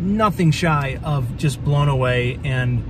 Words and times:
nothing 0.00 0.50
shy 0.50 0.98
of 1.04 1.36
just 1.36 1.62
blown 1.62 1.88
away 1.88 2.40
and 2.42 2.82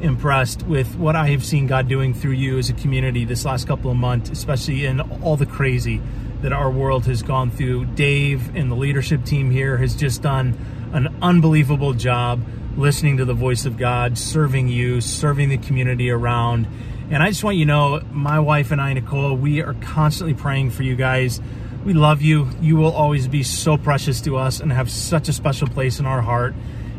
impressed 0.00 0.62
with 0.62 0.94
what 0.96 1.16
I 1.16 1.28
have 1.28 1.44
seen 1.44 1.66
God 1.66 1.88
doing 1.88 2.14
through 2.14 2.32
you 2.32 2.58
as 2.58 2.70
a 2.70 2.74
community 2.74 3.24
this 3.24 3.44
last 3.44 3.66
couple 3.66 3.90
of 3.90 3.96
months, 3.96 4.30
especially 4.30 4.86
in 4.86 5.00
all 5.00 5.36
the 5.36 5.46
crazy 5.46 6.00
that 6.42 6.52
our 6.52 6.70
world 6.70 7.06
has 7.06 7.22
gone 7.22 7.50
through. 7.50 7.86
Dave 7.86 8.54
and 8.54 8.70
the 8.70 8.76
leadership 8.76 9.24
team 9.24 9.50
here 9.50 9.78
has 9.78 9.96
just 9.96 10.22
done 10.22 10.56
an 10.92 11.16
unbelievable 11.22 11.92
job 11.94 12.42
listening 12.76 13.16
to 13.16 13.24
the 13.24 13.34
voice 13.34 13.66
of 13.66 13.76
God, 13.76 14.16
serving 14.16 14.68
you, 14.68 15.00
serving 15.00 15.48
the 15.48 15.58
community 15.58 16.10
around. 16.10 16.66
And 17.10 17.22
I 17.22 17.28
just 17.28 17.42
want 17.42 17.56
you 17.56 17.64
to 17.64 17.68
know, 17.68 18.00
my 18.12 18.38
wife 18.38 18.70
and 18.70 18.80
I, 18.80 18.92
Nicole, 18.92 19.34
we 19.34 19.62
are 19.62 19.74
constantly 19.74 20.34
praying 20.34 20.70
for 20.70 20.82
you 20.82 20.94
guys. 20.94 21.40
We 21.84 21.94
love 21.94 22.22
you. 22.22 22.50
You 22.60 22.76
will 22.76 22.92
always 22.92 23.26
be 23.26 23.42
so 23.42 23.76
precious 23.76 24.20
to 24.22 24.36
us 24.36 24.60
and 24.60 24.70
have 24.72 24.90
such 24.90 25.28
a 25.28 25.32
special 25.32 25.68
place 25.68 25.98
in 25.98 26.06
our 26.06 26.20
heart. 26.20 26.54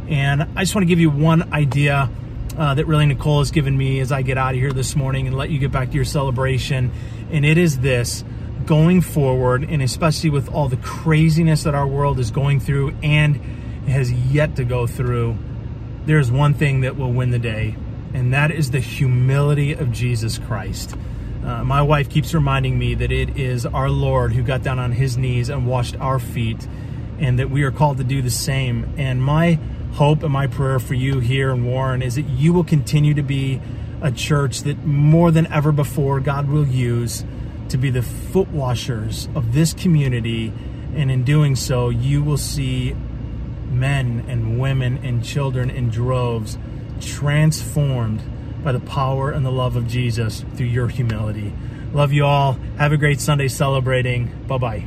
And 0.08 0.44
I 0.56 0.64
just 0.64 0.74
want 0.74 0.84
to 0.84 0.88
give 0.88 1.00
you 1.00 1.10
one 1.10 1.54
idea 1.54 2.10
uh, 2.58 2.74
that 2.74 2.88
really 2.88 3.06
Nicole 3.06 3.40
has 3.40 3.52
given 3.52 3.78
me 3.78 4.00
as 4.00 4.12
I 4.12 4.22
get 4.22 4.38
out 4.38 4.56
of 4.56 4.60
here 4.60 4.74
this 4.74 4.96
morning 4.96 5.28
and 5.28 5.38
let 5.38 5.50
you 5.50 5.60
get 5.60 5.72
back 5.72 5.90
to 5.90 5.96
your 5.96 6.06
celebration. 6.06 6.92
And 7.32 7.46
it 7.46 7.58
is 7.58 7.80
this 7.80 8.24
going 8.66 9.02
forward, 9.02 9.64
and 9.64 9.82
especially 9.82 10.30
with 10.30 10.50
all 10.50 10.68
the 10.68 10.78
craziness 10.78 11.64
that 11.64 11.76
our 11.76 11.88
world 11.88 12.20
is 12.20 12.32
going 12.32 12.60
through 12.60 12.96
and 13.02 13.40
has 13.90 14.12
yet 14.12 14.56
to 14.56 14.64
go 14.64 14.88
through, 14.88 15.38
there's 16.06 16.32
one 16.32 16.54
thing 16.54 16.82
that 16.82 16.98
will 16.98 17.12
win 17.12 17.32
the 17.32 17.40
day, 17.40 17.76
and 18.14 18.34
that 18.34 18.52
is 18.52 18.72
the 18.72 18.80
humility 18.80 19.74
of 19.74 19.92
Jesus 19.92 20.38
Christ. 20.38 20.96
Uh, 21.44 21.64
my 21.64 21.82
wife 21.82 22.10
keeps 22.10 22.34
reminding 22.34 22.78
me 22.78 22.96
that 22.96 23.12
it 23.12 23.38
is 23.38 23.66
our 23.66 23.90
Lord 23.90 24.34
who 24.34 24.44
got 24.44 24.64
down 24.64 24.80
on 24.80 24.92
his 24.92 25.18
knees 25.18 25.50
and 25.50 25.68
washed 25.68 25.96
our 25.98 26.20
feet, 26.20 26.68
and 27.20 27.40
that 27.40 27.50
we 27.50 27.64
are 27.64 27.72
called 27.72 27.98
to 27.98 28.04
do 28.04 28.22
the 28.22 28.30
same. 28.30 28.94
And 28.98 29.22
my 29.22 29.60
hope 29.94 30.24
and 30.24 30.32
my 30.32 30.48
prayer 30.48 30.80
for 30.80 30.94
you 30.94 31.20
here 31.20 31.52
in 31.52 31.66
Warren 31.66 32.02
is 32.02 32.16
that 32.16 32.30
you 32.30 32.54
will 32.54 32.64
continue 32.64 33.14
to 33.14 33.24
be 33.24 33.62
a 34.02 34.12
church 34.12 34.62
that 34.62 34.86
more 34.86 35.32
than 35.32 35.48
ever 35.48 35.72
before 35.72 36.20
God 36.20 36.48
will 36.48 36.68
use 36.68 37.24
to 37.70 37.78
be 37.78 37.90
the 37.90 38.02
foot 38.02 38.50
washers 38.50 39.28
of 39.36 39.54
this 39.54 39.74
community. 39.74 40.54
And 40.96 41.12
in 41.12 41.24
doing 41.24 41.56
so, 41.56 41.90
you 41.90 42.24
will 42.24 42.38
see 42.38 42.96
men 43.70 44.26
and 44.28 44.60
women 44.60 44.98
and 45.04 45.24
children 45.24 45.70
in 45.70 45.90
droves 45.90 46.58
transformed 47.02 48.22
by 48.64 48.72
the 48.72 48.80
power 48.80 49.32
and 49.32 49.46
the 49.46 49.52
love 49.52 49.76
of 49.76 49.88
Jesus 49.88 50.44
through 50.56 50.68
your 50.68 50.88
humility. 50.88 51.54
Love 51.94 52.12
you 52.12 52.26
all. 52.26 52.54
Have 52.78 52.92
a 52.92 52.98
great 52.98 53.20
Sunday 53.20 53.48
celebrating. 53.48 54.28
Bye 54.48 54.58
bye. 54.58 54.86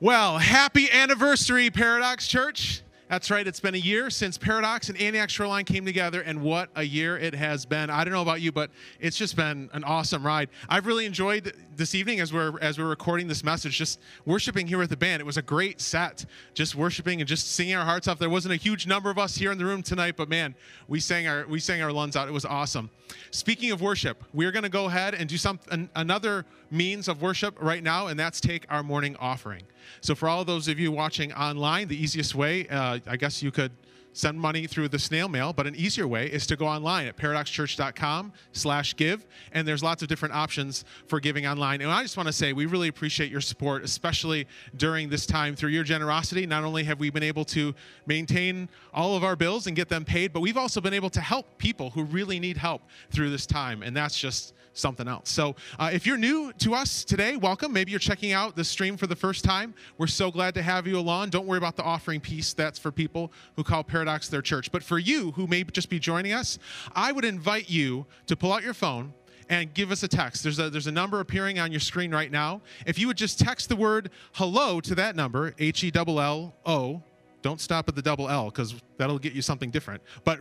Well, 0.00 0.38
happy 0.38 0.90
anniversary, 0.90 1.70
Paradox 1.70 2.28
Church. 2.28 2.82
That's 3.08 3.30
right, 3.30 3.46
it's 3.46 3.58
been 3.58 3.74
a 3.74 3.78
year 3.78 4.10
since 4.10 4.36
Paradox 4.36 4.90
and 4.90 5.00
Antioch 5.00 5.30
Shoreline 5.30 5.64
came 5.64 5.86
together, 5.86 6.20
and 6.20 6.42
what 6.42 6.68
a 6.76 6.82
year 6.82 7.16
it 7.16 7.34
has 7.34 7.64
been. 7.64 7.88
I 7.88 8.04
don't 8.04 8.12
know 8.12 8.20
about 8.20 8.42
you, 8.42 8.52
but 8.52 8.70
it's 9.00 9.16
just 9.16 9.34
been 9.34 9.70
an 9.72 9.82
awesome 9.82 10.26
ride. 10.26 10.50
I've 10.68 10.84
really 10.84 11.06
enjoyed 11.06 11.54
this 11.74 11.94
evening 11.94 12.20
as 12.20 12.34
we're 12.34 12.60
as 12.60 12.78
we're 12.78 12.88
recording 12.88 13.26
this 13.26 13.42
message, 13.42 13.78
just 13.78 13.98
worshiping 14.26 14.66
here 14.66 14.76
with 14.76 14.90
the 14.90 14.96
band. 14.96 15.20
It 15.20 15.24
was 15.24 15.38
a 15.38 15.42
great 15.42 15.80
set, 15.80 16.26
just 16.52 16.74
worshiping 16.74 17.22
and 17.22 17.26
just 17.26 17.52
singing 17.52 17.76
our 17.76 17.84
hearts 17.84 18.08
off. 18.08 18.18
There 18.18 18.28
wasn't 18.28 18.52
a 18.52 18.58
huge 18.58 18.86
number 18.86 19.08
of 19.08 19.18
us 19.18 19.34
here 19.34 19.52
in 19.52 19.56
the 19.56 19.64
room 19.64 19.82
tonight, 19.82 20.14
but 20.18 20.28
man, 20.28 20.54
we 20.86 21.00
sang 21.00 21.26
our 21.26 21.46
we 21.48 21.60
sang 21.60 21.80
our 21.80 21.92
lungs 21.92 22.14
out. 22.14 22.28
It 22.28 22.32
was 22.32 22.44
awesome. 22.44 22.90
Speaking 23.30 23.70
of 23.70 23.80
worship, 23.80 24.22
we're 24.34 24.52
going 24.52 24.64
to 24.64 24.68
go 24.68 24.84
ahead 24.84 25.14
and 25.14 25.30
do 25.30 25.38
some 25.38 25.60
an, 25.70 25.88
another 25.96 26.44
means 26.70 27.08
of 27.08 27.22
worship 27.22 27.56
right 27.60 27.82
now, 27.82 28.08
and 28.08 28.18
that's 28.18 28.40
take 28.40 28.66
our 28.68 28.82
morning 28.82 29.16
offering. 29.18 29.62
So, 30.00 30.14
for 30.14 30.28
all 30.28 30.44
those 30.44 30.68
of 30.68 30.78
you 30.78 30.92
watching 30.92 31.32
online, 31.32 31.88
the 31.88 32.00
easiest 32.00 32.34
way, 32.34 32.68
uh, 32.68 32.98
I 33.06 33.16
guess 33.16 33.42
you 33.42 33.50
could 33.50 33.72
send 34.18 34.40
money 34.40 34.66
through 34.66 34.88
the 34.88 34.98
snail 34.98 35.28
mail 35.28 35.52
but 35.52 35.66
an 35.66 35.76
easier 35.76 36.08
way 36.08 36.26
is 36.26 36.44
to 36.46 36.56
go 36.56 36.66
online 36.66 37.06
at 37.06 37.16
paradoxchurch.com 37.16 38.32
slash 38.50 38.96
give 38.96 39.24
and 39.52 39.66
there's 39.66 39.82
lots 39.82 40.02
of 40.02 40.08
different 40.08 40.34
options 40.34 40.84
for 41.06 41.20
giving 41.20 41.46
online 41.46 41.80
and 41.80 41.90
i 41.90 42.02
just 42.02 42.16
want 42.16 42.26
to 42.26 42.32
say 42.32 42.52
we 42.52 42.66
really 42.66 42.88
appreciate 42.88 43.30
your 43.30 43.40
support 43.40 43.84
especially 43.84 44.46
during 44.76 45.08
this 45.08 45.24
time 45.24 45.54
through 45.54 45.70
your 45.70 45.84
generosity 45.84 46.46
not 46.46 46.64
only 46.64 46.82
have 46.82 46.98
we 46.98 47.10
been 47.10 47.22
able 47.22 47.44
to 47.44 47.72
maintain 48.06 48.68
all 48.92 49.14
of 49.14 49.22
our 49.22 49.36
bills 49.36 49.68
and 49.68 49.76
get 49.76 49.88
them 49.88 50.04
paid 50.04 50.32
but 50.32 50.40
we've 50.40 50.56
also 50.56 50.80
been 50.80 50.94
able 50.94 51.10
to 51.10 51.20
help 51.20 51.58
people 51.58 51.90
who 51.90 52.02
really 52.02 52.40
need 52.40 52.56
help 52.56 52.82
through 53.10 53.30
this 53.30 53.46
time 53.46 53.84
and 53.84 53.96
that's 53.96 54.18
just 54.18 54.52
something 54.78 55.08
else. 55.08 55.30
So 55.30 55.56
uh, 55.78 55.90
if 55.92 56.06
you're 56.06 56.16
new 56.16 56.52
to 56.58 56.74
us 56.74 57.04
today, 57.04 57.36
welcome. 57.36 57.72
Maybe 57.72 57.90
you're 57.90 57.98
checking 57.98 58.32
out 58.32 58.56
the 58.56 58.64
stream 58.64 58.96
for 58.96 59.06
the 59.06 59.16
first 59.16 59.44
time. 59.44 59.74
We're 59.98 60.06
so 60.06 60.30
glad 60.30 60.54
to 60.54 60.62
have 60.62 60.86
you 60.86 60.98
along. 60.98 61.30
Don't 61.30 61.46
worry 61.46 61.58
about 61.58 61.76
the 61.76 61.82
offering 61.82 62.20
piece. 62.20 62.52
That's 62.54 62.78
for 62.78 62.92
people 62.92 63.32
who 63.56 63.64
call 63.64 63.84
Paradox 63.84 64.28
their 64.28 64.42
church. 64.42 64.70
But 64.72 64.82
for 64.82 64.98
you 64.98 65.32
who 65.32 65.46
may 65.46 65.64
just 65.64 65.90
be 65.90 65.98
joining 65.98 66.32
us, 66.32 66.58
I 66.94 67.12
would 67.12 67.24
invite 67.24 67.68
you 67.68 68.06
to 68.26 68.36
pull 68.36 68.52
out 68.52 68.62
your 68.62 68.74
phone 68.74 69.12
and 69.50 69.72
give 69.72 69.90
us 69.90 70.02
a 70.02 70.08
text. 70.08 70.42
There's 70.42 70.58
a, 70.58 70.70
there's 70.70 70.86
a 70.86 70.92
number 70.92 71.20
appearing 71.20 71.58
on 71.58 71.72
your 71.72 71.80
screen 71.80 72.12
right 72.12 72.30
now. 72.30 72.60
If 72.86 72.98
you 72.98 73.06
would 73.06 73.16
just 73.16 73.38
text 73.38 73.68
the 73.68 73.76
word 73.76 74.10
hello 74.32 74.80
to 74.80 74.94
that 74.96 75.16
number, 75.16 75.54
H 75.58 75.84
E 75.84 75.92
L 75.94 76.20
L 76.20 76.54
O, 76.66 77.02
don't 77.40 77.60
stop 77.60 77.88
at 77.88 77.94
the 77.94 78.02
double 78.02 78.28
L 78.28 78.46
because 78.46 78.74
that'll 78.96 79.18
get 79.18 79.32
you 79.32 79.42
something 79.42 79.70
different. 79.70 80.02
But 80.24 80.40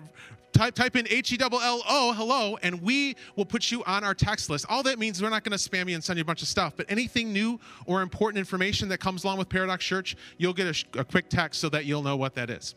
type, 0.58 0.74
type 0.74 0.96
in 0.96 1.08
H 1.10 1.32
E 1.32 1.38
L 1.40 1.50
L 1.54 1.84
O, 1.88 2.14
hello, 2.14 2.58
and 2.64 2.82
we 2.82 3.16
will 3.36 3.46
put 3.46 3.72
you 3.72 3.84
on 3.86 4.04
our 4.04 4.14
text 4.14 4.50
list. 4.50 4.66
All 4.70 4.84
that 4.84 5.00
means 5.00 5.22
we're 5.22 5.30
not 5.30 5.44
going 5.44 5.58
to 5.58 5.70
spam 5.70 5.88
you 5.88 5.96
and 5.96 6.04
send 6.04 6.18
you 6.18 6.22
a 6.22 6.26
bunch 6.26 6.42
of 6.42 6.48
stuff, 6.48 6.74
but 6.76 6.86
anything 6.90 7.32
new 7.32 7.60
or 7.86 8.02
important 8.02 8.40
information 8.40 8.90
that 8.90 9.00
comes 9.00 9.24
along 9.24 9.38
with 9.38 9.50
Paradox 9.50 9.86
Church, 9.86 10.16
you'll 10.38 10.54
get 10.54 10.68
a, 10.96 11.00
a 11.00 11.04
quick 11.04 11.30
text 11.30 11.62
so 11.62 11.70
that 11.70 11.86
you'll 11.86 12.02
know 12.02 12.18
what 12.18 12.34
that 12.36 12.50
is. 12.50 12.76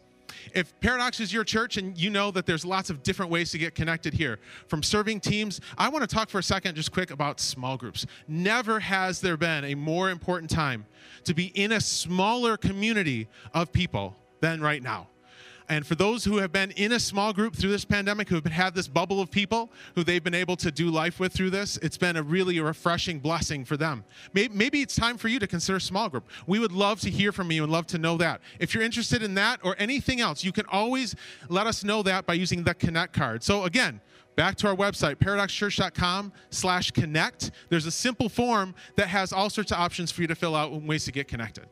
If 0.54 0.78
Paradox 0.80 1.18
is 1.18 1.32
your 1.32 1.42
church 1.42 1.76
and 1.76 1.98
you 1.98 2.08
know 2.08 2.30
that 2.30 2.46
there's 2.46 2.64
lots 2.64 2.88
of 2.88 3.02
different 3.02 3.32
ways 3.32 3.50
to 3.50 3.58
get 3.58 3.74
connected 3.74 4.14
here, 4.14 4.38
from 4.68 4.82
serving 4.82 5.20
teams, 5.20 5.60
I 5.76 5.88
want 5.88 6.08
to 6.08 6.14
talk 6.14 6.28
for 6.28 6.38
a 6.38 6.42
second, 6.42 6.76
just 6.76 6.92
quick, 6.92 7.10
about 7.10 7.40
small 7.40 7.76
groups. 7.76 8.06
Never 8.28 8.78
has 8.78 9.20
there 9.20 9.36
been 9.36 9.64
a 9.64 9.74
more 9.74 10.10
important 10.10 10.50
time 10.50 10.86
to 11.24 11.34
be 11.34 11.46
in 11.46 11.72
a 11.72 11.80
smaller 11.80 12.56
community 12.56 13.26
of 13.54 13.72
people 13.72 14.16
than 14.40 14.60
right 14.60 14.82
now 14.82 15.08
And 15.70 15.86
for 15.86 15.94
those 15.94 16.24
who 16.24 16.38
have 16.38 16.50
been 16.50 16.72
in 16.72 16.90
a 16.90 16.98
small 16.98 17.32
group 17.32 17.54
through 17.54 17.70
this 17.70 17.84
pandemic, 17.84 18.28
who 18.28 18.34
have 18.34 18.44
had 18.44 18.74
this 18.74 18.88
bubble 18.88 19.20
of 19.20 19.30
people 19.30 19.70
who 19.94 20.02
they've 20.02 20.22
been 20.22 20.34
able 20.34 20.56
to 20.56 20.72
do 20.72 20.90
life 20.90 21.20
with 21.20 21.32
through 21.32 21.50
this, 21.50 21.76
it's 21.76 21.96
been 21.96 22.16
a 22.16 22.22
really 22.24 22.58
refreshing 22.58 23.20
blessing 23.20 23.64
for 23.64 23.76
them. 23.76 24.04
Maybe 24.34 24.82
it's 24.82 24.96
time 24.96 25.16
for 25.16 25.28
you 25.28 25.38
to 25.38 25.46
consider 25.46 25.76
a 25.76 25.80
small 25.80 26.08
group. 26.08 26.28
We 26.48 26.58
would 26.58 26.72
love 26.72 26.98
to 27.02 27.10
hear 27.10 27.30
from 27.30 27.52
you 27.52 27.62
and 27.62 27.70
love 27.70 27.86
to 27.88 27.98
know 27.98 28.16
that. 28.16 28.40
If 28.58 28.74
you're 28.74 28.82
interested 28.82 29.22
in 29.22 29.34
that 29.36 29.60
or 29.62 29.76
anything 29.78 30.20
else, 30.20 30.42
you 30.42 30.50
can 30.50 30.66
always 30.66 31.14
let 31.48 31.68
us 31.68 31.84
know 31.84 32.02
that 32.02 32.26
by 32.26 32.34
using 32.34 32.64
the 32.64 32.74
Connect 32.74 33.12
card. 33.12 33.44
So 33.44 33.62
again, 33.62 34.00
back 34.34 34.56
to 34.56 34.66
our 34.66 34.74
website 34.74 35.16
paradoxchurch.com 35.16 36.32
slash 36.50 36.90
connect 36.92 37.50
there's 37.68 37.86
a 37.86 37.90
simple 37.90 38.28
form 38.28 38.74
that 38.96 39.06
has 39.06 39.32
all 39.32 39.50
sorts 39.50 39.70
of 39.70 39.78
options 39.78 40.10
for 40.10 40.22
you 40.22 40.28
to 40.28 40.34
fill 40.34 40.56
out 40.56 40.72
and 40.72 40.88
ways 40.88 41.04
to 41.04 41.12
get 41.12 41.28
connected 41.28 41.66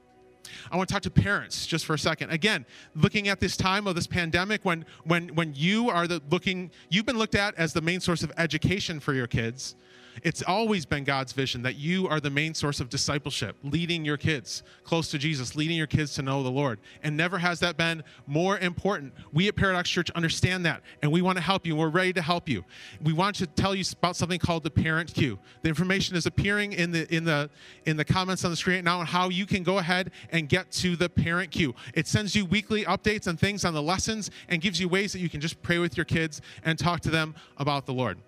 I 0.71 0.77
want 0.77 0.89
to 0.89 0.93
talk 0.93 1.03
to 1.03 1.11
parents 1.11 1.67
just 1.67 1.87
for 1.87 1.95
a 1.95 1.99
second. 1.99 2.31
Again, 2.31 2.67
looking 2.95 3.29
at 3.29 3.41
this 3.41 3.57
time 3.57 3.87
of 3.87 3.95
this 3.95 4.07
pandemic 4.07 4.65
when 4.65 4.85
when 5.05 5.29
when 5.35 5.55
you 5.55 5.91
are 5.91 6.07
the 6.07 6.23
looking 6.31 6.71
you've 6.91 7.07
been 7.07 7.19
looked 7.19 7.35
at 7.35 7.55
as 7.57 7.73
the 7.73 7.81
main 7.81 8.01
source 8.01 8.23
of 8.23 8.33
education 8.37 9.01
for 9.01 9.15
your 9.15 9.27
kids 9.27 9.77
it's 10.23 10.43
always 10.43 10.87
been 10.87 11.05
God's 11.05 11.33
vision 11.33 11.63
that 11.63 11.77
you 11.77 12.09
are 12.09 12.21
the 12.21 12.31
main 12.31 12.55
source 12.55 12.81
of 12.81 12.89
discipleship, 12.89 13.57
leading 13.63 14.05
your 14.05 14.17
kids 14.17 14.63
close 14.85 15.09
to 15.11 15.19
Jesus, 15.19 15.57
leading 15.57 15.77
your 15.77 15.87
kids 15.87 16.15
to 16.15 16.23
know 16.23 16.43
the 16.43 16.51
Lord. 16.51 16.81
And 17.03 17.17
never 17.17 17.39
has 17.39 17.61
that 17.61 17.77
been 17.77 18.03
more 18.27 18.59
important. 18.59 19.13
We 19.33 19.49
at 19.49 19.57
Paradox 19.57 19.91
Church 19.91 20.11
understand 20.13 20.65
that, 20.67 20.83
and 21.03 21.13
we 21.13 21.23
want 21.23 21.37
to 21.37 21.43
help 21.43 21.67
you. 21.67 21.77
We're 21.77 21.89
ready 21.89 22.13
to 22.15 22.23
help 22.23 22.49
you. 22.49 22.65
We 23.03 23.13
want 23.13 23.37
to 23.37 23.47
tell 23.47 23.75
you 23.75 23.85
about 23.93 24.17
something 24.17 24.39
called 24.39 24.65
the 24.65 24.71
Parent 24.71 25.13
Cue. 25.15 25.39
The 25.63 25.69
information 25.69 26.17
is 26.17 26.27
appearing 26.27 26.73
in 26.73 26.91
the 26.93 27.13
in 27.15 27.25
the 27.25 27.51
in 27.87 27.97
the 27.97 28.05
comments 28.05 28.45
on 28.45 28.51
the 28.51 28.57
screen 28.57 28.85
now 28.85 29.01
on 29.01 29.07
how 29.07 29.29
you 29.29 29.47
can 29.47 29.63
go 29.63 29.79
ahead 29.79 30.11
and 30.31 30.49
get 30.49 30.71
to 30.73 30.97
the 30.97 31.09
Parent 31.09 31.51
Cue. 31.51 31.75
It 31.95 32.07
sends 32.07 32.35
you 32.35 32.45
weekly 32.45 32.85
updates 32.85 33.27
and 33.27 33.39
things 33.39 33.65
on 33.65 33.75
the 33.75 33.83
lessons 33.83 34.31
and 34.49 34.61
gives 34.61 34.81
you 34.81 34.89
ways 34.89 35.13
that 35.13 35.21
you 35.21 35.29
can 35.29 35.41
just 35.41 35.61
pray 35.63 35.79
with 35.79 35.97
your 35.97 36.05
kids 36.05 36.41
and 36.65 36.79
talk 36.79 37.01
to 37.01 37.11
them 37.11 37.35
about 37.57 37.87
the 37.87 37.93
Lord. 37.93 38.19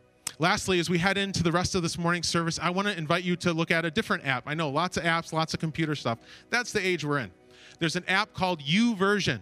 Lastly, 0.40 0.80
as 0.80 0.88
we 0.88 0.96
head 0.96 1.18
into 1.18 1.42
the 1.42 1.52
rest 1.52 1.74
of 1.74 1.82
this 1.82 1.98
morning's 1.98 2.26
service, 2.26 2.58
I 2.60 2.70
want 2.70 2.88
to 2.88 2.96
invite 2.96 3.24
you 3.24 3.36
to 3.36 3.52
look 3.52 3.70
at 3.70 3.84
a 3.84 3.90
different 3.90 4.24
app. 4.24 4.44
I 4.46 4.54
know 4.54 4.70
lots 4.70 4.96
of 4.96 5.02
apps, 5.04 5.34
lots 5.34 5.52
of 5.52 5.60
computer 5.60 5.94
stuff. 5.94 6.18
That's 6.48 6.72
the 6.72 6.84
age 6.84 7.04
we're 7.04 7.18
in. 7.18 7.30
There's 7.78 7.94
an 7.94 8.04
app 8.08 8.32
called 8.32 8.62
YouVersion. 8.62 9.40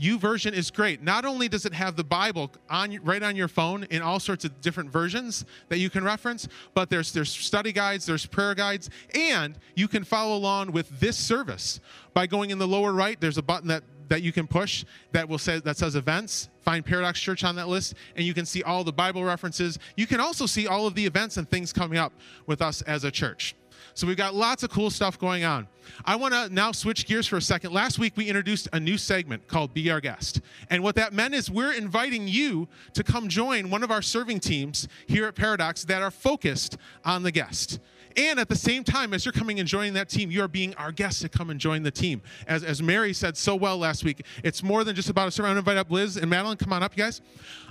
YouVersion 0.00 0.52
is 0.52 0.72
great. 0.72 1.04
Not 1.04 1.24
only 1.24 1.46
does 1.46 1.66
it 1.66 1.72
have 1.72 1.94
the 1.94 2.02
Bible 2.02 2.50
on 2.68 2.98
right 3.04 3.22
on 3.22 3.36
your 3.36 3.46
phone 3.46 3.84
in 3.90 4.02
all 4.02 4.18
sorts 4.18 4.44
of 4.44 4.60
different 4.60 4.90
versions 4.90 5.44
that 5.68 5.78
you 5.78 5.88
can 5.88 6.02
reference, 6.02 6.48
but 6.74 6.90
there's 6.90 7.12
there's 7.12 7.30
study 7.30 7.70
guides, 7.70 8.04
there's 8.04 8.26
prayer 8.26 8.56
guides, 8.56 8.90
and 9.14 9.56
you 9.76 9.86
can 9.86 10.02
follow 10.02 10.36
along 10.36 10.72
with 10.72 10.98
this 10.98 11.16
service 11.16 11.78
by 12.12 12.26
going 12.26 12.50
in 12.50 12.58
the 12.58 12.66
lower 12.66 12.92
right. 12.92 13.20
There's 13.20 13.38
a 13.38 13.42
button 13.42 13.68
that 13.68 13.84
that 14.10 14.22
you 14.22 14.32
can 14.32 14.46
push 14.46 14.84
that 15.12 15.26
will 15.26 15.38
say 15.38 15.60
that 15.60 15.78
says 15.78 15.96
events. 15.96 16.50
Find 16.60 16.84
Paradox 16.84 17.18
Church 17.18 17.42
on 17.42 17.56
that 17.56 17.68
list, 17.68 17.94
and 18.16 18.26
you 18.26 18.34
can 18.34 18.44
see 18.44 18.62
all 18.62 18.84
the 18.84 18.92
Bible 18.92 19.24
references. 19.24 19.78
You 19.96 20.06
can 20.06 20.20
also 20.20 20.44
see 20.44 20.66
all 20.66 20.86
of 20.86 20.94
the 20.94 21.06
events 21.06 21.38
and 21.38 21.48
things 21.48 21.72
coming 21.72 21.96
up 21.96 22.12
with 22.46 22.60
us 22.60 22.82
as 22.82 23.04
a 23.04 23.10
church. 23.10 23.56
So 23.94 24.06
we've 24.06 24.16
got 24.16 24.34
lots 24.34 24.62
of 24.62 24.70
cool 24.70 24.90
stuff 24.90 25.18
going 25.18 25.44
on. 25.44 25.66
I 26.04 26.16
want 26.16 26.34
to 26.34 26.48
now 26.52 26.72
switch 26.72 27.06
gears 27.06 27.26
for 27.26 27.36
a 27.36 27.42
second. 27.42 27.72
Last 27.72 27.98
week 27.98 28.16
we 28.16 28.26
introduced 28.26 28.68
a 28.72 28.80
new 28.80 28.96
segment 28.98 29.46
called 29.48 29.74
Be 29.74 29.90
Our 29.90 30.00
Guest. 30.00 30.40
And 30.68 30.82
what 30.82 30.94
that 30.96 31.12
meant 31.12 31.34
is 31.34 31.50
we're 31.50 31.72
inviting 31.72 32.28
you 32.28 32.68
to 32.94 33.02
come 33.02 33.28
join 33.28 33.70
one 33.70 33.82
of 33.82 33.90
our 33.90 34.02
serving 34.02 34.40
teams 34.40 34.86
here 35.06 35.26
at 35.26 35.34
Paradox 35.34 35.84
that 35.84 36.02
are 36.02 36.10
focused 36.10 36.76
on 37.04 37.22
the 37.22 37.32
guest. 37.32 37.80
And 38.16 38.40
at 38.40 38.48
the 38.48 38.56
same 38.56 38.84
time, 38.84 39.14
as 39.14 39.24
you're 39.24 39.32
coming 39.32 39.60
and 39.60 39.68
joining 39.68 39.94
that 39.94 40.08
team, 40.08 40.30
you 40.30 40.42
are 40.42 40.48
being 40.48 40.74
our 40.74 40.92
guest 40.92 41.22
to 41.22 41.28
come 41.28 41.50
and 41.50 41.60
join 41.60 41.82
the 41.82 41.90
team. 41.90 42.22
As, 42.46 42.64
as 42.64 42.82
Mary 42.82 43.12
said 43.12 43.36
so 43.36 43.54
well 43.54 43.78
last 43.78 44.04
week, 44.04 44.24
it's 44.42 44.62
more 44.62 44.84
than 44.84 44.96
just 44.96 45.10
about 45.10 45.28
a 45.28 45.30
sermon. 45.30 45.56
invite 45.56 45.76
up 45.76 45.90
Liz 45.90 46.16
and 46.16 46.28
Madeline. 46.28 46.56
Come 46.56 46.72
on 46.72 46.82
up, 46.82 46.96
you 46.96 47.04
guys. 47.04 47.20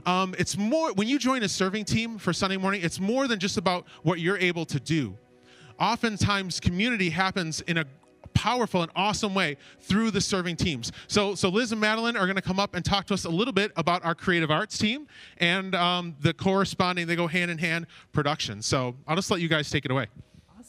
Um, 0.06 0.36
it's 0.38 0.58
more, 0.58 0.94
when 0.94 1.08
you 1.08 1.20
join 1.20 1.44
a 1.44 1.50
serving 1.50 1.86
team 1.86 2.18
for 2.18 2.34
Sunday 2.34 2.58
morning, 2.58 2.82
it's 2.84 3.00
more 3.00 3.28
than 3.28 3.40
just 3.40 3.58
about 3.58 3.86
what 4.04 4.20
you're 4.20 4.38
able 4.38 4.66
to 4.66 4.80
do. 4.80 5.18
Oftentimes, 5.80 6.60
community 6.60 7.10
happens 7.10 7.62
in 7.62 7.78
a 7.78 7.86
powerful 8.34 8.82
and 8.82 8.92
awesome 8.96 9.34
way 9.34 9.58
through 9.82 10.12
the 10.12 10.22
serving 10.22 10.56
teams. 10.56 10.92
So, 11.08 11.36
so 11.36 11.50
Liz 11.50 11.72
and 11.72 11.82
Madeline 11.82 12.16
are 12.16 12.26
going 12.26 12.36
to 12.36 12.42
come 12.42 12.60
up 12.60 12.76
and 12.76 12.86
talk 12.86 13.06
to 13.08 13.14
us 13.14 13.26
a 13.26 13.30
little 13.30 13.54
bit 13.54 13.72
about 13.76 14.04
our 14.06 14.16
creative 14.16 14.52
arts 14.52 14.78
team 14.78 15.08
and 15.38 15.76
um, 15.76 16.16
the 16.22 16.34
corresponding, 16.34 17.08
they 17.08 17.16
go 17.16 17.28
hand 17.28 17.52
in 17.52 17.58
hand 17.58 17.88
production. 18.14 18.62
So 18.62 18.96
I'll 19.08 19.16
just 19.16 19.30
let 19.32 19.42
you 19.42 19.50
guys 19.50 19.70
take 19.70 19.86
it 19.86 19.92
away. 19.92 20.08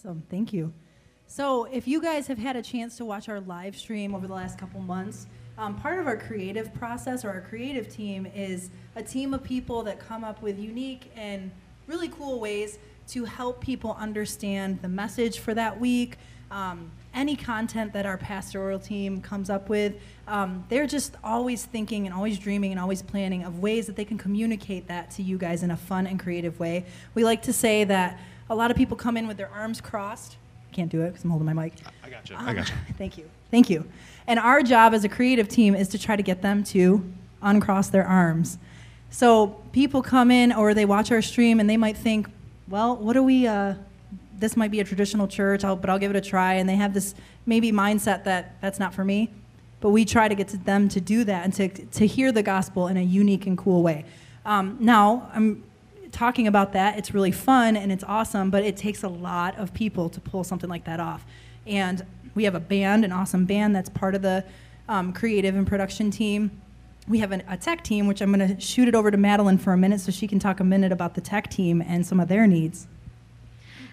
Awesome. 0.01 0.23
Thank 0.31 0.55
you. 0.55 0.73
So, 1.27 1.65
if 1.65 1.87
you 1.87 2.01
guys 2.01 2.27
have 2.29 2.39
had 2.39 2.57
a 2.57 2.63
chance 2.63 2.97
to 2.97 3.05
watch 3.05 3.29
our 3.29 3.41
live 3.41 3.77
stream 3.77 4.15
over 4.15 4.27
the 4.27 4.33
last 4.33 4.57
couple 4.57 4.81
months, 4.81 5.27
um, 5.59 5.77
part 5.77 5.99
of 5.99 6.07
our 6.07 6.17
creative 6.17 6.73
process 6.73 7.23
or 7.23 7.29
our 7.29 7.43
creative 7.43 7.87
team 7.87 8.27
is 8.35 8.71
a 8.97 9.03
team 9.03 9.35
of 9.35 9.45
people 9.45 9.83
that 9.83 9.99
come 9.99 10.25
up 10.25 10.41
with 10.41 10.59
unique 10.59 11.13
and 11.17 11.51
really 11.87 12.09
cool 12.09 12.41
ways 12.41 12.79
to 13.09 13.27
help 13.27 13.61
people 13.61 13.95
understand 14.01 14.81
the 14.81 14.89
message 14.89 15.39
for 15.39 15.53
that 15.53 15.79
week. 15.79 16.17
Um, 16.51 16.91
any 17.13 17.37
content 17.37 17.93
that 17.93 18.07
our 18.07 18.17
pastoral 18.17 18.79
team 18.79 19.21
comes 19.21 19.51
up 19.51 19.69
with, 19.69 19.97
um, 20.27 20.65
they're 20.71 20.87
just 20.87 21.17
always 21.23 21.67
thinking 21.67 22.07
and 22.07 22.15
always 22.15 22.39
dreaming 22.39 22.71
and 22.71 22.81
always 22.81 23.03
planning 23.03 23.45
of 23.45 23.59
ways 23.59 23.87
that 23.87 23.97
they 23.97 24.07
can 24.07 24.17
communicate 24.17 24.89
that 24.89 25.11
to 25.13 25.23
you 25.23 25.37
guys 25.37 25.63
in 25.63 25.71
a 25.71 25.77
fun 25.77 26.07
and 26.07 26.19
creative 26.19 26.59
way. 26.59 26.87
We 27.15 27.23
like 27.23 27.43
to 27.43 27.53
say 27.53 27.85
that 27.85 28.19
a 28.51 28.55
lot 28.55 28.71
of 28.71 28.77
people 28.77 28.97
come 28.97 29.17
in 29.17 29.27
with 29.27 29.37
their 29.37 29.49
arms 29.49 29.81
crossed. 29.81 30.37
Can't 30.73 30.91
do 30.91 31.03
it 31.03 31.11
because 31.11 31.25
I'm 31.25 31.31
holding 31.31 31.47
my 31.47 31.53
mic. 31.53 31.75
I 32.05 32.11
got 32.11 32.29
you. 32.29 32.37
Um, 32.37 32.49
I 32.49 32.53
got 32.53 32.69
you. 32.69 32.75
Thank 32.99 33.17
you. 33.17 33.31
Thank 33.51 33.71
you. 33.71 33.89
And 34.27 34.39
our 34.39 34.63
job 34.63 34.93
as 34.93 35.05
a 35.05 35.09
creative 35.09 35.49
team 35.49 35.75
is 35.75 35.89
to 35.89 35.99
try 35.99 36.17
to 36.17 36.23
get 36.23 36.43
them 36.43 36.63
to 36.65 37.05
uncross 37.43 37.89
their 37.89 38.05
arms. 38.05 38.59
So 39.11 39.61
people 39.73 40.03
come 40.03 40.31
in 40.31 40.53
or 40.53 40.75
they 40.75 40.85
watch 40.85 41.11
our 41.11 41.23
stream 41.23 41.59
and 41.59 41.71
they 41.71 41.77
might 41.77 41.97
think, 41.97 42.29
well, 42.69 42.97
what 42.97 43.15
do 43.15 43.23
we, 43.23 43.47
uh, 43.47 43.75
this 44.37 44.57
might 44.57 44.71
be 44.71 44.81
a 44.81 44.85
traditional 44.85 45.27
church, 45.27 45.65
I'll, 45.65 45.77
but 45.77 45.91
I'll 45.91 45.99
give 45.99 46.11
it 46.11 46.17
a 46.17 46.21
try. 46.21 46.55
And 46.55 46.69
they 46.69 46.77
have 46.77 46.95
this 46.95 47.15
maybe 47.47 47.73
mindset 47.73 48.25
that 48.25 48.61
that's 48.61 48.79
not 48.79 48.95
for 48.95 49.05
me. 49.05 49.31
But 49.81 49.91
we 49.91 50.05
try 50.05 50.29
to 50.29 50.35
get 50.35 50.49
to 50.49 50.59
them 50.59 50.89
to 50.91 51.01
do 51.01 51.25
that 51.25 51.45
and 51.45 51.55
to, 51.55 51.69
to 51.69 52.07
hear 52.07 52.33
the 52.33 52.43
gospel 52.43 52.87
in 52.89 52.97
a 52.97 53.03
unique 53.03 53.47
and 53.47 53.57
cool 53.57 53.83
way. 53.83 54.05
Um, 54.45 54.77
now, 54.81 55.31
I'm 55.35 55.65
talking 56.13 56.47
about 56.47 56.73
that, 56.73 56.99
it's 56.99 57.15
really 57.15 57.33
fun 57.33 57.77
and 57.77 57.91
it's 57.93 58.05
awesome, 58.05 58.51
but 58.51 58.65
it 58.65 58.77
takes 58.77 59.03
a 59.03 59.09
lot 59.09 59.59
of 59.59 59.73
people 59.75 60.09
to 60.11 60.21
pull 60.21 60.45
something 60.45 60.71
like 60.71 60.85
that 60.85 61.01
off. 61.01 61.25
And 61.67 62.05
we 62.35 62.45
have 62.45 62.55
a 62.55 62.61
band, 62.61 63.05
an 63.05 63.13
awesome 63.13 63.45
band 63.45 63.75
that's 63.75 63.89
part 63.89 64.15
of 64.15 64.23
the 64.23 64.45
um, 64.89 65.13
creative 65.13 65.55
and 65.55 65.67
production 65.67 66.11
team. 66.11 66.51
We 67.09 67.19
have 67.21 67.33
an, 67.33 67.43
a 67.49 67.57
tech 67.57 67.83
team, 67.83 68.07
which 68.07 68.21
I'm 68.21 68.33
going 68.33 68.57
to 68.57 68.61
shoot 68.61 68.89
it 68.89 68.95
over 68.95 69.11
to 69.11 69.17
Madeline 69.17 69.59
for 69.59 69.73
a 69.73 69.77
minute 69.77 70.01
so 70.01 70.11
she 70.11 70.27
can 70.27 70.39
talk 70.39 70.61
a 70.61 70.65
minute 70.65 70.93
about 70.93 71.15
the 71.15 71.21
tech 71.21 71.51
team 71.51 71.83
and 71.83 72.07
some 72.07 72.21
of 72.21 72.29
their 72.29 72.47
needs. 72.47 72.87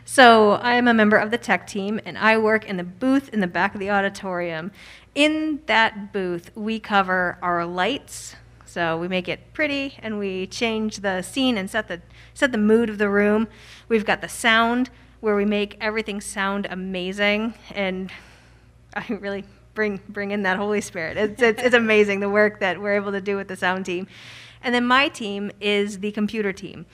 So, 0.05 0.51
I 0.53 0.75
am 0.75 0.87
a 0.87 0.93
member 0.93 1.17
of 1.17 1.31
the 1.31 1.37
tech 1.37 1.67
team, 1.67 1.99
and 2.05 2.17
I 2.17 2.37
work 2.37 2.63
in 2.63 2.77
the 2.77 2.83
booth 2.85 3.27
in 3.33 3.41
the 3.41 3.47
back 3.47 3.73
of 3.73 3.81
the 3.81 3.89
auditorium. 3.89 4.71
In 5.15 5.61
that 5.65 6.13
booth, 6.13 6.49
we 6.55 6.79
cover 6.79 7.37
our 7.41 7.65
lights, 7.65 8.37
so 8.67 8.97
we 8.97 9.07
make 9.07 9.27
it 9.27 9.53
pretty 9.53 9.95
and 9.99 10.19
we 10.19 10.47
change 10.47 10.97
the 10.97 11.21
scene 11.21 11.57
and 11.57 11.69
set 11.69 11.87
the 11.87 12.01
set 12.33 12.51
the 12.51 12.57
mood 12.57 12.89
of 12.89 12.97
the 12.97 13.09
room. 13.09 13.47
We've 13.87 14.05
got 14.05 14.21
the 14.21 14.29
sound 14.29 14.89
where 15.19 15.35
we 15.35 15.45
make 15.45 15.77
everything 15.81 16.21
sound 16.21 16.67
amazing 16.69 17.53
and 17.73 18.11
I 18.95 19.05
really 19.09 19.45
bring 19.73 20.01
bring 20.09 20.31
in 20.31 20.43
that 20.43 20.57
Holy 20.57 20.81
Spirit. 20.81 21.17
It's, 21.17 21.41
it's, 21.41 21.63
it's 21.63 21.75
amazing 21.85 22.19
the 22.19 22.29
work 22.29 22.59
that 22.59 22.81
we're 22.81 22.95
able 22.95 23.11
to 23.11 23.21
do 23.21 23.37
with 23.37 23.47
the 23.47 23.55
sound 23.55 23.85
team. 23.85 24.07
And 24.61 24.73
then 24.73 24.85
my 24.85 25.07
team 25.07 25.51
is 25.61 25.99
the 25.99 26.11
computer 26.11 26.51
team. 26.51 26.85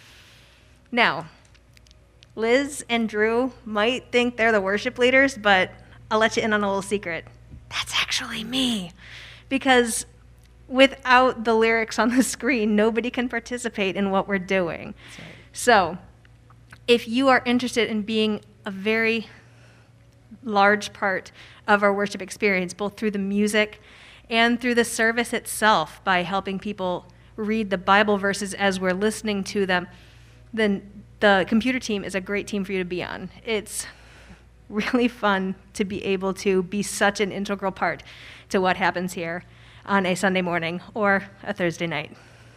Now, 0.92 1.28
Liz 2.36 2.86
and 2.90 3.08
Drew 3.08 3.54
might 3.66 4.12
think 4.12 4.38
they're 4.38 4.52
the 4.52 4.62
worship 4.62 4.98
leaders, 4.98 5.38
but 5.38 5.72
I'll 6.12 6.20
let 6.20 6.36
you 6.38 6.44
in 6.44 6.54
on 6.54 6.64
a 6.64 6.68
little 6.68 6.82
secret. 6.82 7.26
That's 7.70 7.94
actually 7.96 8.44
me. 8.44 8.92
Because 9.50 10.06
without 10.68 11.44
the 11.44 11.54
lyrics 11.54 12.00
on 12.00 12.16
the 12.16 12.24
screen, 12.36 12.76
nobody 12.76 13.10
can 13.10 13.30
participate 13.30 13.96
in 13.96 14.12
what 14.12 14.28
we're 14.28 14.40
doing. 14.40 14.94
Right. 15.18 15.28
So, 15.52 15.98
if 16.88 17.08
you 17.08 17.30
are 17.30 17.42
interested 17.46 17.90
in 17.90 18.02
being 18.02 18.42
a 18.66 18.72
very 18.72 19.28
large 20.44 20.92
part 20.94 21.32
of 21.68 21.84
our 21.84 21.94
worship 21.94 22.22
experience, 22.22 22.74
both 22.74 22.98
through 22.98 23.12
the 23.12 23.20
music 23.20 23.82
and 24.30 24.60
through 24.60 24.76
the 24.76 24.84
service 24.84 25.32
itself, 25.32 26.04
by 26.04 26.24
helping 26.24 26.60
people 26.60 27.06
read 27.36 27.70
the 27.70 27.78
Bible 27.78 28.18
verses 28.18 28.54
as 28.54 28.80
we're 28.80 28.94
listening 28.94 29.44
to 29.44 29.66
them, 29.66 29.88
then 30.54 31.04
the 31.20 31.46
computer 31.48 31.80
team 31.80 32.04
is 32.04 32.16
a 32.16 32.22
great 32.22 32.48
team 32.48 32.66
for 32.66 32.74
you 32.74 32.80
to 32.80 32.86
be 32.86 33.02
on. 33.02 33.30
It's 33.46 33.88
really 34.70 35.08
fun 35.08 35.56
to 35.74 35.86
be 35.86 36.04
able 36.04 36.34
to 36.34 36.64
be 36.64 36.84
such 36.84 37.20
an 37.20 37.32
integral 37.32 37.72
part 37.72 38.04
to 38.50 38.60
what 38.60 38.76
happens 38.78 39.14
here 39.14 39.44
on 39.86 40.06
a 40.06 40.16
Sunday 40.16 40.42
morning 40.42 40.82
or 40.94 41.24
a 41.44 41.54
Thursday 41.54 41.88
night. 41.88 42.12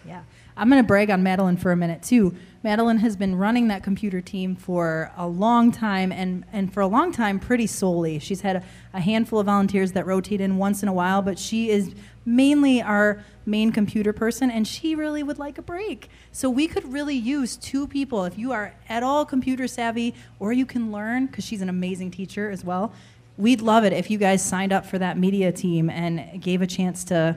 Yeah. 0.07 0.23
I'm 0.59 0.71
going 0.71 0.83
to 0.83 0.87
brag 0.87 1.11
on 1.11 1.23
Madeline 1.23 1.59
for 1.59 1.71
a 1.71 1.77
minute 1.77 2.03
too. 2.03 2.35
Madeline 2.63 2.99
has 2.99 3.15
been 3.15 3.37
running 3.37 3.69
that 3.69 3.83
computer 3.83 4.23
team 4.23 4.57
for 4.57 5.13
a 5.17 5.27
long 5.29 5.71
time, 5.71 6.11
and 6.11 6.45
and 6.51 6.73
for 6.73 6.81
a 6.81 6.87
long 6.87 7.13
time 7.13 7.39
pretty 7.39 7.67
solely. 7.67 8.19
She's 8.19 8.41
had 8.41 8.57
a, 8.57 8.63
a 8.95 9.01
handful 9.01 9.39
of 9.39 9.47
volunteers 9.47 9.93
that 9.93 10.07
rotate 10.07 10.41
in 10.41 10.57
once 10.57 10.83
in 10.83 10.89
a 10.89 10.93
while, 10.95 11.21
but 11.21 11.39
she 11.39 11.69
is 11.69 11.95
mainly 12.25 12.81
our 12.81 13.23
main 13.45 13.71
computer 13.71 14.13
person, 14.15 14.51
and 14.51 14.67
she 14.67 14.95
really 14.95 15.23
would 15.23 15.39
like 15.39 15.59
a 15.59 15.63
break. 15.63 16.09
So 16.33 16.49
we 16.49 16.67
could 16.67 16.91
really 16.91 17.15
use 17.15 17.57
two 17.57 17.87
people 17.87 18.25
if 18.25 18.39
you 18.39 18.53
are 18.53 18.75
at 18.89 19.03
all 19.03 19.27
computer 19.27 19.69
savvy, 19.69 20.15
or 20.41 20.53
you 20.53 20.65
can 20.65 20.91
learn 20.91 21.27
because 21.27 21.45
she's 21.45 21.61
an 21.61 21.69
amazing 21.69 22.11
teacher 22.11 22.51
as 22.51 22.65
well. 22.65 22.93
We'd 23.39 23.61
love 23.61 23.85
it 23.85 23.93
if 23.93 24.11
you 24.11 24.19
guys 24.19 24.43
signed 24.43 24.73
up 24.73 24.87
for 24.87 24.99
that 24.99 25.19
media 25.19 25.53
team 25.53 25.91
and 25.91 26.41
gave 26.43 26.63
a 26.63 26.67
chance 26.67 27.05
to 27.05 27.37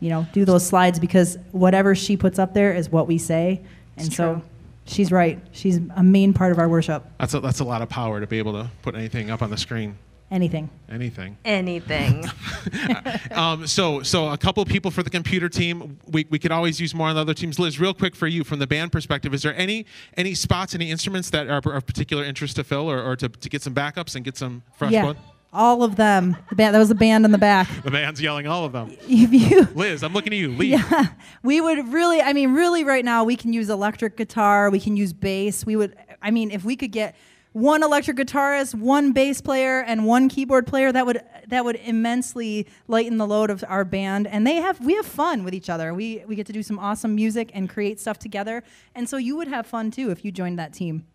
you 0.00 0.10
know, 0.10 0.26
do 0.32 0.44
those 0.44 0.66
slides 0.66 0.98
because 0.98 1.38
whatever 1.52 1.94
she 1.94 2.16
puts 2.16 2.38
up 2.38 2.52
there 2.52 2.74
is 2.74 2.90
what 2.90 3.06
we 3.06 3.16
say. 3.16 3.62
And 3.96 4.06
It's 4.08 4.16
so 4.16 4.34
true. 4.34 4.42
she's 4.86 5.10
right. 5.10 5.40
She's 5.52 5.78
a 5.96 6.02
main 6.02 6.34
part 6.34 6.52
of 6.52 6.58
our 6.58 6.68
worship. 6.68 7.04
That's 7.18 7.32
a, 7.32 7.40
that's 7.40 7.60
a 7.60 7.64
lot 7.64 7.80
of 7.80 7.88
power 7.88 8.20
to 8.20 8.26
be 8.26 8.38
able 8.38 8.52
to 8.52 8.68
put 8.82 8.94
anything 8.94 9.30
up 9.30 9.40
on 9.40 9.50
the 9.50 9.56
screen. 9.56 9.96
Anything. 10.34 10.68
Anything. 10.88 11.38
Anything. 11.44 12.24
Um, 13.30 13.66
so, 13.66 14.02
so 14.02 14.28
a 14.28 14.38
couple 14.38 14.64
people 14.64 14.90
for 14.92 15.02
the 15.02 15.10
computer 15.10 15.48
team. 15.48 15.98
We, 16.06 16.24
we 16.30 16.38
could 16.38 16.52
always 16.52 16.80
use 16.80 16.94
more 16.94 17.08
on 17.08 17.16
the 17.16 17.20
other 17.20 17.34
teams. 17.34 17.58
Liz, 17.58 17.80
real 17.80 17.92
quick 17.92 18.14
for 18.14 18.28
you 18.28 18.44
from 18.44 18.60
the 18.60 18.66
band 18.66 18.92
perspective, 18.92 19.34
is 19.34 19.42
there 19.42 19.54
any 19.56 19.86
any 20.16 20.34
spots, 20.34 20.74
any 20.74 20.90
instruments 20.90 21.30
that 21.30 21.48
are 21.48 21.58
of 21.74 21.86
particular 21.86 22.24
interest 22.24 22.56
to 22.56 22.64
fill, 22.64 22.88
or, 22.88 23.02
or 23.02 23.16
to, 23.16 23.28
to 23.28 23.48
get 23.48 23.62
some 23.62 23.74
backups 23.74 24.14
and 24.14 24.24
get 24.24 24.36
some 24.36 24.62
fresh 24.76 24.92
yeah. 24.92 25.02
blood? 25.02 25.16
All 25.52 25.82
of 25.82 25.96
them. 25.96 26.36
The 26.48 26.56
band, 26.56 26.74
that 26.74 26.78
was 26.78 26.90
a 26.90 26.94
band 26.94 27.24
in 27.24 27.32
the 27.32 27.38
back. 27.38 27.68
The 27.84 27.90
band's 27.90 28.20
yelling 28.20 28.46
all 28.46 28.64
of 28.64 28.72
them. 28.72 28.96
If 29.08 29.32
you, 29.32 29.62
Liz, 29.74 30.02
I'm 30.02 30.12
looking 30.12 30.32
at 30.32 30.38
you. 30.38 30.52
Lead. 30.52 30.70
yeah, 30.70 31.06
we 31.42 31.60
would 31.60 31.88
really, 31.92 32.22
I 32.22 32.32
mean, 32.32 32.54
really 32.54 32.84
right 32.84 33.04
now 33.04 33.24
we 33.24 33.36
can 33.36 33.52
use 33.52 33.68
electric 33.68 34.16
guitar, 34.16 34.70
we 34.70 34.80
can 34.80 34.96
use 34.96 35.12
bass. 35.12 35.66
We 35.66 35.76
would, 35.76 35.96
I 36.22 36.30
mean, 36.30 36.50
if 36.52 36.64
we 36.64 36.76
could 36.76 36.92
get 36.92 37.16
one 37.54 37.84
electric 37.84 38.16
guitarist, 38.16 38.74
one 38.74 39.12
bass 39.12 39.40
player, 39.40 39.80
and 39.80 40.04
one 40.04 40.28
keyboard 40.28 40.66
player, 40.66 40.90
that 40.90 41.06
would 41.06 41.22
that 41.48 41.64
would 41.64 41.76
immensely 41.76 42.66
lighten 42.88 43.16
the 43.16 43.26
load 43.26 43.48
of 43.48 43.64
our 43.68 43.84
band. 43.84 44.26
And 44.26 44.44
they 44.46 44.56
have 44.56 44.84
we 44.84 44.94
have 44.94 45.06
fun 45.06 45.44
with 45.44 45.54
each 45.54 45.70
other. 45.70 45.94
We 45.94 46.24
we 46.26 46.34
get 46.34 46.46
to 46.48 46.52
do 46.52 46.64
some 46.64 46.78
awesome 46.78 47.14
music 47.14 47.52
and 47.54 47.70
create 47.70 48.00
stuff 48.00 48.18
together. 48.18 48.64
And 48.94 49.08
so 49.08 49.16
you 49.16 49.36
would 49.36 49.48
have 49.48 49.66
fun 49.66 49.92
too 49.92 50.10
if 50.10 50.24
you 50.24 50.32
joined 50.32 50.58
that 50.58 50.74
team. 50.74 51.06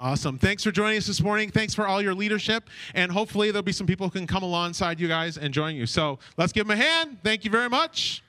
Awesome. 0.00 0.38
Thanks 0.38 0.62
for 0.62 0.70
joining 0.70 0.98
us 0.98 1.08
this 1.08 1.20
morning. 1.20 1.50
Thanks 1.50 1.74
for 1.74 1.88
all 1.88 2.00
your 2.00 2.14
leadership. 2.14 2.70
And 2.94 3.10
hopefully, 3.10 3.50
there'll 3.50 3.64
be 3.64 3.72
some 3.72 3.88
people 3.88 4.06
who 4.06 4.12
can 4.12 4.28
come 4.28 4.44
alongside 4.44 5.00
you 5.00 5.08
guys 5.08 5.36
and 5.36 5.52
join 5.52 5.74
you. 5.74 5.86
So 5.86 6.20
let's 6.36 6.52
give 6.52 6.68
them 6.68 6.78
a 6.78 6.80
hand. 6.80 7.18
Thank 7.24 7.44
you 7.44 7.50
very 7.50 7.68
much. 7.68 8.22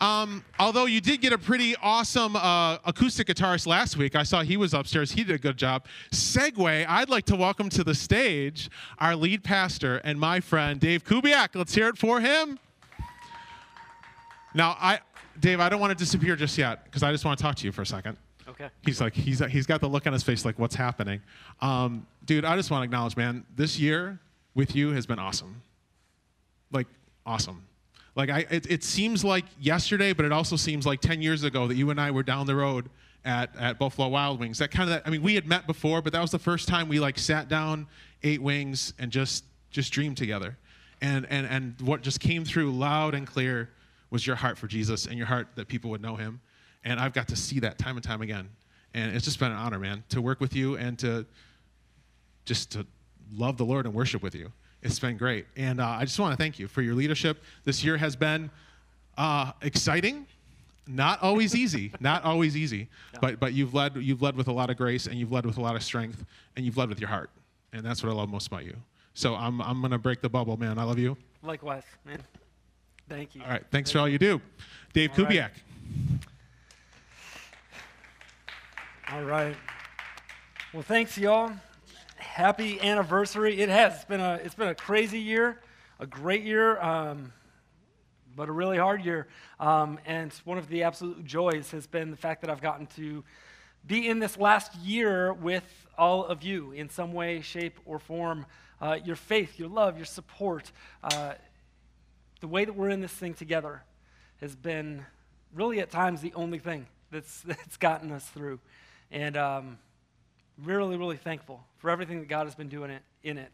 Um, 0.00 0.44
although 0.58 0.84
you 0.84 1.00
did 1.00 1.20
get 1.20 1.32
a 1.32 1.38
pretty 1.38 1.74
awesome 1.82 2.36
uh, 2.36 2.78
acoustic 2.84 3.26
guitarist 3.26 3.66
last 3.66 3.96
week, 3.96 4.14
I 4.14 4.22
saw 4.22 4.42
he 4.42 4.56
was 4.56 4.72
upstairs. 4.74 5.12
He 5.12 5.24
did 5.24 5.34
a 5.34 5.38
good 5.38 5.56
job. 5.56 5.86
Segue, 6.12 6.86
I'd 6.88 7.08
like 7.08 7.24
to 7.26 7.36
welcome 7.36 7.68
to 7.70 7.82
the 7.82 7.94
stage 7.94 8.70
our 8.98 9.16
lead 9.16 9.42
pastor 9.42 9.96
and 9.98 10.18
my 10.18 10.40
friend, 10.40 10.78
Dave 10.78 11.04
Kubiak. 11.04 11.54
Let's 11.54 11.74
hear 11.74 11.88
it 11.88 11.98
for 11.98 12.20
him. 12.20 12.58
Now, 14.54 14.76
I, 14.80 15.00
Dave, 15.40 15.60
I 15.60 15.68
don't 15.68 15.80
want 15.80 15.96
to 15.96 16.04
disappear 16.04 16.36
just 16.36 16.56
yet 16.56 16.84
because 16.84 17.02
I 17.02 17.10
just 17.10 17.24
want 17.24 17.38
to 17.38 17.42
talk 17.42 17.56
to 17.56 17.64
you 17.64 17.72
for 17.72 17.82
a 17.82 17.86
second. 17.86 18.16
Okay. 18.48 18.68
He's 18.82 19.00
like, 19.00 19.14
he's, 19.14 19.40
he's 19.46 19.66
got 19.66 19.80
the 19.80 19.88
look 19.88 20.06
on 20.06 20.12
his 20.12 20.22
face 20.22 20.44
like, 20.44 20.58
what's 20.58 20.74
happening? 20.74 21.20
Um, 21.60 22.06
dude, 22.24 22.44
I 22.44 22.56
just 22.56 22.70
want 22.70 22.82
to 22.82 22.84
acknowledge, 22.84 23.16
man, 23.16 23.44
this 23.54 23.78
year 23.78 24.20
with 24.54 24.74
you 24.74 24.92
has 24.92 25.06
been 25.06 25.18
awesome. 25.18 25.62
Like, 26.72 26.86
awesome. 27.26 27.64
Like, 28.18 28.30
I, 28.30 28.46
it, 28.50 28.68
it 28.68 28.82
seems 28.82 29.24
like 29.24 29.44
yesterday, 29.60 30.12
but 30.12 30.24
it 30.24 30.32
also 30.32 30.56
seems 30.56 30.84
like 30.84 31.00
10 31.00 31.22
years 31.22 31.44
ago 31.44 31.68
that 31.68 31.76
you 31.76 31.90
and 31.90 32.00
I 32.00 32.10
were 32.10 32.24
down 32.24 32.48
the 32.48 32.56
road 32.56 32.90
at, 33.24 33.54
at 33.56 33.78
Buffalo 33.78 34.08
Wild 34.08 34.40
Wings. 34.40 34.58
That 34.58 34.72
kind 34.72 34.90
of, 34.90 34.96
that, 34.96 35.06
I 35.06 35.10
mean, 35.10 35.22
we 35.22 35.36
had 35.36 35.46
met 35.46 35.68
before, 35.68 36.02
but 36.02 36.12
that 36.14 36.20
was 36.20 36.32
the 36.32 36.38
first 36.40 36.66
time 36.66 36.88
we 36.88 36.98
like 36.98 37.16
sat 37.16 37.48
down, 37.48 37.86
ate 38.24 38.42
wings, 38.42 38.92
and 38.98 39.12
just, 39.12 39.44
just 39.70 39.92
dreamed 39.92 40.16
together. 40.16 40.58
And, 41.00 41.28
and, 41.30 41.46
and 41.46 41.80
what 41.80 42.02
just 42.02 42.18
came 42.18 42.44
through 42.44 42.72
loud 42.72 43.14
and 43.14 43.24
clear 43.24 43.70
was 44.10 44.26
your 44.26 44.34
heart 44.34 44.58
for 44.58 44.66
Jesus 44.66 45.06
and 45.06 45.16
your 45.16 45.28
heart 45.28 45.50
that 45.54 45.68
people 45.68 45.90
would 45.90 46.02
know 46.02 46.16
him. 46.16 46.40
And 46.82 46.98
I've 46.98 47.12
got 47.12 47.28
to 47.28 47.36
see 47.36 47.60
that 47.60 47.78
time 47.78 47.96
and 47.96 48.02
time 48.02 48.20
again. 48.20 48.48
And 48.94 49.14
it's 49.14 49.26
just 49.26 49.38
been 49.38 49.52
an 49.52 49.58
honor, 49.58 49.78
man, 49.78 50.02
to 50.08 50.20
work 50.20 50.40
with 50.40 50.56
you 50.56 50.76
and 50.76 50.98
to 50.98 51.24
just 52.46 52.72
to 52.72 52.84
love 53.32 53.58
the 53.58 53.64
Lord 53.64 53.86
and 53.86 53.94
worship 53.94 54.24
with 54.24 54.34
you. 54.34 54.50
It's 54.82 54.98
been 54.98 55.16
great. 55.16 55.46
And 55.56 55.80
uh, 55.80 55.86
I 55.86 56.04
just 56.04 56.18
want 56.18 56.32
to 56.32 56.36
thank 56.36 56.58
you 56.58 56.68
for 56.68 56.82
your 56.82 56.94
leadership. 56.94 57.42
This 57.64 57.82
year 57.82 57.96
has 57.96 58.14
been 58.14 58.50
uh, 59.16 59.52
exciting, 59.62 60.26
not 60.86 61.22
always 61.22 61.54
easy, 61.54 61.92
not 62.00 62.24
always 62.24 62.56
easy, 62.56 62.88
but, 63.20 63.40
but 63.40 63.52
you've, 63.52 63.74
led, 63.74 63.96
you've 63.96 64.22
led 64.22 64.36
with 64.36 64.48
a 64.48 64.52
lot 64.52 64.70
of 64.70 64.76
grace 64.76 65.06
and 65.06 65.16
you've 65.16 65.32
led 65.32 65.44
with 65.44 65.58
a 65.58 65.60
lot 65.60 65.74
of 65.74 65.82
strength 65.82 66.24
and 66.56 66.64
you've 66.64 66.76
led 66.76 66.88
with 66.88 67.00
your 67.00 67.08
heart. 67.08 67.30
And 67.72 67.84
that's 67.84 68.02
what 68.02 68.10
I 68.10 68.14
love 68.14 68.28
most 68.28 68.46
about 68.46 68.64
you. 68.64 68.76
So 69.14 69.34
I'm, 69.34 69.60
I'm 69.60 69.80
going 69.80 69.90
to 69.90 69.98
break 69.98 70.20
the 70.20 70.28
bubble, 70.28 70.56
man. 70.56 70.78
I 70.78 70.84
love 70.84 70.98
you. 70.98 71.16
Likewise, 71.42 71.82
man. 72.04 72.22
Thank 73.08 73.34
you. 73.34 73.42
All 73.42 73.48
right. 73.48 73.64
Thanks 73.70 73.90
for 73.90 73.98
all 73.98 74.08
you 74.08 74.18
do. 74.18 74.40
Dave 74.92 75.10
All 75.18 75.24
right. 75.24 75.34
Kubiak. 75.34 75.50
All 79.10 79.24
right. 79.24 79.56
Well, 80.72 80.82
thanks, 80.82 81.16
y'all. 81.16 81.52
Happy 82.38 82.80
anniversary. 82.80 83.60
It 83.60 83.68
has. 83.68 83.94
It's 83.96 84.04
been 84.04 84.20
a, 84.20 84.34
it's 84.34 84.54
been 84.54 84.68
a 84.68 84.74
crazy 84.76 85.18
year, 85.18 85.60
a 85.98 86.06
great 86.06 86.44
year, 86.44 86.80
um, 86.80 87.32
but 88.36 88.48
a 88.48 88.52
really 88.52 88.78
hard 88.78 89.04
year. 89.04 89.26
Um, 89.58 89.98
and 90.06 90.32
one 90.44 90.56
of 90.56 90.68
the 90.68 90.84
absolute 90.84 91.24
joys 91.24 91.72
has 91.72 91.88
been 91.88 92.12
the 92.12 92.16
fact 92.16 92.42
that 92.42 92.48
I've 92.48 92.60
gotten 92.60 92.86
to 92.94 93.24
be 93.84 94.06
in 94.06 94.20
this 94.20 94.38
last 94.38 94.72
year 94.76 95.32
with 95.32 95.64
all 95.98 96.24
of 96.26 96.44
you 96.44 96.70
in 96.70 96.88
some 96.90 97.12
way, 97.12 97.40
shape, 97.40 97.80
or 97.84 97.98
form. 97.98 98.46
Uh, 98.80 98.98
your 99.04 99.16
faith, 99.16 99.58
your 99.58 99.68
love, 99.68 99.96
your 99.96 100.06
support, 100.06 100.70
uh, 101.02 101.32
the 102.40 102.46
way 102.46 102.64
that 102.64 102.72
we're 102.72 102.90
in 102.90 103.00
this 103.00 103.10
thing 103.10 103.34
together 103.34 103.82
has 104.40 104.54
been 104.54 105.04
really 105.52 105.80
at 105.80 105.90
times 105.90 106.20
the 106.20 106.34
only 106.34 106.60
thing 106.60 106.86
that's, 107.10 107.40
that's 107.46 107.78
gotten 107.78 108.12
us 108.12 108.24
through. 108.28 108.60
And 109.10 109.36
um, 109.36 109.78
really, 110.62 110.96
really 110.96 111.16
thankful 111.16 111.64
for 111.78 111.90
everything 111.90 112.20
that 112.20 112.28
God 112.28 112.46
has 112.46 112.54
been 112.54 112.68
doing 112.68 112.90
it, 112.90 113.02
in 113.22 113.38
it. 113.38 113.50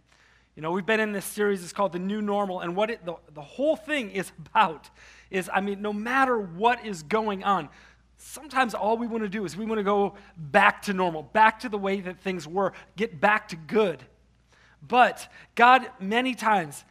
You 0.56 0.62
know, 0.62 0.70
we've 0.70 0.87
been 0.87 1.00
in 1.00 1.12
this 1.12 1.25
series, 1.25 1.62
it's 1.62 1.73
called 1.73 1.92
The 1.92 1.99
New 1.99 2.23
Normal, 2.23 2.61
and 2.61 2.76
what 2.76 2.90
it, 2.90 3.04
the, 3.04 3.16
the 3.34 3.42
whole 3.42 3.76
thing 3.76 4.11
is 4.11 4.30
about 4.38 4.88
is, 5.30 5.50
I 5.52 5.61
mean, 5.61 5.82
no 5.82 5.92
matter 5.92 6.38
what 6.38 6.84
is 6.87 7.02
going 7.02 7.44
on, 7.44 7.68
sometimes 8.16 8.75
all 8.75 8.96
we 8.96 9.06
want 9.06 9.25
to 9.25 9.28
do 9.28 9.44
is 9.44 9.56
we 9.56 9.64
want 9.64 9.78
to 9.78 9.84
go 9.84 10.14
back 10.37 10.82
to 10.82 10.92
normal, 10.92 11.23
back 11.23 11.61
to 11.61 11.68
the 11.68 11.78
way 11.78 12.00
that 12.00 12.20
things 12.20 12.46
were, 12.46 12.73
get 12.96 13.20
back 13.20 13.49
to 13.49 13.56
good. 13.56 14.02
But 14.87 15.28
God, 15.54 15.90
many 15.99 16.34
times, 16.34 16.84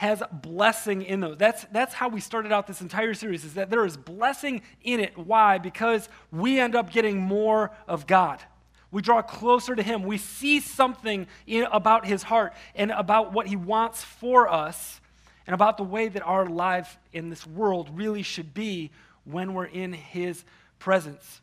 has 0.00 0.22
blessing 0.32 1.02
in 1.02 1.20
those. 1.20 1.36
That's, 1.36 1.66
that's 1.72 1.92
how 1.92 2.08
we 2.08 2.20
started 2.20 2.52
out 2.52 2.66
this 2.66 2.80
entire 2.80 3.12
series, 3.12 3.44
is 3.44 3.52
that 3.52 3.68
there 3.68 3.84
is 3.84 3.98
blessing 3.98 4.62
in 4.82 4.98
it. 4.98 5.18
Why? 5.18 5.58
Because 5.58 6.08
we 6.32 6.58
end 6.58 6.74
up 6.74 6.90
getting 6.90 7.18
more 7.18 7.70
of 7.86 8.06
God. 8.06 8.42
We 8.90 9.02
draw 9.02 9.22
closer 9.22 9.74
to 9.76 9.82
Him. 9.82 10.02
We 10.02 10.18
see 10.18 10.60
something 10.60 11.26
in, 11.46 11.64
about 11.70 12.06
His 12.06 12.22
heart 12.22 12.52
and 12.74 12.90
about 12.90 13.32
what 13.32 13.46
He 13.46 13.56
wants 13.56 14.02
for 14.02 14.48
us 14.48 15.00
and 15.46 15.54
about 15.54 15.76
the 15.76 15.84
way 15.84 16.08
that 16.08 16.22
our 16.22 16.46
life 16.46 16.98
in 17.12 17.30
this 17.30 17.46
world 17.46 17.90
really 17.94 18.22
should 18.22 18.52
be 18.54 18.90
when 19.24 19.54
we're 19.54 19.66
in 19.66 19.92
His 19.92 20.44
presence. 20.78 21.40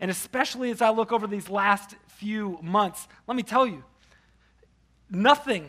And 0.00 0.10
especially 0.10 0.70
as 0.70 0.80
I 0.80 0.90
look 0.90 1.12
over 1.12 1.26
these 1.26 1.50
last 1.50 1.94
few 2.06 2.58
months, 2.62 3.06
let 3.26 3.36
me 3.36 3.42
tell 3.42 3.66
you, 3.66 3.84
nothing 5.10 5.66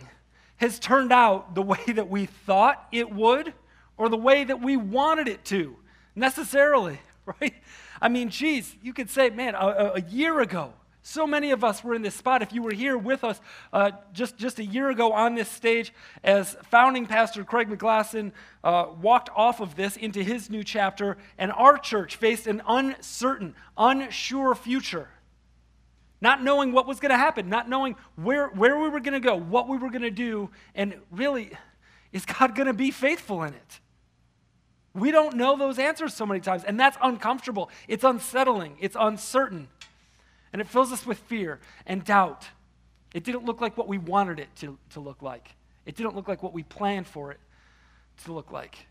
has 0.58 0.80
turned 0.80 1.12
out 1.12 1.56
the 1.56 1.62
way 1.62 1.80
that 1.88 2.10
we 2.10 2.26
thought 2.26 2.88
it 2.92 3.12
would 3.12 3.54
or 3.98 4.10
the 4.10 4.18
way 4.18 4.44
that 4.44 4.62
we 4.62 4.78
wanted 4.78 5.28
it 5.28 5.44
to 5.46 5.76
necessarily, 6.16 7.00
right? 7.42 7.54
I 8.02 8.08
mean, 8.10 8.30
geez, 8.30 8.76
you 8.82 8.94
could 8.94 9.10
say, 9.10 9.30
man, 9.30 9.56
a, 9.56 9.68
a- 9.68 9.94
a 9.96 10.02
year 10.02 10.40
ago, 10.40 10.74
so 11.10 11.26
many 11.26 11.52
of 11.52 11.64
us 11.64 11.84
were 11.84 11.96
in 11.96 12.04
this 12.04 12.16
spot. 12.16 12.42
If 12.42 12.54
you 12.54 12.62
were 12.62 12.74
here 12.74 12.98
with 12.98 13.24
us 13.24 13.42
uh, 13.74 13.92
just, 14.14 14.38
just 14.38 14.60
a 14.60 14.66
year 14.66 14.90
ago 14.90 15.12
on 15.12 15.34
this 15.34 15.50
stage, 15.50 15.92
as 16.24 16.56
founding 16.70 17.08
pastor 17.08 17.44
Craig 17.44 17.68
McGlasson 17.68 18.32
uh, 18.64 18.88
walked 19.02 19.30
off 19.36 19.60
of 19.60 19.76
this 19.76 19.98
into 19.98 20.22
his 20.24 20.50
new 20.50 20.64
chapter, 20.64 21.18
and 21.38 21.52
our 21.52 21.78
church 21.78 22.16
faced 22.16 22.46
an 22.46 22.62
uncertain, 22.68 23.56
unsure 23.78 24.54
future 24.54 25.10
not 26.22 26.44
knowing 26.44 26.74
what 26.74 26.86
was 26.86 27.00
going 27.00 27.12
to 27.12 27.18
happen, 27.18 27.48
not 27.48 27.70
knowing 27.70 27.96
where, 28.16 28.50
where 28.50 28.78
we 28.78 28.90
were 28.90 29.00
going 29.00 29.14
to 29.14 29.22
go, 29.22 29.38
what 29.38 29.70
we 29.70 29.78
were 29.78 29.90
going 29.90 30.02
to 30.02 30.12
do, 30.12 30.50
and 30.76 30.96
really, 31.12 31.52
is 32.12 32.26
God 32.26 32.56
going 32.56 32.68
to 32.68 32.74
be 32.74 32.92
faithful 32.92 33.44
in 33.44 33.54
it? 33.54 33.80
We 34.94 35.12
don't 35.12 35.38
know 35.38 35.56
those 35.56 35.80
answers 35.80 36.14
so 36.14 36.26
many 36.26 36.42
times, 36.42 36.66
and 36.66 36.78
that's 36.78 36.98
uncomfortable. 37.02 37.70
It's 37.88 38.04
unsettling, 38.04 38.76
it's 38.82 38.98
uncertain, 39.00 39.70
and 40.52 40.62
it 40.62 40.68
fills 40.68 40.92
us 40.92 41.06
with 41.06 41.18
fear 41.20 41.60
and 41.86 42.04
doubt. 42.04 42.48
It 43.14 43.24
didn't 43.24 43.46
look 43.46 43.62
like 43.62 43.78
what 43.78 43.88
we 43.88 43.98
wanted 43.98 44.40
it 44.40 44.50
to, 44.58 44.78
to 44.92 45.00
look 45.00 45.22
like, 45.22 45.56
it 45.86 45.96
didn't 45.96 46.16
look 46.16 46.28
like 46.28 46.44
what 46.44 46.54
we 46.54 46.64
planned 46.64 47.08
for 47.08 47.32
it 47.32 47.40
to 48.26 48.34
look 48.34 48.52
like. 48.52 48.88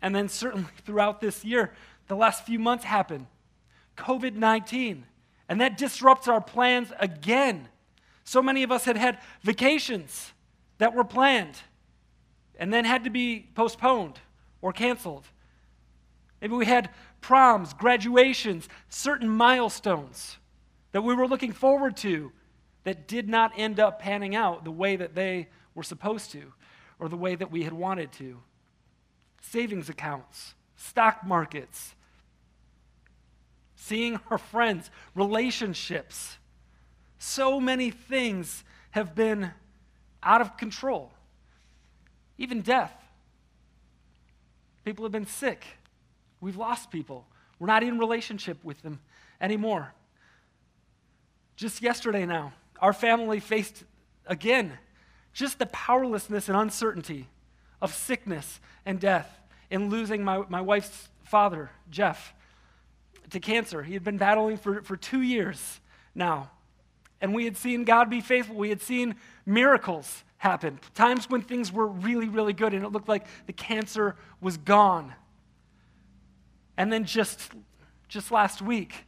And 0.00 0.14
then, 0.14 0.28
certainly, 0.28 0.68
throughout 0.84 1.20
this 1.20 1.44
year, 1.44 1.72
the 2.08 2.16
last 2.16 2.44
few 2.44 2.58
months 2.58 2.84
happened 2.84 3.26
COVID 3.96 4.34
19. 4.34 5.04
And 5.48 5.60
that 5.62 5.78
disrupts 5.78 6.28
our 6.28 6.42
plans 6.42 6.92
again. 7.00 7.68
So 8.24 8.42
many 8.42 8.62
of 8.62 8.70
us 8.70 8.84
had 8.84 8.98
had 8.98 9.18
vacations 9.42 10.32
that 10.76 10.94
were 10.94 11.04
planned 11.04 11.56
and 12.58 12.72
then 12.72 12.84
had 12.84 13.04
to 13.04 13.10
be 13.10 13.48
postponed 13.54 14.18
or 14.60 14.72
canceled. 14.72 15.24
Maybe 16.42 16.54
we 16.54 16.66
had 16.66 16.90
proms, 17.22 17.72
graduations, 17.72 18.68
certain 18.90 19.28
milestones 19.28 20.36
that 20.92 21.02
we 21.02 21.14
were 21.14 21.26
looking 21.26 21.52
forward 21.52 21.96
to 21.98 22.32
that 22.84 23.06
did 23.06 23.28
not 23.28 23.52
end 23.56 23.78
up 23.78 24.00
panning 24.00 24.34
out 24.34 24.64
the 24.64 24.70
way 24.70 24.96
that 24.96 25.14
they 25.14 25.48
were 25.74 25.82
supposed 25.82 26.30
to 26.32 26.52
or 26.98 27.08
the 27.08 27.16
way 27.16 27.34
that 27.34 27.50
we 27.50 27.64
had 27.64 27.72
wanted 27.72 28.12
to. 28.12 28.38
Savings 29.40 29.88
accounts, 29.88 30.54
stock 30.76 31.24
markets, 31.24 31.94
seeing 33.76 34.18
our 34.30 34.38
friends, 34.38 34.90
relationships. 35.14 36.38
So 37.18 37.60
many 37.60 37.90
things 37.90 38.64
have 38.90 39.14
been 39.14 39.52
out 40.22 40.40
of 40.40 40.56
control. 40.56 41.12
Even 42.36 42.60
death. 42.60 42.92
People 44.84 45.04
have 45.04 45.12
been 45.12 45.26
sick. 45.26 45.64
We've 46.40 46.56
lost 46.56 46.90
people. 46.90 47.26
We're 47.58 47.66
not 47.66 47.82
in 47.82 47.98
relationship 47.98 48.62
with 48.64 48.80
them 48.82 49.00
anymore. 49.40 49.92
Just 51.58 51.82
yesterday 51.82 52.24
now, 52.24 52.52
our 52.78 52.92
family 52.92 53.40
faced 53.40 53.82
again 54.26 54.78
just 55.32 55.58
the 55.58 55.66
powerlessness 55.66 56.48
and 56.48 56.56
uncertainty 56.56 57.26
of 57.82 57.92
sickness 57.92 58.60
and 58.86 59.00
death 59.00 59.28
in 59.68 59.90
losing 59.90 60.22
my, 60.22 60.44
my 60.48 60.60
wife's 60.60 61.08
father, 61.24 61.72
Jeff, 61.90 62.32
to 63.30 63.40
cancer. 63.40 63.82
He 63.82 63.94
had 63.94 64.04
been 64.04 64.18
battling 64.18 64.56
for, 64.56 64.82
for 64.82 64.96
two 64.96 65.20
years 65.20 65.80
now. 66.14 66.48
And 67.20 67.34
we 67.34 67.44
had 67.44 67.56
seen 67.56 67.82
God 67.82 68.08
be 68.08 68.20
faithful. 68.20 68.54
We 68.54 68.68
had 68.68 68.80
seen 68.80 69.16
miracles 69.44 70.22
happen, 70.36 70.78
times 70.94 71.28
when 71.28 71.42
things 71.42 71.72
were 71.72 71.88
really, 71.88 72.28
really 72.28 72.52
good 72.52 72.72
and 72.72 72.84
it 72.84 72.90
looked 72.90 73.08
like 73.08 73.26
the 73.46 73.52
cancer 73.52 74.14
was 74.40 74.56
gone. 74.58 75.12
And 76.76 76.92
then 76.92 77.04
just, 77.04 77.50
just 78.06 78.30
last 78.30 78.62
week, 78.62 79.07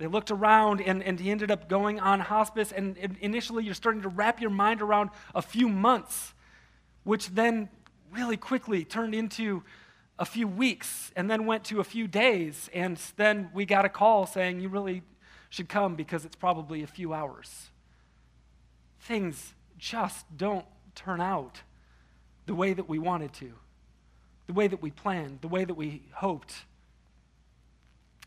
they 0.00 0.06
looked 0.06 0.30
around 0.30 0.80
and, 0.80 1.02
and 1.02 1.20
he 1.20 1.30
ended 1.30 1.50
up 1.50 1.68
going 1.68 2.00
on 2.00 2.20
hospice. 2.20 2.72
And 2.72 2.96
initially, 3.20 3.64
you're 3.64 3.74
starting 3.74 4.00
to 4.00 4.08
wrap 4.08 4.40
your 4.40 4.48
mind 4.48 4.80
around 4.80 5.10
a 5.34 5.42
few 5.42 5.68
months, 5.68 6.32
which 7.04 7.28
then 7.28 7.68
really 8.10 8.38
quickly 8.38 8.82
turned 8.82 9.14
into 9.14 9.62
a 10.18 10.24
few 10.24 10.48
weeks 10.48 11.12
and 11.16 11.30
then 11.30 11.44
went 11.44 11.64
to 11.64 11.80
a 11.80 11.84
few 11.84 12.08
days. 12.08 12.70
And 12.72 12.98
then 13.16 13.50
we 13.52 13.66
got 13.66 13.84
a 13.84 13.90
call 13.90 14.24
saying, 14.24 14.60
You 14.60 14.70
really 14.70 15.02
should 15.50 15.68
come 15.68 15.96
because 15.96 16.24
it's 16.24 16.36
probably 16.36 16.82
a 16.82 16.86
few 16.86 17.12
hours. 17.12 17.68
Things 19.00 19.52
just 19.76 20.24
don't 20.34 20.64
turn 20.94 21.20
out 21.20 21.60
the 22.46 22.54
way 22.54 22.72
that 22.72 22.88
we 22.88 22.98
wanted 22.98 23.34
to, 23.34 23.52
the 24.46 24.54
way 24.54 24.66
that 24.66 24.80
we 24.80 24.90
planned, 24.90 25.42
the 25.42 25.48
way 25.48 25.66
that 25.66 25.74
we 25.74 26.04
hoped. 26.14 26.54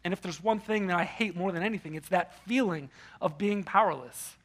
And 0.03 0.13
if 0.13 0.21
there's 0.21 0.43
one 0.43 0.59
thing 0.59 0.87
that 0.87 0.97
I 0.97 1.05
hate 1.05 1.35
more 1.35 1.51
than 1.51 1.63
anything, 1.63 1.95
it's 1.95 2.09
that 2.09 2.37
feeling 2.45 2.89
of 3.21 3.37
being 3.37 3.63
powerless, 3.63 4.35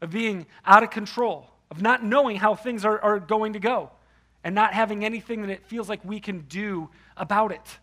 of 0.00 0.10
being 0.10 0.46
out 0.64 0.82
of 0.82 0.90
control, 0.90 1.50
of 1.70 1.82
not 1.82 2.04
knowing 2.04 2.36
how 2.36 2.54
things 2.54 2.84
are, 2.84 3.00
are 3.00 3.18
going 3.18 3.54
to 3.54 3.58
go, 3.58 3.90
and 4.44 4.54
not 4.54 4.74
having 4.74 5.04
anything 5.04 5.42
that 5.42 5.50
it 5.50 5.66
feels 5.66 5.88
like 5.88 6.04
we 6.04 6.20
can 6.20 6.40
do 6.42 6.88
about 7.16 7.50
it. 7.50 7.78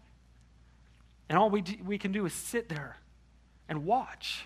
And 1.28 1.38
all 1.38 1.50
we, 1.50 1.62
do, 1.62 1.76
we 1.84 1.98
can 1.98 2.12
do 2.12 2.26
is 2.26 2.34
sit 2.34 2.70
there 2.70 2.98
and 3.68 3.86
watch, 3.86 4.46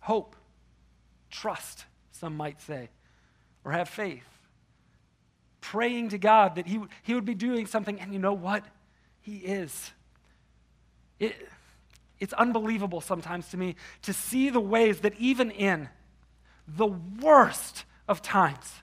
hope, 0.00 0.36
trust, 1.30 1.86
some 2.12 2.36
might 2.36 2.60
say, 2.60 2.90
or 3.64 3.72
have 3.72 3.88
faith. 3.88 4.26
Praying 5.60 6.10
to 6.10 6.18
God 6.18 6.56
that 6.56 6.66
he, 6.66 6.80
he 7.02 7.14
would 7.14 7.24
be 7.24 7.34
doing 7.34 7.66
something, 7.66 8.00
and 8.00 8.12
you 8.12 8.18
know 8.18 8.32
what? 8.34 8.64
He 9.20 9.36
is. 9.36 9.92
It, 11.18 11.48
it's 12.20 12.32
unbelievable 12.32 13.00
sometimes 13.00 13.48
to 13.50 13.56
me 13.56 13.76
to 14.02 14.12
see 14.12 14.50
the 14.50 14.60
ways 14.60 15.00
that 15.00 15.14
even 15.18 15.50
in 15.50 15.88
the 16.66 16.86
worst 16.86 17.84
of 18.08 18.22
times, 18.22 18.74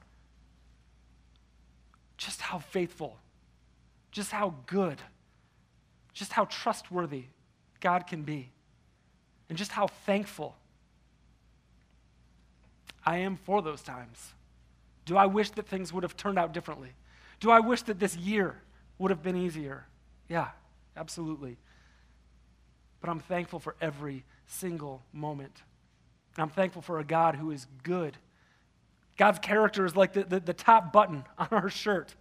just 2.18 2.42
how 2.42 2.60
faithful, 2.60 3.18
just 4.12 4.32
how 4.32 4.56
good, 4.66 5.02
just 6.14 6.32
how 6.32 6.46
trustworthy 6.46 7.26
God 7.82 8.08
can 8.08 8.24
be, 8.24 8.50
and 9.50 9.58
just 9.58 9.72
how 9.72 9.88
thankful 9.88 10.56
I 13.06 13.18
am 13.18 13.38
for 13.38 13.62
those 13.62 13.82
times. 13.82 14.34
Do 15.06 15.18
I 15.18 15.28
wish 15.28 15.52
that 15.52 15.68
things 15.68 15.94
would 15.94 16.04
have 16.04 16.18
turned 16.18 16.40
out 16.40 16.54
differently? 16.54 16.90
Do 17.40 17.52
I 17.52 17.60
wish 17.60 17.84
that 17.84 18.00
this 18.00 18.16
year 18.16 18.62
would 18.98 19.12
have 19.12 19.22
been 19.22 19.36
easier? 19.36 19.86
Yeah, 20.30 20.48
absolutely 20.98 21.58
but 23.02 23.10
I'm 23.10 23.20
thankful 23.20 23.60
for 23.60 23.76
every 23.82 24.24
single 24.48 25.02
moment. 25.14 25.62
And 26.36 26.44
I'm 26.44 26.50
thankful 26.50 26.82
for 26.82 27.00
a 27.00 27.04
God 27.04 27.36
who 27.36 27.52
is 27.52 27.68
good. 27.84 28.18
God's 29.18 29.40
character 29.40 29.86
is 29.86 29.96
like 29.96 30.14
the, 30.14 30.24
the, 30.24 30.40
the, 30.40 30.54
top 30.54 30.92
button 30.92 31.24
on 31.38 31.48
our 31.52 31.70
shirt. 31.70 32.14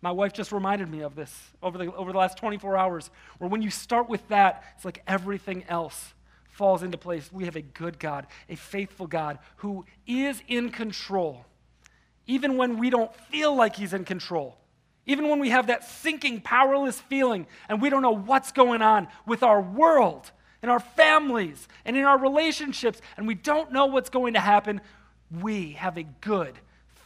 My 0.00 0.10
wife 0.10 0.32
just 0.32 0.52
reminded 0.52 0.90
me 0.90 1.00
of 1.00 1.14
this 1.14 1.34
over 1.62 1.78
the, 1.78 1.92
over 1.94 2.12
the 2.12 2.18
last 2.18 2.36
24 2.38 2.76
hours, 2.76 3.10
where 3.38 3.48
when 3.48 3.62
you 3.62 3.70
start 3.70 4.08
with 4.08 4.26
that, 4.28 4.64
it's 4.76 4.84
like 4.84 5.02
everything 5.06 5.64
else 5.68 6.14
falls 6.50 6.82
into 6.82 6.98
place. 6.98 7.30
We 7.32 7.44
have 7.44 7.56
a 7.56 7.62
good 7.62 7.98
God, 7.98 8.26
a 8.48 8.54
faithful 8.54 9.06
God 9.06 9.38
who 9.56 9.84
is 10.06 10.42
in 10.46 10.70
control, 10.70 11.46
even 12.26 12.56
when 12.56 12.78
we 12.78 12.90
don't 12.90 13.14
feel 13.14 13.54
like 13.54 13.76
He's 13.76 13.92
in 13.92 14.04
control. 14.04 14.58
Even 15.06 15.28
when 15.28 15.38
we 15.38 15.50
have 15.50 15.66
that 15.66 15.84
sinking, 15.84 16.40
powerless 16.40 17.00
feeling 17.00 17.46
and 17.68 17.80
we 17.80 17.90
don't 17.90 18.02
know 18.02 18.12
what's 18.12 18.52
going 18.52 18.82
on 18.82 19.08
with 19.26 19.42
our 19.42 19.60
world 19.60 20.30
and 20.62 20.70
our 20.70 20.80
families 20.80 21.68
and 21.84 21.96
in 21.96 22.04
our 22.04 22.18
relationships 22.18 23.00
and 23.16 23.26
we 23.26 23.34
don't 23.34 23.70
know 23.70 23.86
what's 23.86 24.08
going 24.08 24.34
to 24.34 24.40
happen, 24.40 24.80
we 25.42 25.72
have 25.72 25.98
a 25.98 26.04
good, 26.04 26.58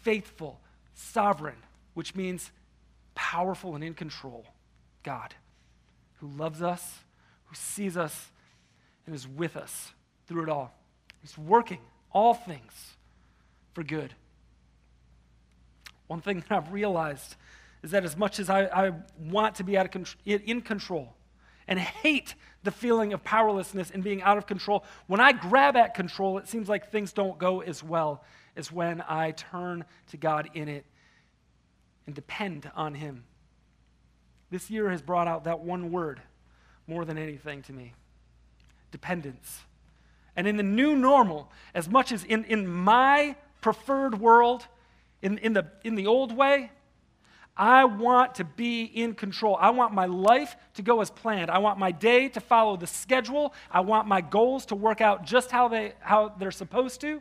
faithful, 0.02 0.60
sovereign, 0.94 1.56
which 1.94 2.14
means 2.14 2.50
powerful 3.14 3.74
and 3.74 3.82
in 3.82 3.94
control 3.94 4.46
God 5.02 5.34
who 6.20 6.28
loves 6.28 6.62
us, 6.62 6.98
who 7.46 7.54
sees 7.54 7.96
us, 7.96 8.30
and 9.06 9.14
is 9.14 9.26
with 9.26 9.56
us 9.56 9.92
through 10.26 10.44
it 10.44 10.48
all. 10.48 10.72
He's 11.20 11.36
working 11.36 11.80
all 12.12 12.34
things 12.34 12.96
for 13.72 13.82
good. 13.82 14.14
One 16.06 16.20
thing 16.20 16.40
that 16.40 16.52
I've 16.52 16.72
realized 16.72 17.36
is 17.82 17.90
that 17.92 18.04
as 18.04 18.16
much 18.16 18.38
as 18.40 18.50
I, 18.50 18.64
I 18.64 18.92
want 19.18 19.56
to 19.56 19.64
be 19.64 19.76
out 19.76 19.94
of 19.94 20.16
in 20.26 20.60
control 20.62 21.14
and 21.66 21.78
hate 21.78 22.34
the 22.64 22.70
feeling 22.70 23.12
of 23.12 23.22
powerlessness 23.22 23.90
and 23.90 24.02
being 24.02 24.22
out 24.22 24.38
of 24.38 24.46
control, 24.46 24.84
when 25.06 25.20
I 25.20 25.32
grab 25.32 25.76
at 25.76 25.94
control, 25.94 26.38
it 26.38 26.48
seems 26.48 26.68
like 26.68 26.90
things 26.90 27.12
don't 27.12 27.38
go 27.38 27.60
as 27.60 27.82
well 27.82 28.24
as 28.56 28.72
when 28.72 29.02
I 29.08 29.32
turn 29.32 29.84
to 30.10 30.16
God 30.16 30.50
in 30.54 30.68
it 30.68 30.84
and 32.06 32.14
depend 32.14 32.70
on 32.74 32.94
Him. 32.94 33.24
This 34.50 34.70
year 34.70 34.90
has 34.90 35.02
brought 35.02 35.28
out 35.28 35.44
that 35.44 35.60
one 35.60 35.92
word 35.92 36.20
more 36.86 37.04
than 37.04 37.18
anything 37.18 37.62
to 37.62 37.72
me 37.72 37.94
dependence. 38.90 39.60
And 40.34 40.46
in 40.46 40.56
the 40.56 40.62
new 40.62 40.96
normal, 40.96 41.52
as 41.74 41.88
much 41.88 42.10
as 42.10 42.24
in, 42.24 42.44
in 42.44 42.66
my 42.66 43.36
preferred 43.60 44.18
world, 44.18 44.66
in, 45.20 45.36
in, 45.38 45.52
the, 45.52 45.66
in 45.84 45.94
the 45.94 46.06
old 46.06 46.34
way, 46.34 46.70
I 47.58 47.84
want 47.86 48.36
to 48.36 48.44
be 48.44 48.84
in 48.84 49.14
control. 49.14 49.56
I 49.60 49.70
want 49.70 49.92
my 49.92 50.06
life 50.06 50.56
to 50.74 50.82
go 50.82 51.00
as 51.00 51.10
planned. 51.10 51.50
I 51.50 51.58
want 51.58 51.76
my 51.76 51.90
day 51.90 52.28
to 52.28 52.40
follow 52.40 52.76
the 52.76 52.86
schedule. 52.86 53.52
I 53.68 53.80
want 53.80 54.06
my 54.06 54.20
goals 54.20 54.66
to 54.66 54.76
work 54.76 55.00
out 55.00 55.26
just 55.26 55.50
how, 55.50 55.66
they, 55.66 55.94
how 55.98 56.28
they're 56.38 56.52
supposed 56.52 57.00
to. 57.00 57.20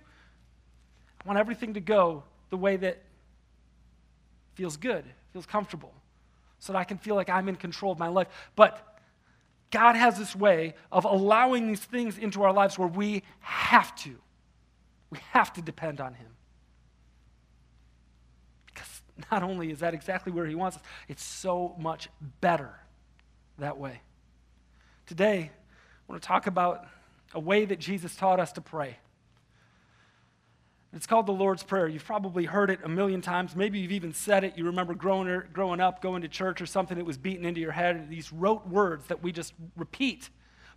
I 1.25 1.27
want 1.27 1.39
everything 1.39 1.73
to 1.73 1.79
go 1.79 2.23
the 2.51 2.57
way 2.57 2.77
that 2.77 3.01
feels 4.53 4.77
good, 4.77 5.03
feels 5.33 5.47
comfortable, 5.47 5.93
so 6.59 6.71
that 6.71 6.79
I 6.79 6.83
can 6.83 6.99
feel 6.99 7.15
like 7.15 7.29
I'm 7.29 7.49
in 7.49 7.55
control 7.55 7.91
of 7.91 7.97
my 7.97 8.07
life. 8.07 8.27
But 8.55 8.99
God 9.71 9.95
has 9.95 10.19
this 10.19 10.35
way 10.35 10.75
of 10.91 11.05
allowing 11.05 11.67
these 11.67 11.83
things 11.83 12.17
into 12.19 12.43
our 12.43 12.53
lives 12.53 12.77
where 12.77 12.87
we 12.87 13.23
have 13.39 13.95
to. 13.97 14.15
We 15.09 15.17
have 15.31 15.51
to 15.53 15.63
depend 15.63 15.99
on 15.99 16.13
Him. 16.13 16.36
not 19.31 19.43
only 19.43 19.71
is 19.71 19.79
that 19.79 19.93
exactly 19.93 20.31
where 20.31 20.45
He 20.45 20.55
wants 20.55 20.77
us, 20.77 20.83
it's 21.07 21.23
so 21.23 21.75
much 21.77 22.09
better 22.41 22.71
that 23.57 23.77
way. 23.77 24.01
Today, 25.05 25.51
I 25.51 26.11
want 26.11 26.21
to 26.21 26.27
talk 26.27 26.47
about 26.47 26.85
a 27.33 27.39
way 27.39 27.65
that 27.65 27.79
Jesus 27.79 28.15
taught 28.15 28.39
us 28.39 28.51
to 28.53 28.61
pray. 28.61 28.97
It's 30.93 31.05
called 31.05 31.25
the 31.25 31.33
Lord's 31.33 31.63
Prayer. 31.63 31.87
You've 31.87 32.05
probably 32.05 32.45
heard 32.45 32.69
it 32.69 32.79
a 32.83 32.89
million 32.89 33.21
times. 33.21 33.55
Maybe 33.55 33.79
you've 33.79 33.91
even 33.91 34.13
said 34.13 34.43
it. 34.43 34.57
You 34.57 34.65
remember 34.65 34.95
growing, 34.95 35.27
er, 35.27 35.47
growing 35.51 35.79
up, 35.79 36.01
going 36.01 36.21
to 36.21 36.27
church 36.27 36.61
or 36.61 36.65
something 36.65 36.97
that 36.97 37.05
was 37.05 37.17
beaten 37.17 37.45
into 37.45 37.59
your 37.59 37.73
head. 37.73 38.09
These 38.09 38.31
rote 38.31 38.65
words 38.67 39.05
that 39.07 39.21
we 39.21 39.31
just 39.31 39.53
repeat. 39.75 40.29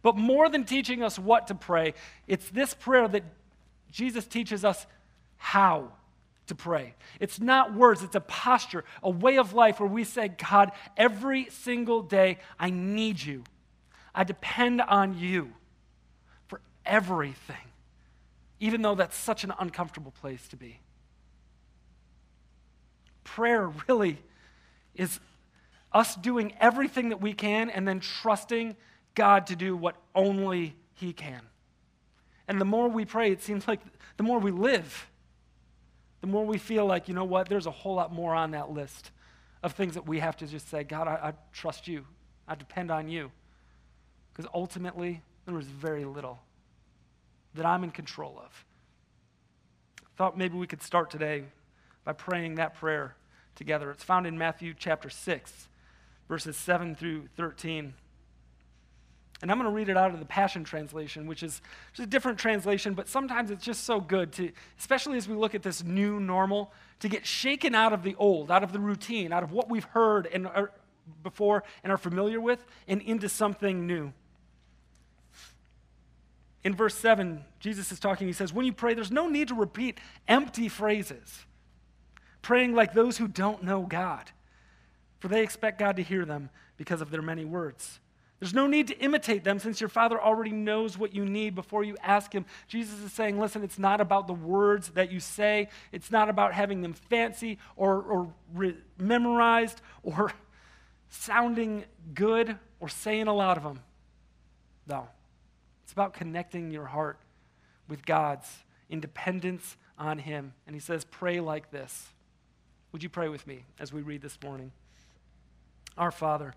But 0.03 0.17
more 0.17 0.49
than 0.49 0.65
teaching 0.65 1.03
us 1.03 1.19
what 1.19 1.47
to 1.47 1.55
pray, 1.55 1.95
it's 2.27 2.49
this 2.51 2.75
prayer 2.75 3.07
that 3.09 3.23
Jesus 3.93 4.27
teaches 4.27 4.65
us 4.65 4.87
how 5.37 5.93
to 6.51 6.55
pray. 6.55 6.95
It's 7.19 7.41
not 7.41 7.75
words, 7.75 8.03
it's 8.03 8.15
a 8.15 8.21
posture, 8.21 8.85
a 9.03 9.11
way 9.11 9.39
of 9.39 9.55
life 9.55 9.81
where 9.81 9.89
we 9.89 10.05
say, 10.05 10.29
God, 10.29 10.71
every 10.97 11.49
single 11.51 12.03
day, 12.03 12.39
I 12.59 12.71
need 12.71 13.21
you. 13.21 13.43
I 14.15 14.23
depend 14.23 14.81
on 14.83 15.19
you 15.19 15.53
for 16.47 16.61
everything 16.85 17.57
even 18.61 18.83
though 18.83 18.95
that's 18.95 19.17
such 19.17 19.43
an 19.43 19.53
uncomfortable 19.59 20.13
place 20.13 20.47
to 20.49 20.57
be. 20.57 20.79
Prayer 23.25 23.73
really 23.89 24.19
is 24.95 25.19
us 25.93 26.15
doing 26.15 26.53
everything 26.61 27.09
that 27.09 27.21
we 27.21 27.33
can 27.33 27.71
and 27.71 27.89
then 27.89 28.01
trusting 28.01 28.77
God 29.15 29.47
to 29.49 29.57
do 29.57 29.75
what 29.75 29.97
only 30.15 30.77
He 30.95 31.13
can. 31.13 31.41
And 32.47 32.61
the 32.61 32.65
more 32.65 32.89
we 32.89 33.05
pray, 33.05 33.33
it 33.33 33.43
seems 33.43 33.67
like 33.67 33.81
the 34.19 34.23
more 34.23 34.39
we 34.39 34.51
live, 34.51 35.10
the 36.21 36.27
more 36.27 36.45
we 36.45 36.59
feel 36.59 36.87
like, 36.87 37.09
you 37.09 37.15
know 37.15 37.25
what, 37.25 37.49
there's 37.49 37.67
a 37.67 37.71
whole 37.71 37.95
lot 37.95 38.13
more 38.13 38.35
on 38.35 38.51
that 38.51 38.71
list 38.71 39.11
of 39.63 39.73
things 39.73 39.95
that 39.95 40.07
we 40.07 40.19
have 40.19 40.37
to 40.39 40.47
just 40.47 40.69
say, 40.69 40.85
God, 40.85 41.09
I, 41.09 41.29
I 41.29 41.33
trust 41.53 41.89
you. 41.89 42.05
I 42.47 42.55
depend 42.55 42.91
on 42.91 43.09
you. 43.09 43.31
Because 44.33 44.51
ultimately, 44.55 45.23
there 45.47 45.59
is 45.59 45.67
very 45.67 46.05
little 46.05 46.41
that 47.55 47.67
I'm 47.67 47.85
in 47.85 47.91
control 47.91 48.41
of. 48.45 48.65
I 50.01 50.09
thought 50.17 50.37
maybe 50.37 50.57
we 50.57 50.67
could 50.67 50.83
start 50.83 51.11
today 51.11 51.45
by 52.05 52.13
praying 52.13 52.57
that 52.57 52.75
prayer 52.75 53.17
together. 53.55 53.91
It's 53.91 54.05
found 54.05 54.27
in 54.27 54.39
Matthew 54.39 54.75
chapter 54.77 55.11
6, 55.11 55.69
verses 56.29 56.57
7 56.57 56.95
through 56.95 57.29
13. 57.37 57.95
And 59.43 59.51
I'm 59.51 59.57
going 59.57 59.71
to 59.71 59.75
read 59.75 59.89
it 59.89 59.97
out 59.97 60.13
of 60.13 60.19
the 60.19 60.27
Passion 60.27 60.65
Translation, 60.65 61.27
which 61.27 61.43
is 61.43 61.63
just 61.95 62.07
a 62.07 62.11
different 62.11 62.39
translation, 62.39 62.93
but 62.95 63.09
sometimes 63.09 63.51
it's 63.51 63.65
just 63.65 63.85
so 63.85 64.01
good 64.01 64.33
to, 64.33 64.53
especially 64.79 65.17
as 65.17 65.27
we 65.27 65.35
look 65.35 65.55
at 65.55 65.63
this 65.63 65.83
new 65.83 66.21
normal, 66.21 66.73
to 67.01 67.09
get 67.09 67.27
shaken 67.27 67.75
out 67.75 67.93
of 67.93 68.03
the 68.03 68.15
old, 68.19 68.51
out 68.51 68.63
of 68.63 68.73
the 68.73 68.81
routine, 68.81 69.33
out 69.33 69.43
of 69.43 69.53
what 69.53 69.71
we've 69.71 69.85
heard 69.85 70.27
and 70.27 70.47
are, 70.47 70.71
before 71.23 71.65
and 71.83 71.93
are 71.93 71.99
familiar 71.99 72.41
with, 72.41 72.65
and 72.87 73.01
into 73.03 73.29
something 73.29 73.87
new 73.87 74.13
in 76.63 76.75
verse 76.75 76.95
7, 76.95 77.43
Jesus 77.59 77.91
is 77.91 77.99
talking. 77.99 78.27
He 78.27 78.33
says, 78.33 78.53
When 78.53 78.67
you 78.67 78.73
pray, 78.73 78.95
there's 78.95 79.11
no 79.11 79.29
need 79.29 79.49
to 79.49 79.55
repeat 79.55 79.99
empty 80.29 80.69
phrases, 80.69 81.47
praying 82.43 82.75
like 82.75 82.93
those 82.93 83.19
who 83.19 83.29
don't 83.29 83.63
know 83.63 83.83
God, 83.83 84.31
for 85.19 85.29
they 85.29 85.43
expect 85.43 85.79
God 85.79 85.97
to 85.97 86.03
hear 86.03 86.25
them 86.25 86.51
because 86.77 87.01
of 87.01 87.11
their 87.11 87.23
many 87.23 87.45
words. 87.45 87.99
There's 88.41 88.55
no 88.55 88.67
need 88.67 88.89
to 88.89 88.99
imitate 88.99 89.45
them 89.45 89.59
since 89.59 89.83
your 89.83 89.91
Father 89.91 90.21
already 90.21 90.51
knows 90.51 90.97
what 90.97 91.15
you 91.15 91.27
need 91.27 91.55
before 91.55 91.85
you 91.85 91.97
ask 92.03 92.33
Him. 92.33 92.47
Jesus 92.69 92.99
is 93.01 93.13
saying, 93.13 93.39
listen, 93.39 93.63
it's 93.63 93.79
not 93.79 94.01
about 94.01 94.27
the 94.27 94.33
words 94.33 94.89
that 94.91 95.13
you 95.13 95.21
say, 95.21 95.69
it's 95.93 96.11
not 96.11 96.31
about 96.31 96.55
having 96.55 96.81
them 96.81 96.95
fancy 96.95 97.59
or, 97.77 98.01
or 98.01 98.33
re- 98.55 98.79
memorized 98.99 99.83
or 100.03 100.33
sounding 101.11 101.85
good 102.15 102.57
or 102.81 102.89
saying 102.89 103.29
a 103.29 103.35
lot 103.35 103.59
of 103.59 103.63
them. 103.63 103.81
No. 104.87 105.07
It's 105.85 105.93
about 105.93 106.15
connecting 106.15 106.71
your 106.71 106.87
heart 106.87 107.19
with 107.89 108.07
God's 108.07 108.49
independence 108.89 109.77
on 109.99 110.19
Him. 110.19 110.55
And 110.67 110.75
He 110.75 110.81
says, 110.81 111.05
pray 111.05 111.41
like 111.41 111.71
this. 111.71 112.09
Would 112.93 113.03
you 113.03 113.11
pray 113.11 113.29
with 113.29 113.47
me 113.47 113.65
as 113.79 113.93
we 113.93 114.01
read 114.01 114.23
this 114.23 114.39
morning? 114.43 114.73
Our 115.99 116.11
Father, 116.11 116.55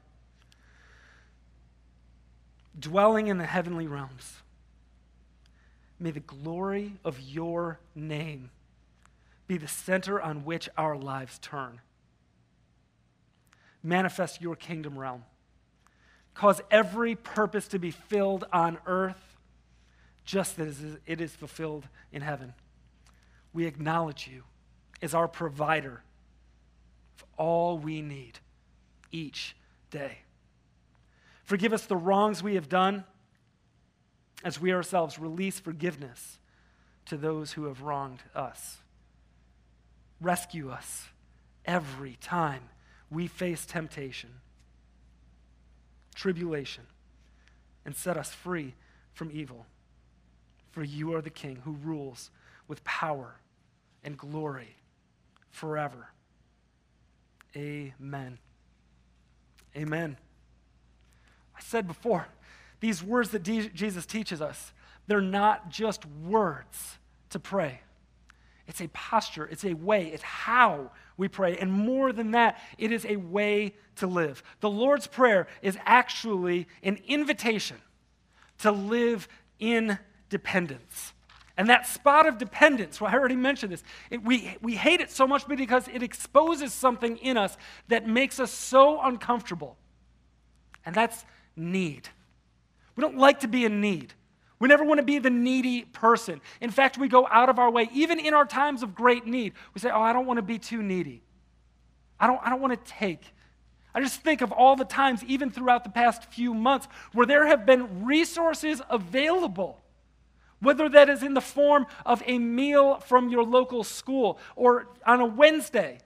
dwelling 2.79 3.27
in 3.27 3.37
the 3.37 3.45
heavenly 3.45 3.87
realms, 3.87 4.37
may 5.99 6.11
the 6.11 6.19
glory 6.19 6.93
of 7.03 7.19
your 7.19 7.79
name 7.95 8.49
be 9.47 9.57
the 9.57 9.67
center 9.67 10.21
on 10.21 10.45
which 10.45 10.69
our 10.77 10.97
lives 10.97 11.39
turn. 11.39 11.81
Manifest 13.83 14.41
your 14.41 14.55
kingdom 14.55 14.97
realm 14.97 15.23
cause 16.33 16.61
every 16.71 17.15
purpose 17.15 17.67
to 17.67 17.79
be 17.79 17.91
filled 17.91 18.45
on 18.51 18.77
earth 18.85 19.37
just 20.25 20.57
as 20.57 20.77
it 21.05 21.21
is 21.21 21.35
fulfilled 21.35 21.87
in 22.11 22.21
heaven. 22.21 22.53
We 23.53 23.65
acknowledge 23.65 24.27
you 24.27 24.43
as 25.01 25.13
our 25.13 25.27
provider 25.27 26.01
of 27.17 27.25
all 27.37 27.77
we 27.77 28.01
need 28.01 28.39
each 29.11 29.55
day. 29.91 30.22
Forgive 31.43 31.73
us 31.73 31.85
the 31.85 31.95
wrongs 31.95 32.41
we 32.41 32.55
have 32.55 32.69
done 32.69 33.03
as 34.43 34.59
we 34.59 34.73
ourselves 34.73 35.19
release 35.19 35.59
forgiveness 35.59 36.39
to 37.05 37.17
those 37.17 37.53
who 37.53 37.65
have 37.65 37.81
wronged 37.81 38.23
us. 38.33 38.77
Rescue 40.21 40.69
us 40.69 41.07
every 41.65 42.17
time 42.21 42.63
we 43.09 43.27
face 43.27 43.65
temptation 43.65 44.29
tribulation 46.13 46.83
and 47.85 47.95
set 47.95 48.17
us 48.17 48.31
free 48.31 48.73
from 49.13 49.29
evil. 49.31 49.65
For 50.71 50.83
you 50.83 51.13
are 51.15 51.21
the 51.21 51.29
King 51.29 51.61
who 51.63 51.73
rules 51.73 52.31
with 52.67 52.83
power 52.83 53.35
and 54.03 54.17
glory 54.17 54.75
forever. 55.49 56.09
Amen. 57.55 58.39
Amen. 59.75 60.17
I 61.55 61.61
said 61.61 61.87
before, 61.87 62.27
these 62.79 63.01
words 63.01 63.29
that 63.29 63.43
Jesus 63.43 64.05
teaches 64.05 64.41
us, 64.41 64.73
they're 65.07 65.21
not 65.21 65.69
just 65.69 66.05
words 66.05 66.97
to 67.29 67.39
pray. 67.39 67.81
It's 68.67 68.81
a 68.81 68.87
posture, 68.89 69.45
it's 69.45 69.65
a 69.65 69.73
way, 69.73 70.07
it's 70.07 70.23
how 70.23 70.91
we 71.17 71.27
pray. 71.27 71.57
And 71.57 71.71
more 71.71 72.13
than 72.13 72.31
that, 72.31 72.61
it 72.77 72.91
is 72.91 73.05
a 73.05 73.17
way 73.17 73.73
to 73.97 74.07
live. 74.07 74.41
The 74.61 74.69
Lord's 74.69 75.07
Prayer 75.07 75.47
is 75.61 75.77
actually 75.85 76.67
an 76.81 76.99
invitation 77.07 77.77
to 78.59 78.71
live 78.71 79.27
in 79.59 79.99
dependence. 80.29 81.13
And 81.57 81.69
that 81.69 81.85
spot 81.85 82.25
of 82.25 82.37
dependence, 82.37 82.99
well, 82.99 83.11
I 83.11 83.17
already 83.17 83.35
mentioned 83.35 83.71
this, 83.71 83.83
it, 84.09 84.23
we, 84.23 84.57
we 84.61 84.75
hate 84.75 85.01
it 85.01 85.11
so 85.11 85.27
much 85.27 85.47
because 85.47 85.87
it 85.87 86.01
exposes 86.01 86.73
something 86.73 87.17
in 87.17 87.37
us 87.37 87.57
that 87.89 88.07
makes 88.07 88.39
us 88.39 88.51
so 88.51 88.99
uncomfortable. 89.01 89.77
And 90.85 90.95
that's 90.95 91.25
need. 91.55 92.09
We 92.95 93.01
don't 93.01 93.17
like 93.17 93.41
to 93.41 93.47
be 93.47 93.65
in 93.65 93.81
need. 93.81 94.13
We 94.59 94.67
never 94.67 94.83
want 94.83 94.99
to 94.99 95.03
be 95.03 95.19
the 95.19 95.29
needy 95.29 95.81
person. 95.81 96.39
In 96.61 96.69
fact, 96.69 96.97
we 96.97 97.07
go 97.07 97.27
out 97.27 97.49
of 97.49 97.59
our 97.59 97.69
way, 97.69 97.89
even 97.93 98.19
in 98.19 98.33
our 98.33 98.45
times 98.45 98.81
of 98.83 98.95
great 98.95 99.25
need. 99.25 99.53
We 99.73 99.81
say, 99.81 99.89
Oh, 99.89 100.01
I 100.01 100.13
don't 100.13 100.25
want 100.25 100.37
to 100.37 100.43
be 100.43 100.57
too 100.57 100.81
needy. 100.81 101.21
I 102.19 102.27
don't, 102.27 102.39
I 102.43 102.49
don't 102.49 102.61
want 102.61 102.73
to 102.73 102.91
take. 102.91 103.21
I 103.95 104.01
just 104.01 104.21
think 104.21 104.41
of 104.41 104.51
all 104.51 104.75
the 104.75 104.85
times, 104.85 105.23
even 105.25 105.51
throughout 105.51 105.83
the 105.83 105.89
past 105.89 106.31
few 106.31 106.53
months, 106.53 106.87
where 107.13 107.25
there 107.25 107.45
have 107.45 107.65
been 107.65 108.05
resources 108.05 108.81
available, 108.89 109.81
whether 110.61 110.89
that 110.89 111.09
is 111.09 111.21
in 111.21 111.33
the 111.33 111.41
form 111.41 111.85
of 112.05 112.23
a 112.25 112.39
meal 112.39 112.99
from 112.99 113.29
your 113.29 113.43
local 113.43 113.83
school 113.83 114.39
or 114.55 114.87
on 115.05 115.19
a 115.19 115.25
Wednesday 115.25 115.99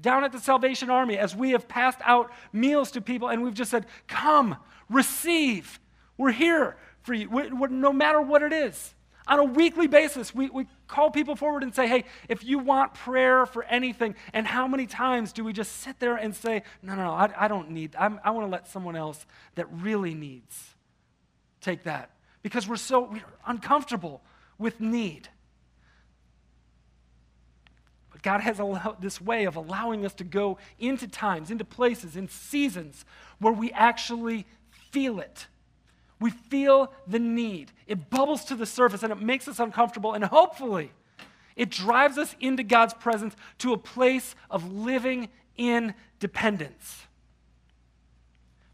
down 0.00 0.24
at 0.24 0.32
the 0.32 0.38
Salvation 0.38 0.90
Army 0.90 1.16
as 1.16 1.34
we 1.34 1.50
have 1.50 1.68
passed 1.68 2.00
out 2.04 2.30
meals 2.52 2.90
to 2.92 3.00
people 3.00 3.28
and 3.28 3.42
we've 3.42 3.54
just 3.54 3.70
said, 3.70 3.86
Come, 4.06 4.56
receive. 4.88 5.78
We're 6.18 6.32
here 6.32 6.76
for 7.02 7.14
you, 7.14 7.28
no 7.70 7.92
matter 7.92 8.20
what 8.20 8.42
it 8.42 8.52
is. 8.52 8.94
On 9.28 9.40
a 9.40 9.44
weekly 9.44 9.88
basis, 9.88 10.34
we, 10.34 10.48
we 10.50 10.66
call 10.86 11.10
people 11.10 11.34
forward 11.34 11.64
and 11.64 11.74
say, 11.74 11.88
hey, 11.88 12.04
if 12.28 12.44
you 12.44 12.60
want 12.60 12.94
prayer 12.94 13.44
for 13.44 13.64
anything, 13.64 14.14
and 14.32 14.46
how 14.46 14.68
many 14.68 14.86
times 14.86 15.32
do 15.32 15.42
we 15.42 15.52
just 15.52 15.80
sit 15.80 15.98
there 15.98 16.14
and 16.14 16.34
say, 16.34 16.62
no, 16.80 16.94
no, 16.94 17.04
no, 17.04 17.10
I, 17.10 17.30
I 17.36 17.48
don't 17.48 17.70
need, 17.70 17.96
I'm, 17.98 18.20
i 18.22 18.30
want 18.30 18.46
to 18.46 18.50
let 18.50 18.68
someone 18.68 18.94
else 18.94 19.26
that 19.56 19.66
really 19.72 20.14
needs 20.14 20.74
take 21.60 21.82
that. 21.84 22.10
Because 22.42 22.68
we're 22.68 22.76
so 22.76 23.08
we're 23.10 23.24
uncomfortable 23.44 24.22
with 24.58 24.80
need. 24.80 25.28
God 28.26 28.40
has 28.40 28.58
allowed 28.58 29.00
this 29.00 29.20
way 29.20 29.44
of 29.44 29.56
allowing 29.56 30.04
us 30.04 30.12
to 30.14 30.24
go 30.24 30.58
into 30.78 31.06
times, 31.06 31.50
into 31.50 31.64
places, 31.64 32.16
in 32.16 32.28
seasons 32.28 33.04
where 33.38 33.52
we 33.52 33.70
actually 33.72 34.46
feel 34.90 35.20
it 35.20 35.46
we 36.18 36.30
feel 36.30 36.92
the 37.06 37.18
need. 37.18 37.72
It 37.86 38.08
bubbles 38.08 38.44
to 38.46 38.54
the 38.54 38.66
surface 38.66 39.02
and 39.02 39.12
it 39.12 39.20
makes 39.20 39.48
us 39.48 39.60
uncomfortable, 39.60 40.14
and 40.14 40.24
hopefully, 40.24 40.90
it 41.56 41.70
drives 41.70 42.16
us 42.16 42.34
into 42.40 42.62
God's 42.62 42.94
presence 42.94 43.34
to 43.58 43.72
a 43.72 43.78
place 43.78 44.34
of 44.50 44.72
living 44.72 45.28
in 45.56 45.94
dependence. 46.18 47.02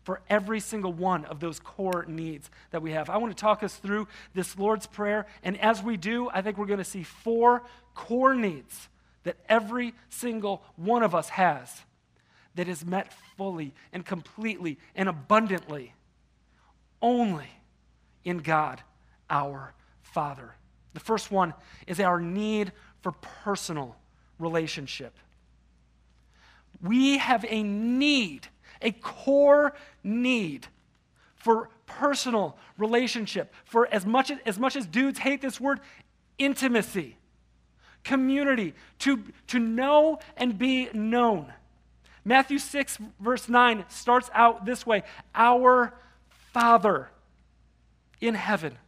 for 0.04 0.20
every 0.28 0.58
single 0.58 0.92
one 0.92 1.24
of 1.26 1.38
those 1.38 1.60
core 1.60 2.04
needs 2.08 2.50
that 2.72 2.82
we 2.82 2.90
have. 2.90 3.08
I 3.08 3.18
want 3.18 3.36
to 3.36 3.40
talk 3.40 3.62
us 3.62 3.76
through 3.76 4.08
this 4.34 4.58
Lord's 4.58 4.86
Prayer, 4.86 5.26
and 5.44 5.56
as 5.60 5.80
we 5.80 5.96
do, 5.96 6.28
I 6.30 6.42
think 6.42 6.58
we're 6.58 6.66
going 6.66 6.78
to 6.78 6.84
see 6.84 7.04
four 7.04 7.62
core 7.94 8.34
needs 8.34 8.88
that 9.24 9.36
every 9.48 9.94
single 10.08 10.62
one 10.76 11.02
of 11.02 11.14
us 11.14 11.28
has 11.30 11.82
that 12.54 12.68
is 12.68 12.84
met 12.84 13.12
fully 13.36 13.72
and 13.92 14.04
completely 14.04 14.78
and 14.94 15.08
abundantly 15.08 15.94
only 17.00 17.48
in 18.24 18.38
God, 18.38 18.80
our 19.28 19.74
Father. 20.02 20.54
The 20.94 21.00
first 21.00 21.30
one 21.30 21.54
is 21.86 21.98
our 21.98 22.20
need 22.20 22.72
for 23.00 23.12
personal 23.12 23.96
relationship. 24.38 25.16
We 26.80 27.18
have 27.18 27.44
a 27.48 27.62
need, 27.62 28.48
a 28.80 28.92
core 28.92 29.74
need 30.04 30.66
for 31.34 31.70
personal 31.86 32.56
relationship. 32.78 33.52
For 33.64 33.86
as 33.88 34.06
much 34.06 34.30
as, 34.30 34.38
as 34.46 34.58
much 34.58 34.76
as 34.76 34.86
dudes 34.86 35.18
hate 35.18 35.40
this 35.40 35.60
word, 35.60 35.80
intimacy, 36.38 37.16
community, 38.04 38.74
to, 39.00 39.22
to 39.48 39.58
know 39.58 40.18
and 40.36 40.58
be 40.58 40.88
known. 40.92 41.52
Matthew 42.24 42.58
6, 42.58 42.98
verse 43.20 43.48
9 43.48 43.84
starts 43.88 44.30
out 44.32 44.64
this 44.64 44.86
way 44.86 45.02
Our 45.34 45.92
Father 46.52 47.08
in 48.20 48.34
heaven, 48.34 48.78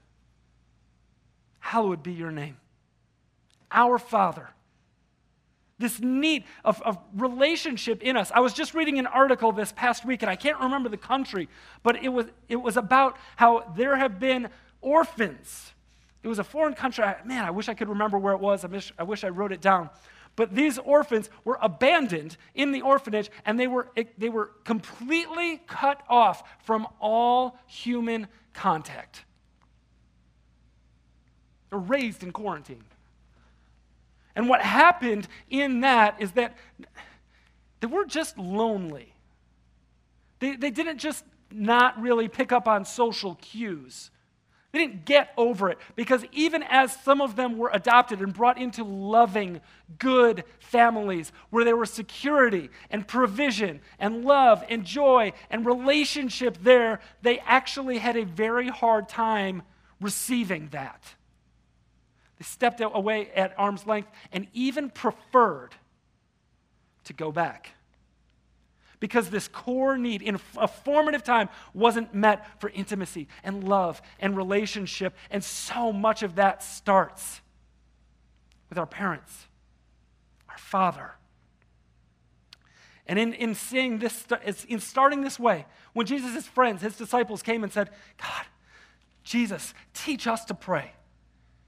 hallowed 1.59 2.03
be 2.03 2.13
your 2.13 2.31
name. 2.31 2.57
Our 3.71 3.99
Father. 3.99 4.49
This 5.77 5.99
need 5.99 6.45
of, 6.65 6.81
of 6.83 6.99
relationship 7.17 8.01
in 8.01 8.17
us. 8.17 8.31
I 8.33 8.39
was 8.39 8.53
just 8.53 8.75
reading 8.75 9.01
an 9.01 9.09
article 9.09 9.51
this 9.51 9.73
past 9.73 10.05
week, 10.05 10.23
and 10.23 10.31
I 10.31 10.37
can't 10.37 10.61
remember 10.61 10.89
the 10.89 10.97
country, 10.97 11.49
but 11.83 12.01
it 12.03 12.11
was, 12.11 12.27
it 12.49 12.57
was 12.57 12.77
about 12.77 13.17
how 13.35 13.73
there 13.77 13.97
have 13.97 14.21
been 14.21 14.51
orphans. 14.81 15.74
It 16.25 16.29
was 16.29 16.39
a 16.39 16.45
foreign 16.45 16.73
country. 16.73 17.05
Man, 17.27 17.45
I 17.45 17.51
wish 17.51 17.69
I 17.69 17.75
could 17.75 17.91
remember 17.91 18.19
where 18.19 18.33
it 18.33 18.41
was. 18.41 18.65
I 18.65 18.69
wish 18.69 18.93
I, 18.99 19.03
wish 19.03 19.25
I 19.25 19.29
wrote 19.29 19.53
it 19.53 19.61
down. 19.61 19.91
But 20.37 20.55
these 20.55 20.79
orphans 20.79 21.29
were 21.45 21.59
abandoned 21.61 22.39
in 22.55 22.73
the 22.73 22.81
orphanage 22.81 23.31
and 23.45 23.61
they 23.61 23.67
were, 23.67 23.89
they 24.17 24.31
were 24.31 24.51
completely 24.65 25.61
cut 25.67 26.01
off 26.09 26.43
from 26.65 26.89
all 26.99 27.59
human 27.67 28.27
contact. 28.55 29.25
They're 31.69 31.79
raised 31.79 32.23
in 32.23 32.33
quarantine. 32.33 32.85
And 34.35 34.49
what 34.49 34.63
happened 34.63 35.29
in 35.51 35.81
that 35.81 36.17
is 36.21 36.33
that 36.33 36.57
they 37.81 37.87
were 37.87 38.07
just 38.07 38.39
lonely. 38.39 39.13
They, 40.41 40.57
they 40.57 40.71
didn't 40.71 40.99
just 40.99 41.25
not 41.53 42.01
really 42.01 42.29
pick 42.29 42.51
up 42.51 42.67
on 42.67 42.87
social 42.87 43.35
cues. 43.37 44.11
They 44.75 44.81
didn't 44.81 45.05
get 45.05 45.33
over 45.37 45.71
it 45.71 45.79
because 45.95 46.25
even 46.33 46.65
as 46.65 46.93
some 46.93 47.21
of 47.21 47.37
them 47.37 47.59
were 47.59 47.71
adopted 47.73 48.19
and 48.19 48.35
brought 48.35 48.59
into 48.59 48.83
loving, 48.83 49.61
good 50.01 50.43
families 50.59 51.31
where 51.51 51.65
there 51.65 51.77
was 51.77 51.93
security 51.93 52.71
and 52.91 53.07
provision 53.07 53.81
and 54.01 54.25
love 54.25 54.65
and 54.69 54.85
joy 54.85 55.33
and 55.49 55.65
relationship 55.65 56.59
there, 56.61 56.99
they 57.23 57.39
actually 57.47 57.99
had 57.99 58.17
a 58.17 58.25
very 58.25 58.67
hard 58.67 59.09
time 59.09 59.63
receiving 60.01 60.71
that. 60.73 61.15
They 62.41 62.45
stepped 62.45 62.81
away 62.81 63.31
at 63.31 63.55
arm's 63.57 63.87
length 63.87 64.09
and 64.33 64.49
even 64.55 64.91
preferred 64.91 65.77
to 67.05 67.13
go 67.13 67.31
back 67.31 67.71
because 69.05 69.29
this 69.29 69.49
core 69.49 69.99
need 69.99 70.23
in 70.23 70.39
a 70.57 70.67
formative 70.67 71.23
time 71.23 71.51
wasn't 71.75 72.15
met 72.15 72.59
for 72.59 72.71
intimacy 72.71 73.29
and 73.43 73.63
love 73.63 74.01
and 74.19 74.35
relationship. 74.35 75.15
And 75.31 75.45
so 75.45 75.93
much 75.93 76.23
of 76.23 76.37
that 76.37 76.63
starts 76.63 77.43
with 78.71 78.79
our 78.79 78.87
parents, 78.87 79.47
our 80.49 80.57
father. 80.57 81.13
And 83.07 83.19
in, 83.19 83.35
in 83.35 83.55
seeing 83.55 83.99
this, 83.99 84.25
in 84.67 84.81
starting 84.81 85.21
this 85.21 85.39
way, 85.39 85.67
when 85.93 86.07
Jesus' 86.07 86.47
friends, 86.47 86.81
his 86.81 86.97
disciples 86.97 87.43
came 87.43 87.63
and 87.63 87.71
said, 87.71 87.91
God, 88.17 88.47
Jesus, 89.23 89.75
teach 89.93 90.27
us 90.27 90.47
to 90.47 90.55
pray. 90.55 90.93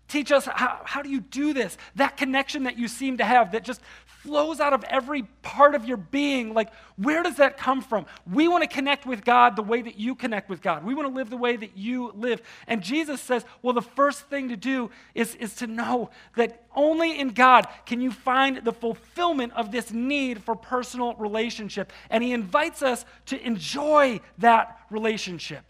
Teach 0.09 0.33
us 0.33 0.47
how, 0.47 0.81
how 0.85 1.03
do 1.03 1.11
you 1.11 1.21
do 1.21 1.53
this? 1.53 1.77
That 1.97 2.17
connection 2.17 2.63
that 2.63 2.79
you 2.79 2.89
seem 2.89 3.19
to 3.19 3.25
have 3.25 3.53
that 3.53 3.63
just 3.63 3.83
flows 4.27 4.59
out 4.59 4.73
of 4.73 4.83
every 4.91 5.23
part 5.43 5.77
of 5.77 5.87
your 5.87 5.97
being. 5.97 6.53
Like, 6.53 6.73
where 6.97 7.23
does 7.23 7.37
that 7.37 7.57
come 7.57 7.81
from? 7.81 8.07
We 8.31 8.49
want 8.49 8.65
to 8.65 8.69
connect 8.69 9.07
with 9.07 9.25
God 9.25 9.55
the 9.55 9.63
way 9.63 9.81
that 9.83 10.01
you 10.01 10.17
connect 10.17 10.51
with 10.51 10.61
God. 10.61 10.85
We 10.85 10.95
want 10.95 11.09
to 11.09 11.15
live 11.15 11.31
the 11.31 11.37
way 11.37 11.57
that 11.57 11.77
you 11.77 12.11
live. 12.17 12.43
And 12.67 12.83
Jesus 12.83 13.21
says, 13.21 13.45
well, 13.63 13.73
the 13.73 13.83
first 13.83 14.23
thing 14.23 14.49
to 14.49 14.57
do 14.57 14.91
is, 15.15 15.37
is 15.37 15.55
to 15.57 15.69
know 15.69 16.11
that 16.35 16.65
only 16.75 17.19
in 17.19 17.29
God 17.29 17.69
can 17.87 18.01
you 18.01 18.11
find 18.11 18.65
the 18.65 18.73
fulfillment 18.73 19.53
of 19.55 19.71
this 19.71 19.93
need 19.93 20.43
for 20.43 20.57
personal 20.57 21.15
relationship. 21.15 21.93
And 22.11 22.25
He 22.25 22.33
invites 22.33 22.83
us 22.83 23.05
to 23.27 23.41
enjoy 23.47 24.21
that 24.39 24.81
relationship. 24.91 25.65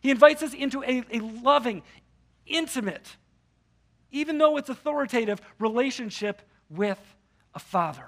He 0.00 0.12
invites 0.12 0.42
us 0.42 0.54
into 0.54 0.84
a, 0.84 1.02
a 1.10 1.18
loving, 1.18 1.82
intimate, 2.46 3.16
even 4.12 4.38
though 4.38 4.56
it's 4.56 4.68
authoritative, 4.68 5.40
relationship 5.58 6.42
with 6.70 7.00
a 7.56 7.58
father. 7.58 8.04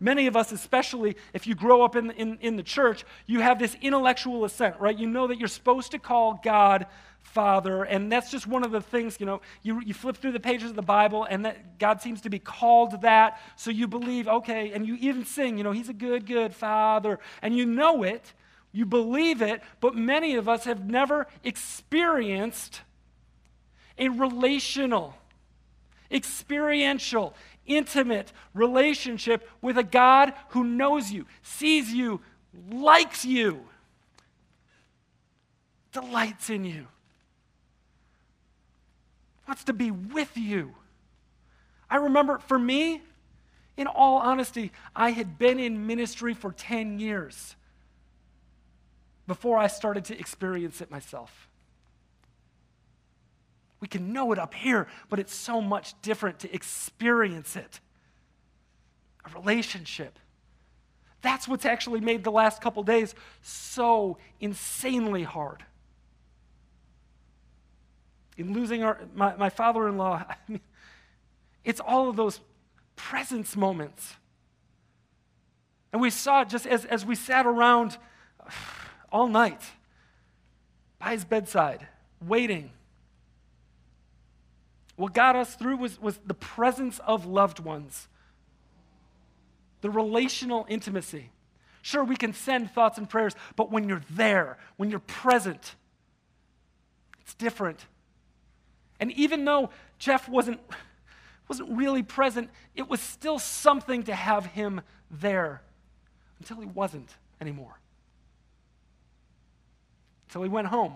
Many 0.00 0.26
of 0.26 0.36
us, 0.36 0.52
especially 0.52 1.16
if 1.32 1.46
you 1.46 1.54
grow 1.54 1.82
up 1.82 1.96
in, 1.96 2.10
in, 2.12 2.38
in 2.40 2.56
the 2.56 2.62
church, 2.62 3.04
you 3.26 3.40
have 3.40 3.58
this 3.58 3.76
intellectual 3.80 4.44
assent, 4.44 4.78
right? 4.80 4.96
You 4.96 5.06
know 5.06 5.26
that 5.26 5.38
you're 5.38 5.48
supposed 5.48 5.90
to 5.92 5.98
call 5.98 6.40
God 6.42 6.86
Father, 7.22 7.84
and 7.84 8.12
that's 8.12 8.30
just 8.30 8.46
one 8.46 8.64
of 8.64 8.70
the 8.70 8.80
things, 8.80 9.16
you 9.18 9.26
know, 9.26 9.40
you, 9.62 9.80
you 9.80 9.94
flip 9.94 10.16
through 10.16 10.32
the 10.32 10.40
pages 10.40 10.70
of 10.70 10.76
the 10.76 10.82
Bible, 10.82 11.24
and 11.24 11.44
that 11.46 11.78
God 11.78 12.02
seems 12.02 12.20
to 12.22 12.30
be 12.30 12.38
called 12.38 13.00
that, 13.00 13.40
so 13.56 13.70
you 13.70 13.88
believe, 13.88 14.28
okay, 14.28 14.72
and 14.72 14.86
you 14.86 14.96
even 15.00 15.24
sing, 15.24 15.56
you 15.56 15.64
know, 15.64 15.72
He's 15.72 15.88
a 15.88 15.94
good, 15.94 16.26
good 16.26 16.54
Father, 16.54 17.18
and 17.40 17.56
you 17.56 17.64
know 17.64 18.02
it, 18.02 18.34
you 18.72 18.84
believe 18.84 19.40
it, 19.40 19.62
but 19.80 19.94
many 19.94 20.34
of 20.34 20.48
us 20.48 20.64
have 20.64 20.84
never 20.84 21.26
experienced 21.42 22.82
a 23.98 24.10
relational, 24.10 25.14
experiential, 26.10 27.34
intimate 27.66 28.32
relationship 28.52 29.48
with 29.60 29.78
a 29.78 29.82
God 29.82 30.32
who 30.50 30.64
knows 30.64 31.10
you, 31.10 31.26
sees 31.42 31.92
you, 31.92 32.20
likes 32.70 33.24
you, 33.24 33.64
delights 35.92 36.50
in 36.50 36.64
you, 36.64 36.86
wants 39.46 39.64
to 39.64 39.72
be 39.72 39.90
with 39.90 40.36
you. 40.36 40.74
I 41.90 41.96
remember 41.96 42.38
for 42.38 42.58
me, 42.58 43.02
in 43.76 43.86
all 43.86 44.18
honesty, 44.18 44.72
I 44.94 45.10
had 45.10 45.38
been 45.38 45.58
in 45.58 45.86
ministry 45.86 46.34
for 46.34 46.52
10 46.52 46.98
years 46.98 47.56
before 49.26 49.58
I 49.58 49.66
started 49.66 50.04
to 50.06 50.18
experience 50.18 50.80
it 50.80 50.90
myself. 50.90 51.48
We 53.84 53.88
can 53.88 54.14
know 54.14 54.32
it 54.32 54.38
up 54.38 54.54
here, 54.54 54.86
but 55.10 55.18
it's 55.18 55.34
so 55.34 55.60
much 55.60 56.00
different 56.00 56.38
to 56.38 56.54
experience 56.54 57.54
it. 57.54 57.80
A 59.26 59.38
relationship. 59.38 60.18
That's 61.20 61.46
what's 61.46 61.66
actually 61.66 62.00
made 62.00 62.24
the 62.24 62.32
last 62.32 62.62
couple 62.62 62.82
days 62.82 63.14
so 63.42 64.16
insanely 64.40 65.22
hard. 65.22 65.66
In 68.38 68.54
losing 68.54 68.82
our, 68.82 68.98
my, 69.14 69.36
my 69.36 69.50
father 69.50 69.86
in 69.86 69.98
law, 69.98 70.24
I 70.30 70.36
mean, 70.48 70.62
it's 71.62 71.80
all 71.80 72.08
of 72.08 72.16
those 72.16 72.40
presence 72.96 73.54
moments. 73.54 74.14
And 75.92 76.00
we 76.00 76.08
saw 76.08 76.40
it 76.40 76.48
just 76.48 76.66
as, 76.66 76.86
as 76.86 77.04
we 77.04 77.16
sat 77.16 77.44
around 77.44 77.98
all 79.12 79.28
night 79.28 79.60
by 80.98 81.10
his 81.10 81.26
bedside, 81.26 81.86
waiting 82.26 82.70
what 84.96 85.12
got 85.12 85.36
us 85.36 85.54
through 85.54 85.76
was, 85.78 86.00
was 86.00 86.18
the 86.24 86.34
presence 86.34 87.00
of 87.00 87.26
loved 87.26 87.58
ones, 87.58 88.08
the 89.80 89.90
relational 89.90 90.66
intimacy. 90.68 91.30
Sure, 91.82 92.04
we 92.04 92.16
can 92.16 92.32
send 92.32 92.70
thoughts 92.70 92.96
and 92.96 93.08
prayers, 93.08 93.34
but 93.56 93.70
when 93.70 93.88
you're 93.88 94.02
there, 94.10 94.56
when 94.76 94.90
you're 94.90 95.00
present, 95.00 95.74
it's 97.20 97.34
different. 97.34 97.86
And 99.00 99.10
even 99.12 99.44
though 99.44 99.70
Jeff 99.98 100.28
wasn't, 100.28 100.60
wasn't 101.48 101.76
really 101.76 102.02
present, 102.02 102.48
it 102.74 102.88
was 102.88 103.00
still 103.00 103.38
something 103.38 104.04
to 104.04 104.14
have 104.14 104.46
him 104.46 104.80
there 105.10 105.62
until 106.38 106.60
he 106.60 106.66
wasn't 106.66 107.10
anymore. 107.40 107.80
Until 110.28 110.42
he 110.42 110.48
went 110.48 110.68
home 110.68 110.94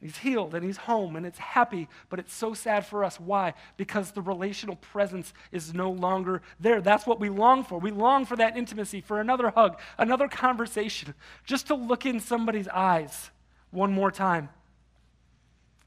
He's 0.00 0.16
healed 0.16 0.54
and 0.54 0.64
he's 0.64 0.78
home 0.78 1.14
and 1.14 1.26
it's 1.26 1.38
happy, 1.38 1.86
but 2.08 2.18
it's 2.18 2.32
so 2.32 2.54
sad 2.54 2.86
for 2.86 3.04
us. 3.04 3.20
Why? 3.20 3.52
Because 3.76 4.12
the 4.12 4.22
relational 4.22 4.76
presence 4.76 5.34
is 5.52 5.74
no 5.74 5.90
longer 5.90 6.40
there. 6.58 6.80
That's 6.80 7.06
what 7.06 7.20
we 7.20 7.28
long 7.28 7.64
for. 7.64 7.78
We 7.78 7.90
long 7.90 8.24
for 8.24 8.34
that 8.36 8.56
intimacy, 8.56 9.02
for 9.02 9.20
another 9.20 9.50
hug, 9.50 9.78
another 9.98 10.26
conversation, 10.26 11.14
just 11.44 11.66
to 11.66 11.74
look 11.74 12.06
in 12.06 12.18
somebody's 12.18 12.68
eyes 12.68 13.30
one 13.70 13.92
more 13.92 14.10
time, 14.10 14.48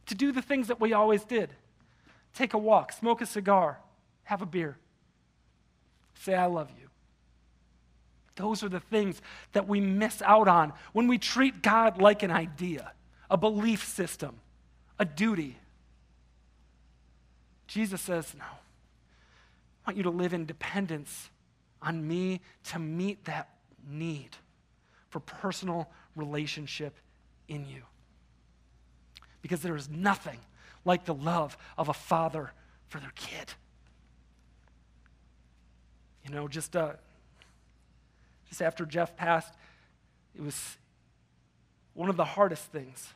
to 0.05 0.15
do 0.15 0.31
the 0.31 0.43
things 0.43 0.67
that 0.67 0.79
we 0.79 0.93
always 0.93 1.23
did 1.23 1.49
take 2.35 2.53
a 2.53 2.57
walk, 2.57 2.91
smoke 2.91 3.21
a 3.21 3.25
cigar, 3.25 3.79
have 4.23 4.41
a 4.41 4.45
beer, 4.45 4.77
say, 6.15 6.33
I 6.35 6.45
love 6.45 6.69
you. 6.69 6.89
Those 8.35 8.63
are 8.63 8.69
the 8.69 8.79
things 8.79 9.21
that 9.51 9.67
we 9.67 9.79
miss 9.79 10.21
out 10.23 10.47
on 10.47 10.73
when 10.91 11.07
we 11.07 11.19
treat 11.19 11.61
God 11.61 12.01
like 12.01 12.23
an 12.23 12.31
idea 12.31 12.91
a 13.29 13.37
belief 13.37 13.85
system, 13.85 14.35
a 14.99 15.05
duty. 15.05 15.57
Jesus 17.67 18.01
says, 18.01 18.33
No. 18.37 18.45
I 19.85 19.89
want 19.89 19.97
you 19.97 20.03
to 20.03 20.09
live 20.09 20.33
in 20.33 20.45
dependence 20.45 21.29
on 21.81 22.07
me 22.07 22.39
to 22.65 22.79
meet 22.79 23.25
that 23.25 23.49
need 23.85 24.29
for 25.09 25.19
personal 25.19 25.89
relationship 26.15 26.95
in 27.47 27.65
you. 27.67 27.81
Because 29.41 29.61
there 29.61 29.75
is 29.75 29.89
nothing 29.89 30.39
like 30.85 31.05
the 31.05 31.13
love 31.13 31.57
of 31.77 31.89
a 31.89 31.93
father 31.93 32.51
for 32.87 32.99
their 32.99 33.11
kid. 33.15 33.53
You 36.23 36.33
know, 36.33 36.47
just, 36.47 36.75
uh, 36.75 36.93
just 38.47 38.61
after 38.61 38.85
Jeff 38.85 39.17
passed, 39.17 39.53
it 40.35 40.41
was 40.41 40.77
one 41.93 42.09
of 42.09 42.17
the 42.17 42.25
hardest 42.25 42.65
things 42.71 43.13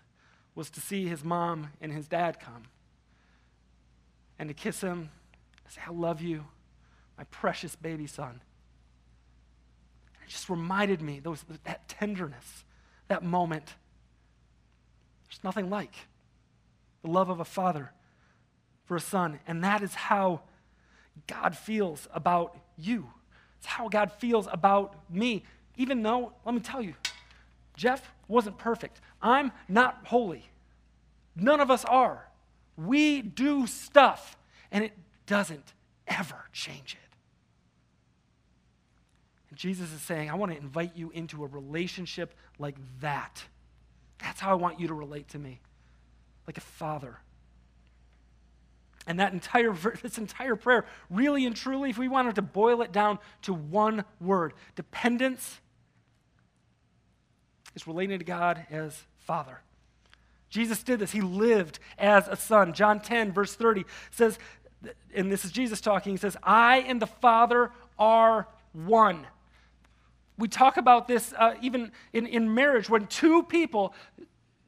was 0.56 0.70
to 0.72 0.82
see 0.82 1.08
his 1.08 1.24
mom 1.24 1.70
and 1.82 1.92
his 1.92 2.08
dad 2.08 2.40
come 2.40 2.64
and 4.40 4.50
to 4.50 4.54
kiss 4.54 4.82
him 4.82 5.10
and 5.64 5.74
say, 5.74 5.82
I 5.88 5.92
love 5.92 6.22
you, 6.22 6.46
my 7.18 7.24
precious 7.26 7.76
baby 7.76 8.08
son. 8.08 8.42
It 10.26 10.30
just 10.30 10.50
reminded 10.50 11.02
me 11.02 11.20
those, 11.20 11.44
that 11.64 11.88
tenderness, 11.88 12.66
that 13.08 13.24
moment. 13.24 13.76
There's 15.30 15.44
nothing 15.44 15.70
like 15.70 15.94
the 17.02 17.10
love 17.10 17.30
of 17.30 17.40
a 17.40 17.46
father 17.46 17.92
for 18.86 18.98
a 18.98 19.02
son. 19.02 19.40
And 19.48 19.64
that 19.64 19.82
is 19.82 19.94
how 19.94 20.42
God 21.28 21.56
feels 21.56 22.08
about 22.14 22.58
you. 22.78 23.10
It's 23.58 23.68
how 23.68 23.90
God 23.90 24.12
feels 24.12 24.48
about 24.52 24.96
me. 25.10 25.44
Even 25.78 26.02
though, 26.04 26.34
let 26.46 26.54
me 26.54 26.62
tell 26.62 26.82
you, 26.82 26.94
Jeff 27.78 28.12
wasn't 28.28 28.58
perfect. 28.58 29.00
I'm 29.22 29.54
not 29.70 30.00
holy. 30.06 30.50
None 31.36 31.62
of 31.62 31.72
us 31.72 31.86
are. 31.86 32.28
We 32.76 33.22
do 33.22 33.68
stuff, 33.68 34.36
and 34.72 34.84
it 34.84 34.94
doesn't 35.28 35.74
ever 36.08 36.46
change 36.52 36.98
it. 37.02 37.16
And 39.50 39.58
Jesus 39.58 39.94
is 39.94 40.02
saying, 40.02 40.30
I 40.30 40.36
want 40.36 40.52
to 40.52 40.58
invite 40.58 40.96
you 40.96 41.12
into 41.12 41.44
a 41.44 41.48
relationship 41.48 42.34
like 42.60 42.76
that. 43.00 43.44
That's 44.20 44.40
how 44.40 44.52
I 44.52 44.56
want 44.56 44.80
you 44.80 44.88
to 44.88 44.94
relate 44.94 45.30
to 45.30 45.40
me, 45.40 45.62
like 46.48 46.58
a 46.58 46.62
father. 46.62 47.20
And 49.06 49.20
that 49.20 49.32
entire 49.32 49.72
this 50.02 50.18
entire 50.18 50.56
prayer, 50.56 50.86
really 51.10 51.46
and 51.46 51.56
truly, 51.56 51.92
if 51.92 51.98
we 51.98 52.08
wanted 52.08 52.36
to 52.36 52.42
boil 52.42 52.82
it 52.82 52.92
down 52.92 53.20
to 53.44 53.54
one 53.54 54.04
word, 54.20 54.54
dependence 54.76 55.62
is 57.78 57.88
relating 57.88 58.20
to 58.20 58.26
God 58.26 58.66
as 58.72 59.04
Father. 59.20 59.62
Jesus 60.50 60.82
did 60.82 61.00
this. 61.00 61.12
He 61.12 61.22
lived 61.22 61.80
as 61.98 62.28
a 62.28 62.36
son. 62.36 62.74
John 62.74 63.00
10, 63.00 63.32
verse 63.32 63.54
30 63.54 63.86
says, 64.12 64.40
and 65.14 65.32
this 65.32 65.46
is 65.46 65.52
Jesus 65.52 65.80
talking, 65.80 66.14
he 66.14 66.18
says, 66.18 66.36
I 66.42 66.80
and 66.80 67.02
the 67.02 67.08
Father 67.08 67.72
are 68.00 68.48
one. 68.74 69.28
We 70.40 70.48
talk 70.48 70.78
about 70.78 71.08
this 71.08 71.34
uh, 71.38 71.56
even 71.62 71.92
in, 72.14 72.26
in 72.26 72.54
marriage 72.54 72.90
when 72.90 73.08
two 73.08 73.44
people 73.44 73.94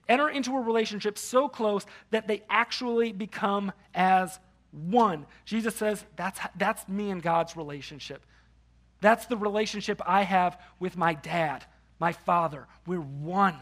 enter 0.07 0.29
into 0.29 0.55
a 0.55 0.61
relationship 0.61 1.17
so 1.17 1.47
close 1.47 1.85
that 2.11 2.27
they 2.27 2.43
actually 2.49 3.11
become 3.11 3.71
as 3.95 4.39
one. 4.71 5.25
Jesus 5.45 5.75
says, 5.75 6.03
that's, 6.15 6.39
that's 6.57 6.87
me 6.87 7.09
and 7.09 7.23
God's 7.23 7.55
relationship. 7.55 8.23
That's 9.01 9.25
the 9.25 9.37
relationship 9.37 10.01
I 10.05 10.23
have 10.23 10.59
with 10.79 10.97
my 10.97 11.13
dad, 11.13 11.65
my 11.99 12.11
father. 12.11 12.67
We're 12.85 12.99
one, 12.99 13.57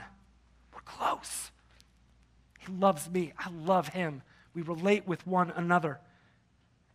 we're 0.74 0.82
close. 0.86 1.52
He 2.60 2.72
loves 2.72 3.10
me. 3.10 3.34
I 3.38 3.50
love 3.50 3.90
him. 3.90 4.22
We 4.54 4.62
relate 4.62 5.08
with 5.08 5.26
one 5.26 5.52
another. 5.56 6.00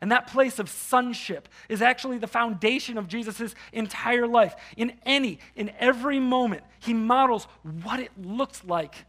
And 0.00 0.10
that 0.10 0.26
place 0.26 0.58
of 0.58 0.68
sonship 0.68 1.48
is 1.68 1.80
actually 1.80 2.18
the 2.18 2.26
foundation 2.26 2.98
of 2.98 3.06
Jesus' 3.06 3.54
entire 3.72 4.26
life. 4.26 4.56
In 4.76 4.94
any, 5.06 5.38
in 5.54 5.70
every 5.78 6.18
moment, 6.18 6.64
he 6.80 6.92
models 6.92 7.46
what 7.84 8.00
it 8.00 8.10
looks 8.20 8.64
like 8.64 9.06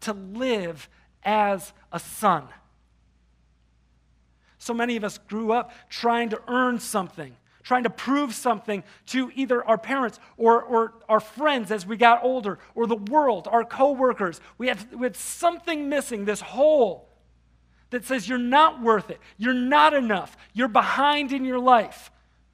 to 0.00 0.12
live 0.12 0.88
as 1.22 1.72
a 1.90 1.98
son. 1.98 2.44
So 4.58 4.74
many 4.74 4.96
of 4.96 5.04
us 5.04 5.16
grew 5.16 5.52
up 5.52 5.72
trying 5.88 6.28
to 6.30 6.40
earn 6.46 6.78
something, 6.78 7.34
trying 7.64 7.82
to 7.82 7.90
prove 7.90 8.34
something 8.34 8.84
to 9.06 9.32
either 9.34 9.64
our 9.64 9.78
parents 9.78 10.20
or, 10.36 10.62
or 10.62 10.92
our 11.08 11.18
friends 11.18 11.72
as 11.72 11.84
we 11.84 11.96
got 11.96 12.22
older, 12.22 12.58
or 12.74 12.86
the 12.86 12.94
world, 12.94 13.48
our 13.50 13.64
coworkers. 13.64 14.40
We 14.58 14.68
had, 14.68 14.92
we 14.92 15.04
had 15.04 15.16
something 15.16 15.88
missing, 15.88 16.26
this 16.26 16.42
hole 16.42 17.08
that 17.90 18.04
says 18.04 18.28
you're 18.28 18.38
not 18.38 18.82
worth 18.82 19.10
it, 19.10 19.20
you're 19.38 19.54
not 19.54 19.94
enough, 19.94 20.36
you're 20.52 20.68
behind 20.68 21.32
in 21.32 21.44
your 21.44 21.58
life, 21.58 22.10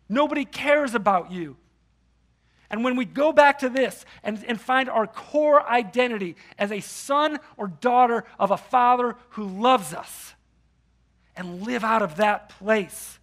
nobody 0.09 0.45
cares 0.45 0.95
about 0.95 1.33
you. 1.33 1.57
And 2.71 2.85
when 2.85 2.95
we 2.95 3.05
go 3.05 3.33
back 3.33 3.59
to 3.61 3.69
this 3.69 4.05
and, 4.23 4.45
and 4.47 4.61
find 4.61 4.89
our 4.89 5.07
core 5.07 5.69
identity 5.69 6.37
as 6.57 6.71
a 6.71 6.81
son 6.81 7.41
or 7.57 7.67
daughter 7.67 8.25
of 8.39 8.53
a 8.53 8.57
father 8.57 9.17
who 9.31 9.45
loves 9.45 9.93
us 9.93 10.35
and 11.35 11.63
live 11.63 11.83
out 11.83 12.03
of 12.03 12.17
that 12.17 12.51
place, 12.51 13.19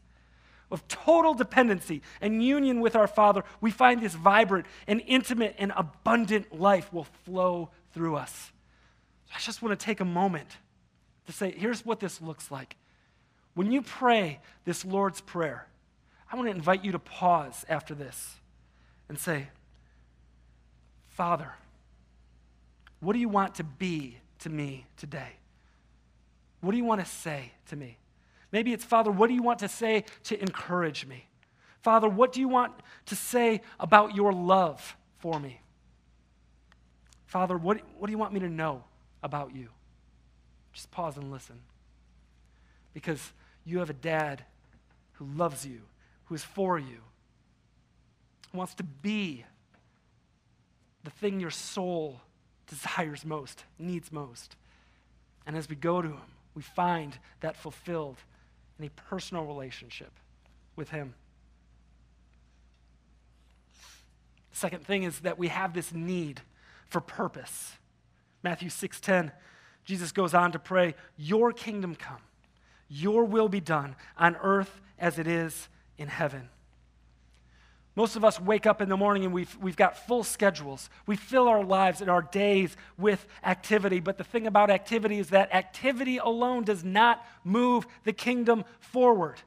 of 0.71 0.88
total 0.88 1.34
dependency 1.34 2.01
and 2.21 2.43
union 2.43 2.82
with 2.82 2.95
our 2.95 3.08
Father, 3.08 3.43
we 3.62 3.71
find 3.71 4.01
this 4.01 4.13
vibrant 4.13 4.65
and 4.88 5.01
intimate 5.08 5.56
and 5.58 5.71
abundant 5.75 6.58
life 6.58 6.91
will 6.91 7.08
flow 7.25 7.69
through 7.93 8.15
us. 8.15 8.51
I 9.34 9.39
just 9.39 9.62
want 9.62 9.77
to 9.77 9.86
take 9.86 9.99
a 9.99 10.06
moment 10.06 10.58
to 11.25 11.32
say, 11.32 11.51
here's 11.51 11.86
what 11.86 11.99
this 11.99 12.21
looks 12.21 12.51
like. 12.51 12.75
When 13.53 13.71
you 13.71 13.82
pray 13.82 14.39
this 14.65 14.86
Lord's 14.86 15.21
Prayer, 15.21 15.67
I 16.32 16.36
want 16.36 16.47
to 16.47 16.56
invite 16.56 16.84
you 16.84 16.91
to 16.91 16.99
pause 16.99 17.65
after 17.69 17.95
this 17.95 18.36
and 19.10 19.17
say, 19.17 19.47
Father, 21.10 21.53
what 22.99 23.13
do 23.13 23.19
you 23.19 23.30
want 23.30 23.56
to 23.56 23.63
be 23.63 24.17
to 24.39 24.49
me 24.49 24.86
today? 24.97 25.38
What 26.62 26.71
do 26.71 26.77
you 26.77 26.84
want 26.84 27.03
to 27.03 27.10
say 27.10 27.51
to 27.69 27.75
me? 27.75 27.97
Maybe 28.58 28.74
it's, 28.74 28.84
Father, 28.84 29.12
what 29.12 29.28
do 29.28 29.36
you 29.36 29.43
want 29.43 29.60
to 29.60 29.67
say 29.67 30.04
to 30.24 30.41
encourage 30.41 31.06
me? 31.06 31.28
Father, 31.84 32.10
what 32.10 32.34
do 32.34 32.39
you 32.39 32.48
want 32.48 32.74
to 33.06 33.15
say 33.15 33.62
about 33.80 34.15
your 34.15 34.34
love 34.34 34.98
for 35.20 35.39
me? 35.39 35.62
Father, 37.28 37.56
what, 37.56 37.80
what 38.00 38.08
do 38.08 38.12
you 38.12 38.17
want 38.17 38.34
me 38.34 38.39
to 38.39 38.50
know 38.50 38.84
about 39.22 39.56
you? 39.56 39.70
Just 40.74 40.89
pause 40.89 41.17
and 41.17 41.32
listen. 41.32 41.60
Because 42.96 43.32
you 43.63 43.78
have 43.78 43.91
a 43.91 43.93
dad 43.93 44.43
who 45.13 45.26
loves 45.26 45.63
you, 45.63 45.82
who 46.26 46.34
is 46.34 46.43
for 46.43 46.80
you, 46.80 46.98
who 48.52 48.58
wants 48.58 48.74
to 48.74 48.84
be 48.84 49.46
the 51.04 51.12
thing 51.12 51.39
your 51.39 51.52
soul 51.52 52.22
desires 52.65 53.24
most, 53.24 53.65
needs 53.78 54.12
most. 54.12 54.56
And 55.46 55.56
as 55.56 55.70
we 55.70 55.76
go 55.76 56.02
to 56.02 56.08
him, 56.08 56.34
we 56.56 56.63
find 56.63 57.20
that 57.41 57.56
fulfilled 57.56 58.17
in 58.80 58.86
a 58.86 58.90
personal 58.90 59.46
relationship 59.46 60.12
with 60.76 60.90
Him. 60.90 61.16
Second 64.52 64.86
thing 64.86 65.04
is 65.04 65.20
that 65.20 65.38
we 65.38 65.50
have 65.50 65.74
this 65.74 65.94
need 65.94 66.42
for 66.90 67.00
purpose. 67.00 67.78
Matthew 68.44 68.70
6:10, 68.70 69.32
Jesus 69.86 70.12
goes 70.12 70.34
on 70.34 70.52
to 70.52 70.60
pray, 70.60 70.96
"Your 71.16 71.54
kingdom 71.54 71.96
come, 71.96 72.22
your 72.88 73.24
will 73.24 73.50
be 73.50 73.60
done 73.60 73.96
on 74.18 74.36
earth 74.38 74.82
as 74.98 75.20
it 75.20 75.28
is 75.28 75.70
in 75.98 76.08
heaven." 76.08 76.50
Most 77.98 78.16
of 78.16 78.24
us 78.24 78.40
wake 78.40 78.68
up 78.68 78.80
in 78.80 78.90
the 78.90 78.96
morning 78.96 79.26
and 79.26 79.34
we've, 79.34 79.58
we've 79.60 79.76
got 79.76 80.06
full 80.06 80.24
schedules. 80.24 80.88
We 81.08 81.16
fill 81.16 81.48
our 81.48 81.64
lives 81.64 82.00
and 82.00 82.12
our 82.12 82.22
days 82.22 82.78
with 82.96 83.26
activity. 83.44 84.00
But 84.00 84.20
the 84.20 84.24
thing 84.24 84.46
about 84.46 84.70
activity 84.70 85.18
is 85.18 85.30
that 85.30 85.52
activity 85.52 86.20
alone 86.20 86.64
does 86.64 86.84
not 86.84 87.26
move 87.44 87.88
the 88.04 88.14
kingdom 88.14 88.66
forward. 88.80 89.38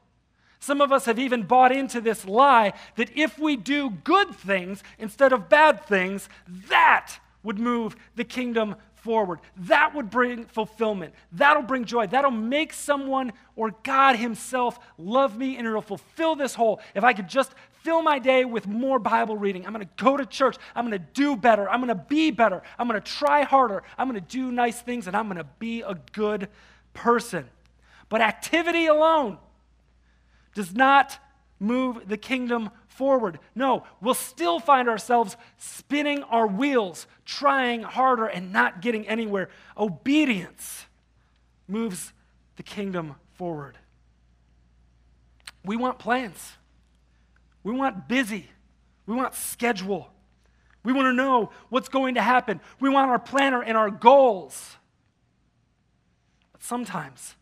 Some 0.58 0.80
of 0.80 0.90
us 0.90 1.04
have 1.04 1.20
even 1.20 1.44
bought 1.44 1.70
into 1.70 2.00
this 2.00 2.24
lie 2.24 2.72
that 2.96 3.16
if 3.16 3.38
we 3.38 3.54
do 3.54 3.88
good 3.88 4.34
things 4.34 4.82
instead 4.98 5.32
of 5.32 5.48
bad 5.48 5.86
things, 5.86 6.28
that 6.68 7.20
would 7.44 7.60
move 7.60 7.94
the 8.16 8.24
kingdom 8.24 8.74
forward. 8.96 9.38
That 9.56 9.94
would 9.94 10.10
bring 10.10 10.44
fulfillment. 10.46 11.14
That'll 11.32 11.62
bring 11.62 11.84
joy. 11.84 12.06
That'll 12.06 12.30
make 12.30 12.72
someone 12.72 13.32
or 13.56 13.74
God 13.82 14.16
Himself 14.16 14.78
love 14.98 15.38
me 15.38 15.56
and 15.56 15.66
it'll 15.66 15.80
fulfill 15.82 16.34
this 16.34 16.54
hole. 16.54 16.80
If 16.94 17.04
I 17.04 17.12
could 17.12 17.28
just 17.28 17.54
fill 17.82 18.02
my 18.02 18.18
day 18.18 18.44
with 18.44 18.66
more 18.66 18.98
Bible 18.98 19.36
reading, 19.36 19.66
I'm 19.66 19.72
going 19.72 19.86
to 19.86 20.04
go 20.04 20.16
to 20.16 20.26
church. 20.26 20.56
I'm 20.74 20.88
going 20.88 20.98
to 20.98 21.06
do 21.14 21.36
better. 21.36 21.68
I'm 21.68 21.80
going 21.80 21.88
to 21.88 22.04
be 22.08 22.30
better. 22.30 22.62
I'm 22.78 22.88
going 22.88 23.00
to 23.00 23.06
try 23.06 23.42
harder. 23.42 23.82
I'm 23.96 24.08
going 24.08 24.20
to 24.20 24.26
do 24.26 24.52
nice 24.52 24.80
things 24.80 25.06
and 25.06 25.16
I'm 25.16 25.26
going 25.26 25.38
to 25.38 25.48
be 25.58 25.82
a 25.82 25.98
good 26.12 26.48
person. 26.94 27.46
But 28.08 28.20
activity 28.20 28.86
alone 28.86 29.38
does 30.54 30.74
not 30.74 31.18
move 31.58 32.08
the 32.08 32.16
kingdom 32.16 32.70
forward. 32.88 33.38
No, 33.54 33.84
we'll 34.00 34.14
still 34.14 34.60
find 34.60 34.88
ourselves 34.88 35.36
spinning 35.56 36.22
our 36.24 36.46
wheels, 36.46 37.06
trying 37.24 37.82
harder 37.82 38.26
and 38.26 38.52
not 38.52 38.82
getting 38.82 39.06
anywhere. 39.06 39.48
Obedience 39.76 40.86
moves 41.68 42.12
the 42.56 42.62
kingdom 42.62 43.14
forward. 43.34 43.78
We 45.64 45.76
want 45.76 45.98
plans. 45.98 46.52
We 47.62 47.72
want 47.72 48.08
busy. 48.08 48.46
We 49.06 49.14
want 49.14 49.34
schedule. 49.34 50.10
We 50.82 50.92
want 50.92 51.06
to 51.06 51.12
know 51.12 51.50
what's 51.68 51.88
going 51.88 52.14
to 52.14 52.22
happen. 52.22 52.60
We 52.80 52.88
want 52.88 53.10
our 53.10 53.18
planner 53.18 53.62
and 53.62 53.76
our 53.76 53.90
goals. 53.90 54.76
But 56.52 56.62
sometimes, 56.62 57.34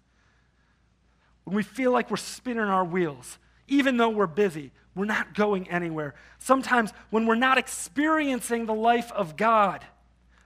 when 1.45 1.55
we 1.55 1.63
feel 1.63 1.93
like 1.93 2.11
we're 2.11 2.17
spinning 2.17 2.65
our 2.65 2.85
wheels, 2.85 3.39
even 3.69 3.97
though 3.97 4.09
we're 4.09 4.27
busy, 4.27 4.73
we're 4.95 5.05
not 5.05 5.35
going 5.35 5.71
anywhere. 5.71 6.15
Sometimes, 6.39 6.93
when 7.11 7.27
we're 7.27 7.37
not 7.37 7.59
experiencing 7.59 8.67
the 8.67 8.75
life 8.75 9.13
of 9.13 9.37
God, 9.37 9.85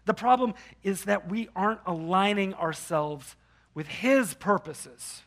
the 0.04 0.14
problem 0.14 0.54
is 0.82 1.04
that 1.04 1.30
we 1.30 1.48
aren't 1.56 1.80
aligning 1.86 2.52
ourselves 2.54 3.36
with 3.74 3.86
His 3.86 4.34
purposes. 4.34 5.22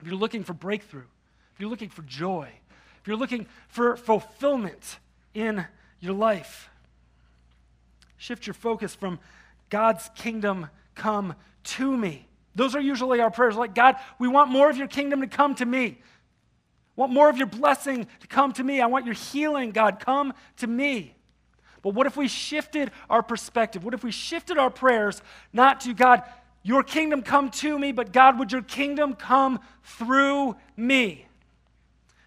If 0.00 0.06
you're 0.06 0.16
looking 0.16 0.44
for 0.44 0.54
breakthrough, 0.54 1.04
if 1.56 1.60
you're 1.60 1.70
looking 1.70 1.88
for 1.88 2.02
joy, 2.02 2.50
if 3.00 3.08
you're 3.08 3.16
looking 3.16 3.46
for 3.68 3.96
fulfillment 3.96 4.98
in 5.32 5.64
your 6.00 6.12
life, 6.12 6.68
shift 8.18 8.46
your 8.46 8.52
focus 8.52 8.94
from 8.94 9.18
God's 9.70 10.10
kingdom 10.14 10.66
come 10.94 11.34
to 11.64 11.96
me. 11.96 12.28
Those 12.54 12.74
are 12.74 12.80
usually 12.80 13.22
our 13.22 13.30
prayers 13.30 13.56
like, 13.56 13.74
God, 13.74 13.96
we 14.18 14.28
want 14.28 14.50
more 14.50 14.68
of 14.68 14.76
your 14.76 14.86
kingdom 14.86 15.22
to 15.22 15.26
come 15.26 15.54
to 15.54 15.64
me. 15.64 15.86
I 15.98 17.00
want 17.00 17.12
more 17.14 17.30
of 17.30 17.38
your 17.38 17.46
blessing 17.46 18.06
to 18.20 18.26
come 18.26 18.52
to 18.52 18.62
me. 18.62 18.82
I 18.82 18.86
want 18.86 19.06
your 19.06 19.14
healing, 19.14 19.70
God, 19.70 19.98
come 19.98 20.34
to 20.58 20.66
me. 20.66 21.14
But 21.80 21.94
what 21.94 22.06
if 22.06 22.18
we 22.18 22.28
shifted 22.28 22.90
our 23.08 23.22
perspective? 23.22 23.82
What 23.82 23.94
if 23.94 24.04
we 24.04 24.10
shifted 24.10 24.58
our 24.58 24.68
prayers 24.68 25.22
not 25.54 25.80
to 25.80 25.94
God, 25.94 26.22
your 26.62 26.82
kingdom 26.82 27.22
come 27.22 27.50
to 27.50 27.78
me, 27.78 27.92
but 27.92 28.12
God, 28.12 28.38
would 28.38 28.52
your 28.52 28.60
kingdom 28.60 29.14
come 29.14 29.58
through 29.82 30.56
me? 30.76 31.25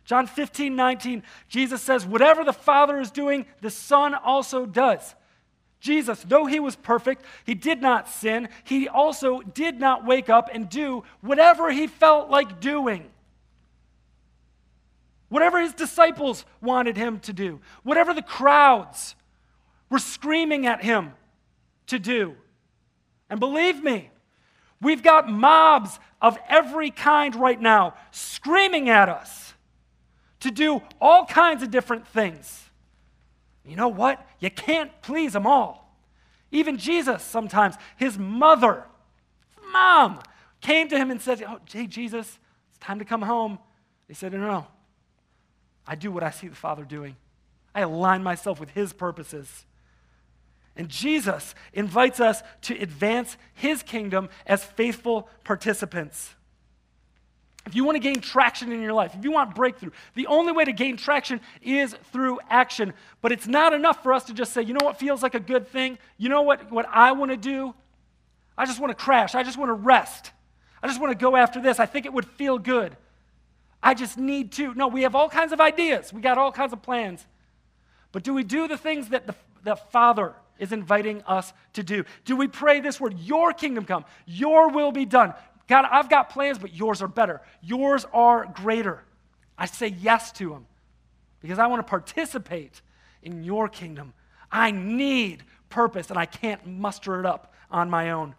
John 0.10 0.26
15, 0.26 0.76
19, 0.76 1.22
Jesus 1.49 1.84
says, 1.84 2.03
Whatever 2.03 2.43
the 2.43 2.51
Father 2.51 2.99
is 2.99 3.12
doing, 3.12 3.45
the 3.62 3.70
Son 3.70 4.16
also 4.16 4.66
does. 4.66 5.14
Jesus, 5.80 6.26
though 6.28 6.47
he 6.47 6.60
was 6.60 6.76
perfect, 6.76 7.24
he 7.45 7.53
did 7.53 7.80
not 7.80 8.10
sin. 8.10 8.49
He 8.64 8.88
also 8.88 9.41
did 9.41 9.80
not 9.80 10.07
wake 10.07 10.28
up 10.28 10.49
and 10.51 10.68
do 10.68 11.03
whatever 11.22 11.72
he 11.72 11.86
felt 11.86 12.32
like 12.32 12.60
doing. 12.60 13.07
Whatever 15.28 15.62
his 15.62 15.74
disciples 15.74 16.43
wanted 16.60 16.97
him 16.97 17.20
to 17.20 17.32
do, 17.32 17.62
whatever 17.84 18.16
the 18.16 18.24
crowds 18.24 19.14
were 19.91 19.99
screaming 19.99 20.66
at 20.66 20.84
him 20.84 21.14
to 21.86 21.99
do. 21.99 22.34
And 23.30 23.39
believe 23.39 23.84
me, 23.84 24.10
we've 24.82 25.03
got 25.03 25.30
mobs 25.30 25.99
of 26.20 26.39
every 26.49 26.89
kind 26.89 27.36
right 27.36 27.62
now 27.62 27.93
screaming 28.10 28.89
at 28.89 29.07
us 29.07 29.49
to 30.42 30.52
do 30.52 30.82
all 31.02 31.26
kinds 31.26 31.64
of 31.64 31.72
different 31.72 32.08
things. 32.08 32.70
You 33.66 33.76
know 33.76 33.88
what? 33.88 34.26
You 34.40 34.50
can't 34.50 34.92
please 35.02 35.34
them 35.34 35.46
all. 35.46 35.96
Even 36.52 36.78
Jesus, 36.78 37.22
sometimes, 37.22 37.76
his 37.98 38.18
mother, 38.18 38.86
mom, 39.72 40.20
came 40.62 40.88
to 40.90 40.98
him 40.98 41.12
and 41.12 41.22
said, 41.22 41.44
Oh, 41.48 41.60
hey, 41.72 41.86
Jesus, 41.86 42.40
it's 42.70 42.80
time 42.80 43.00
to 43.00 43.06
come 43.06 43.22
home. 43.22 43.60
He 44.08 44.14
said, 44.14 44.34
No, 44.34 44.40
no. 44.40 44.68
I 45.86 45.96
do 45.96 46.12
what 46.12 46.24
I 46.24 46.32
see 46.32 46.48
the 46.48 46.56
Father 46.56 46.84
doing, 46.84 47.16
I 47.74 47.82
align 47.82 48.24
myself 48.24 48.60
with 48.60 48.72
his 48.72 48.94
purposes. 48.94 49.66
And 50.76 50.88
Jesus 50.88 51.56
invites 51.74 52.22
us 52.22 52.42
to 52.62 52.80
advance 52.80 53.36
his 53.54 53.84
kingdom 53.84 54.30
as 54.46 54.64
faithful 54.64 55.28
participants. 55.44 56.36
If 57.66 57.76
you 57.76 57.84
want 57.84 57.97
to 57.97 57.99
gain 57.99 58.22
traction 58.22 58.72
in 58.72 58.82
your 58.82 58.93
life, 58.93 59.14
if 59.16 59.24
you 59.24 59.32
want 59.32 59.53
breakthrough, 59.53 59.91
the 60.16 60.28
only 60.28 60.51
way 60.51 60.66
to 60.66 60.72
gain 60.72 60.97
traction 60.97 61.41
is 61.62 61.93
through 62.12 62.39
action. 62.49 62.93
But 63.22 63.32
it's 63.32 63.47
not 63.47 63.74
enough 63.74 64.01
for 64.01 64.14
us 64.14 64.24
to 64.26 64.34
just 64.34 64.53
say, 64.53 64.62
you 64.62 64.74
know 64.74 64.86
what 64.86 64.97
feels 64.97 65.22
like 65.22 65.36
a 65.36 65.39
good 65.39 65.68
thing? 65.68 65.97
You 66.18 66.30
know 66.30 66.41
what, 66.41 66.72
what 66.72 66.88
I 66.89 67.12
want 67.12 67.32
to 67.32 67.38
do? 67.38 67.76
I 68.57 68.66
just 68.66 68.80
want 68.80 68.91
to 68.91 68.95
crash. 68.95 69.36
I 69.36 69.43
just 69.43 69.57
want 69.57 69.70
to 69.70 69.74
rest. 69.74 70.32
I 70.82 70.88
just 70.88 70.99
want 70.99 71.12
to 71.12 71.18
go 71.18 71.36
after 71.36 71.62
this. 71.62 71.80
I 71.80 71.86
think 71.86 72.05
it 72.05 72.14
would 72.14 72.26
feel 72.26 72.57
good. 72.57 72.95
I 73.82 73.93
just 73.93 74.18
need 74.18 74.51
to. 74.53 74.74
No, 74.74 74.88
we 74.88 75.03
have 75.03 75.16
all 75.16 75.30
kinds 75.30 75.51
of 75.51 75.62
ideas. 75.62 76.12
We 76.12 76.22
got 76.22 76.38
all 76.38 76.51
kinds 76.51 76.74
of 76.74 76.82
plans. 76.82 77.26
But 78.12 78.24
do 78.24 78.34
we 78.34 78.43
do 78.43 78.68
the 78.68 78.78
things 78.78 79.10
that 79.10 79.28
the, 79.28 79.36
the 79.64 79.76
Father 79.76 80.34
is 80.57 80.72
inviting 80.72 81.22
us 81.24 81.53
to 81.74 81.84
do? 81.84 82.03
Do 82.26 82.36
we 82.36 82.47
pray 82.47 82.80
this 82.80 82.99
word, 82.99 83.18
Your 83.20 83.53
kingdom 83.53 83.86
come, 83.86 84.05
Your 84.26 84.70
will 84.70 84.91
be 84.91 85.05
done? 85.05 85.34
God, 85.70 85.86
I've 85.89 86.09
got 86.09 86.30
plans, 86.30 86.57
but 86.57 86.74
yours 86.74 87.01
are 87.01 87.07
better. 87.07 87.41
Yours 87.61 88.05
are 88.11 88.47
greater. 88.47 89.03
I 89.55 89.67
say 89.67 89.88
yes 89.88 90.32
to 90.34 90.49
them 90.49 90.65
because 91.41 91.59
I 91.59 91.67
want 91.67 91.86
to 91.86 91.89
participate 91.89 92.82
in 93.22 93.43
your 93.43 93.70
kingdom. 93.70 94.13
I 94.51 94.72
need 94.72 95.43
purpose, 95.70 96.09
and 96.09 96.17
I 96.17 96.26
can't 96.26 96.65
muster 96.65 97.20
it 97.20 97.26
up 97.26 97.53
on 97.70 97.88
my 97.88 98.09
own. 98.09 98.34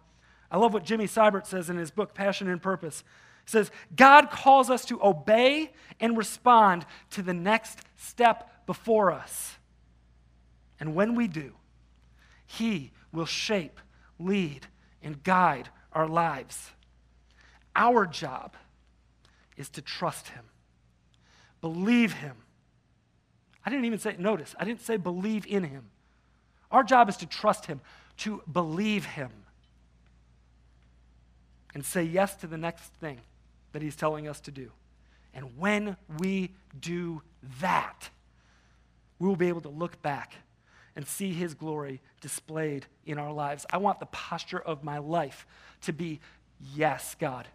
I 0.51 0.57
love 0.57 0.73
what 0.73 0.83
Jimmy 0.83 1.07
Seibert 1.07 1.47
says 1.47 1.69
in 1.69 1.77
his 1.77 1.89
book, 1.89 2.13
Passion 2.13 2.49
and 2.49 2.61
Purpose. 2.61 3.05
He 3.45 3.51
says, 3.51 3.71
God 3.95 4.29
calls 4.29 4.69
us 4.69 4.83
to 4.85 5.01
obey 5.01 5.71
and 6.01 6.17
respond 6.17 6.85
to 7.11 7.21
the 7.21 7.33
next 7.33 7.79
step 7.95 8.65
before 8.65 9.09
us. 9.09 9.55
And 10.81 10.95
when 10.95 11.15
we 11.15 11.29
do, 11.29 11.53
He 12.45 12.91
will 13.13 13.25
shape, 13.25 13.79
lead, 14.19 14.67
and 15.01 15.23
guide 15.23 15.69
our 15.93 16.07
lives. 16.07 16.71
Our 17.75 18.05
job 18.05 18.55
is 19.57 19.69
to 19.69 19.81
trust 19.81 20.29
Him, 20.29 20.43
believe 21.61 22.13
Him. 22.13 22.35
I 23.65 23.69
didn't 23.69 23.85
even 23.85 23.99
say, 23.99 24.15
notice, 24.17 24.55
I 24.59 24.65
didn't 24.65 24.81
say 24.81 24.97
believe 24.97 25.45
in 25.45 25.63
Him. 25.63 25.85
Our 26.71 26.83
job 26.83 27.09
is 27.09 27.17
to 27.17 27.25
trust 27.25 27.65
Him, 27.65 27.79
to 28.17 28.41
believe 28.51 29.05
Him, 29.05 29.29
and 31.73 31.85
say 31.85 32.03
yes 32.03 32.35
to 32.37 32.47
the 32.47 32.57
next 32.57 32.93
thing 32.95 33.19
that 33.71 33.81
He's 33.81 33.95
telling 33.95 34.27
us 34.27 34.39
to 34.41 34.51
do. 34.51 34.71
And 35.33 35.57
when 35.57 35.95
we 36.17 36.51
do 36.77 37.21
that, 37.61 38.09
we 39.19 39.27
will 39.27 39.37
be 39.37 39.47
able 39.47 39.61
to 39.61 39.69
look 39.69 40.01
back 40.01 40.33
and 40.95 41.07
see 41.07 41.31
His 41.31 41.53
glory 41.53 42.01
displayed 42.19 42.85
in 43.05 43.17
our 43.17 43.31
lives. 43.31 43.65
I 43.71 43.77
want 43.77 44.01
the 44.01 44.07
posture 44.07 44.59
of 44.59 44.83
my 44.83 44.97
life 44.97 45.45
to 45.83 45.93
be 45.93 46.19
yes, 46.75 47.15
God 47.17 47.47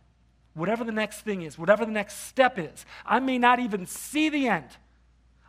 whatever 0.57 0.85
the 0.85 0.93
next 0.93 1.21
thing 1.21 1.43
is, 1.43 1.59
whatever 1.59 1.85
the 1.85 1.93
next 1.93 2.27
step 2.27 2.59
is. 2.59 2.87
I 3.05 3.21
may 3.21 3.39
not 3.39 3.61
even 3.61 3.85
see 3.87 4.31
the 4.31 4.49
end. 4.49 4.69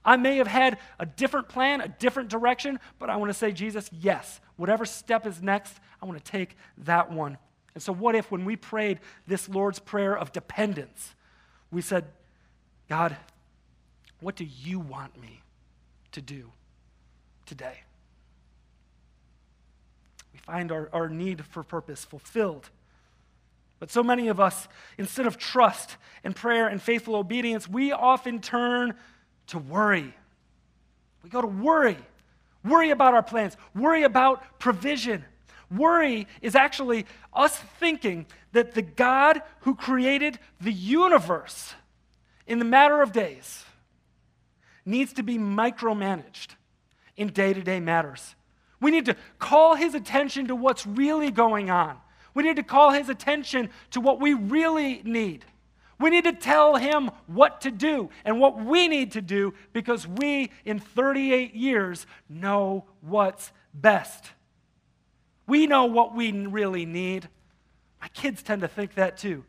I 0.03 0.17
may 0.17 0.37
have 0.37 0.47
had 0.47 0.77
a 0.99 1.05
different 1.05 1.47
plan, 1.47 1.79
a 1.81 1.87
different 1.87 2.29
direction, 2.29 2.79
but 2.99 3.09
I 3.09 3.15
want 3.15 3.29
to 3.29 3.33
say, 3.33 3.51
Jesus, 3.53 3.89
yes, 3.99 4.41
whatever 4.57 4.85
step 4.85 5.25
is 5.25 5.41
next, 5.41 5.79
I 6.01 6.05
want 6.05 6.23
to 6.23 6.31
take 6.31 6.57
that 6.79 7.11
one. 7.11 7.37
And 7.73 7.81
so, 7.81 7.93
what 7.93 8.15
if 8.15 8.31
when 8.31 8.43
we 8.43 8.55
prayed 8.55 8.99
this 9.27 9.47
Lord's 9.47 9.79
Prayer 9.79 10.17
of 10.17 10.31
dependence, 10.31 11.15
we 11.71 11.81
said, 11.81 12.05
God, 12.89 13.15
what 14.19 14.35
do 14.35 14.45
you 14.45 14.79
want 14.79 15.19
me 15.19 15.41
to 16.11 16.21
do 16.21 16.51
today? 17.45 17.81
We 20.33 20.39
find 20.39 20.71
our, 20.71 20.89
our 20.91 21.07
need 21.07 21.45
for 21.45 21.63
purpose 21.63 22.03
fulfilled 22.03 22.69
but 23.79 23.91
so 23.91 24.03
many 24.03 24.27
of 24.27 24.39
us, 24.39 24.67
instead 24.97 25.25
of 25.25 25.37
trust 25.37 25.97
and 26.23 26.35
prayer 26.35 26.67
and 26.67 26.81
faithful 26.81 27.15
obedience, 27.15 27.67
we 27.67 27.91
often 27.91 28.39
turn 28.39 28.95
to 29.47 29.59
worry. 29.59 30.13
We 31.23 31.29
go 31.29 31.41
to 31.41 31.47
worry. 31.47 31.97
Worry 32.63 32.89
about 32.89 33.13
our 33.13 33.23
plans, 33.23 33.55
worry 33.73 34.03
about 34.03 34.59
provision. 34.59 35.23
Worry 35.69 36.27
is 36.41 36.55
actually 36.55 37.05
us 37.33 37.55
thinking 37.79 38.25
that 38.51 38.73
the 38.73 38.81
God 38.81 39.41
who 39.61 39.75
created 39.75 40.39
the 40.59 40.71
universe 40.71 41.73
in 42.45 42.59
the 42.59 42.65
matter 42.65 43.01
of 43.01 43.11
days 43.11 43.63
needs 44.85 45.13
to 45.13 45.23
be 45.23 45.37
micromanaged 45.37 46.55
in 47.15 47.27
day 47.27 47.53
to 47.53 47.61
day 47.61 47.79
matters. 47.79 48.35
We 48.79 48.91
need 48.91 49.05
to 49.05 49.15
call 49.39 49.75
his 49.75 49.93
attention 49.93 50.47
to 50.47 50.55
what's 50.55 50.85
really 50.85 51.31
going 51.31 51.69
on. 51.69 51.97
We 52.37 52.43
need 52.43 52.57
to 52.57 52.63
call 52.63 52.91
his 52.91 53.09
attention 53.09 53.71
to 53.89 53.99
what 53.99 54.19
we 54.19 54.35
really 54.35 55.01
need. 55.03 55.43
We 55.99 56.11
need 56.11 56.25
to 56.25 56.33
tell 56.33 56.75
him 56.75 57.09
what 57.25 57.61
to 57.61 57.71
do 57.71 58.11
and 58.23 58.39
what 58.39 58.63
we 58.63 58.87
need 58.87 59.13
to 59.13 59.23
do 59.23 59.55
because 59.73 60.07
we, 60.07 60.51
in 60.63 60.77
38 60.77 61.55
years, 61.55 62.05
know 62.29 62.85
what's 63.01 63.51
best. 63.73 64.33
We 65.47 65.65
know 65.65 65.85
what 65.85 66.13
we 66.13 66.31
really 66.31 66.85
need. 66.85 67.27
My 67.99 68.07
kids 68.09 68.43
tend 68.43 68.61
to 68.61 68.67
think 68.67 68.93
that 68.93 69.17
too. 69.17 69.43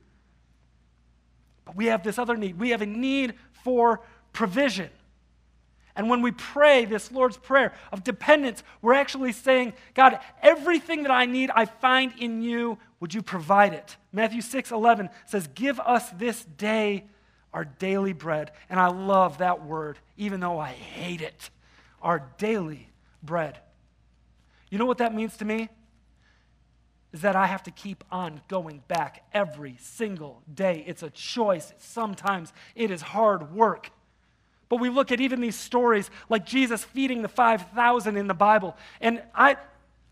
But 1.67 1.77
we 1.77 1.89
have 1.89 2.03
this 2.03 2.19
other 2.19 2.39
need. 2.39 2.59
We 2.59 2.71
have 2.71 2.81
a 2.81 2.87
need 2.87 3.35
for 3.65 4.01
provision. 4.33 4.89
And 5.99 6.09
when 6.09 6.23
we 6.23 6.31
pray 6.31 6.85
this 6.85 7.11
Lord's 7.11 7.37
Prayer 7.37 7.73
of 7.91 8.05
dependence, 8.05 8.63
we're 8.81 8.95
actually 8.95 9.33
saying, 9.33 9.73
God, 9.95 10.21
everything 10.41 11.03
that 11.03 11.11
I 11.11 11.27
need, 11.27 11.51
I 11.51 11.65
find 11.65 12.13
in 12.21 12.41
you. 12.41 12.79
Would 13.01 13.13
you 13.13 13.21
provide 13.21 13.75
it? 13.75 13.97
Matthew 14.13 14.41
6 14.41 14.71
11 14.71 15.11
says, 15.27 15.49
Give 15.49 15.81
us 15.81 16.09
this 16.11 16.45
day 16.45 17.05
our 17.53 17.65
daily 17.65 18.13
bread. 18.13 18.53
And 18.71 18.79
I 18.79 18.87
love 18.87 19.39
that 19.39 19.67
word, 19.67 19.99
even 20.17 20.39
though 20.39 20.61
I 20.61 20.69
hate 20.69 21.21
it. 21.21 21.51
Our 22.01 22.31
daily 22.39 22.91
bread. 23.21 23.59
You 24.71 24.79
know 24.79 24.87
what 24.87 24.99
that 24.99 25.13
means 25.13 25.37
to 25.39 25.45
me? 25.45 25.69
Is 27.13 27.23
that 27.23 27.35
I 27.35 27.47
have 27.47 27.65
to 27.65 27.73
keep 27.73 28.05
on 28.13 28.41
going 28.47 28.85
back 28.87 29.25
every 29.33 29.79
single 29.81 30.43
day. 30.53 30.85
It's 30.87 31.03
a 31.03 31.11
choice. 31.11 31.73
Sometimes 31.79 32.53
it 32.77 32.93
is 32.93 33.03
hard 33.03 33.53
work. 33.53 33.91
But 34.69 34.81
we 34.81 34.91
look 34.91 35.13
at 35.13 35.21
even 35.21 35.41
these 35.41 35.57
stories 35.57 36.11
like 36.29 36.45
Jesus 36.45 36.85
feeding 36.85 37.23
the 37.23 37.29
5,000 37.29 38.17
in 38.17 38.27
the 38.27 38.35
Bible. 38.35 38.77
And 39.01 39.23
I, 39.35 39.57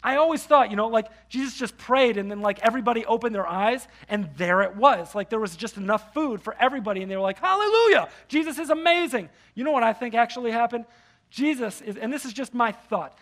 I 0.03 0.17
always 0.17 0.43
thought, 0.43 0.71
you 0.71 0.77
know, 0.77 0.89
like 0.89 1.09
Jesus 1.29 1.57
just 1.57 1.77
prayed 1.77 2.17
and 2.17 2.31
then 2.31 2.41
like 2.41 2.61
everybody 2.61 3.05
opened 3.05 3.35
their 3.35 3.47
eyes 3.47 3.87
and 4.09 4.31
there 4.37 4.63
it 4.63 4.77
was. 4.77 5.15
Like 5.15 5.31
there 5.31 5.41
was 5.41 5.57
just 5.57 5.77
enough 5.77 6.15
food 6.15 6.41
for 6.41 6.55
everybody 6.59 7.03
and 7.03 7.11
they 7.11 7.17
were 7.17 7.23
like, 7.23 7.39
hallelujah, 7.39 8.09
Jesus 8.29 8.59
is 8.59 8.71
amazing. 8.71 9.29
You 9.55 9.65
know 9.65 9.73
what 9.73 9.83
I 9.83 9.93
think 9.93 10.15
actually 10.15 10.53
happened? 10.53 10.87
Jesus 11.31 11.81
is, 11.81 11.97
and 11.97 12.13
this 12.13 12.25
is 12.25 12.33
just 12.33 12.55
my 12.55 12.73
thought. 12.73 13.19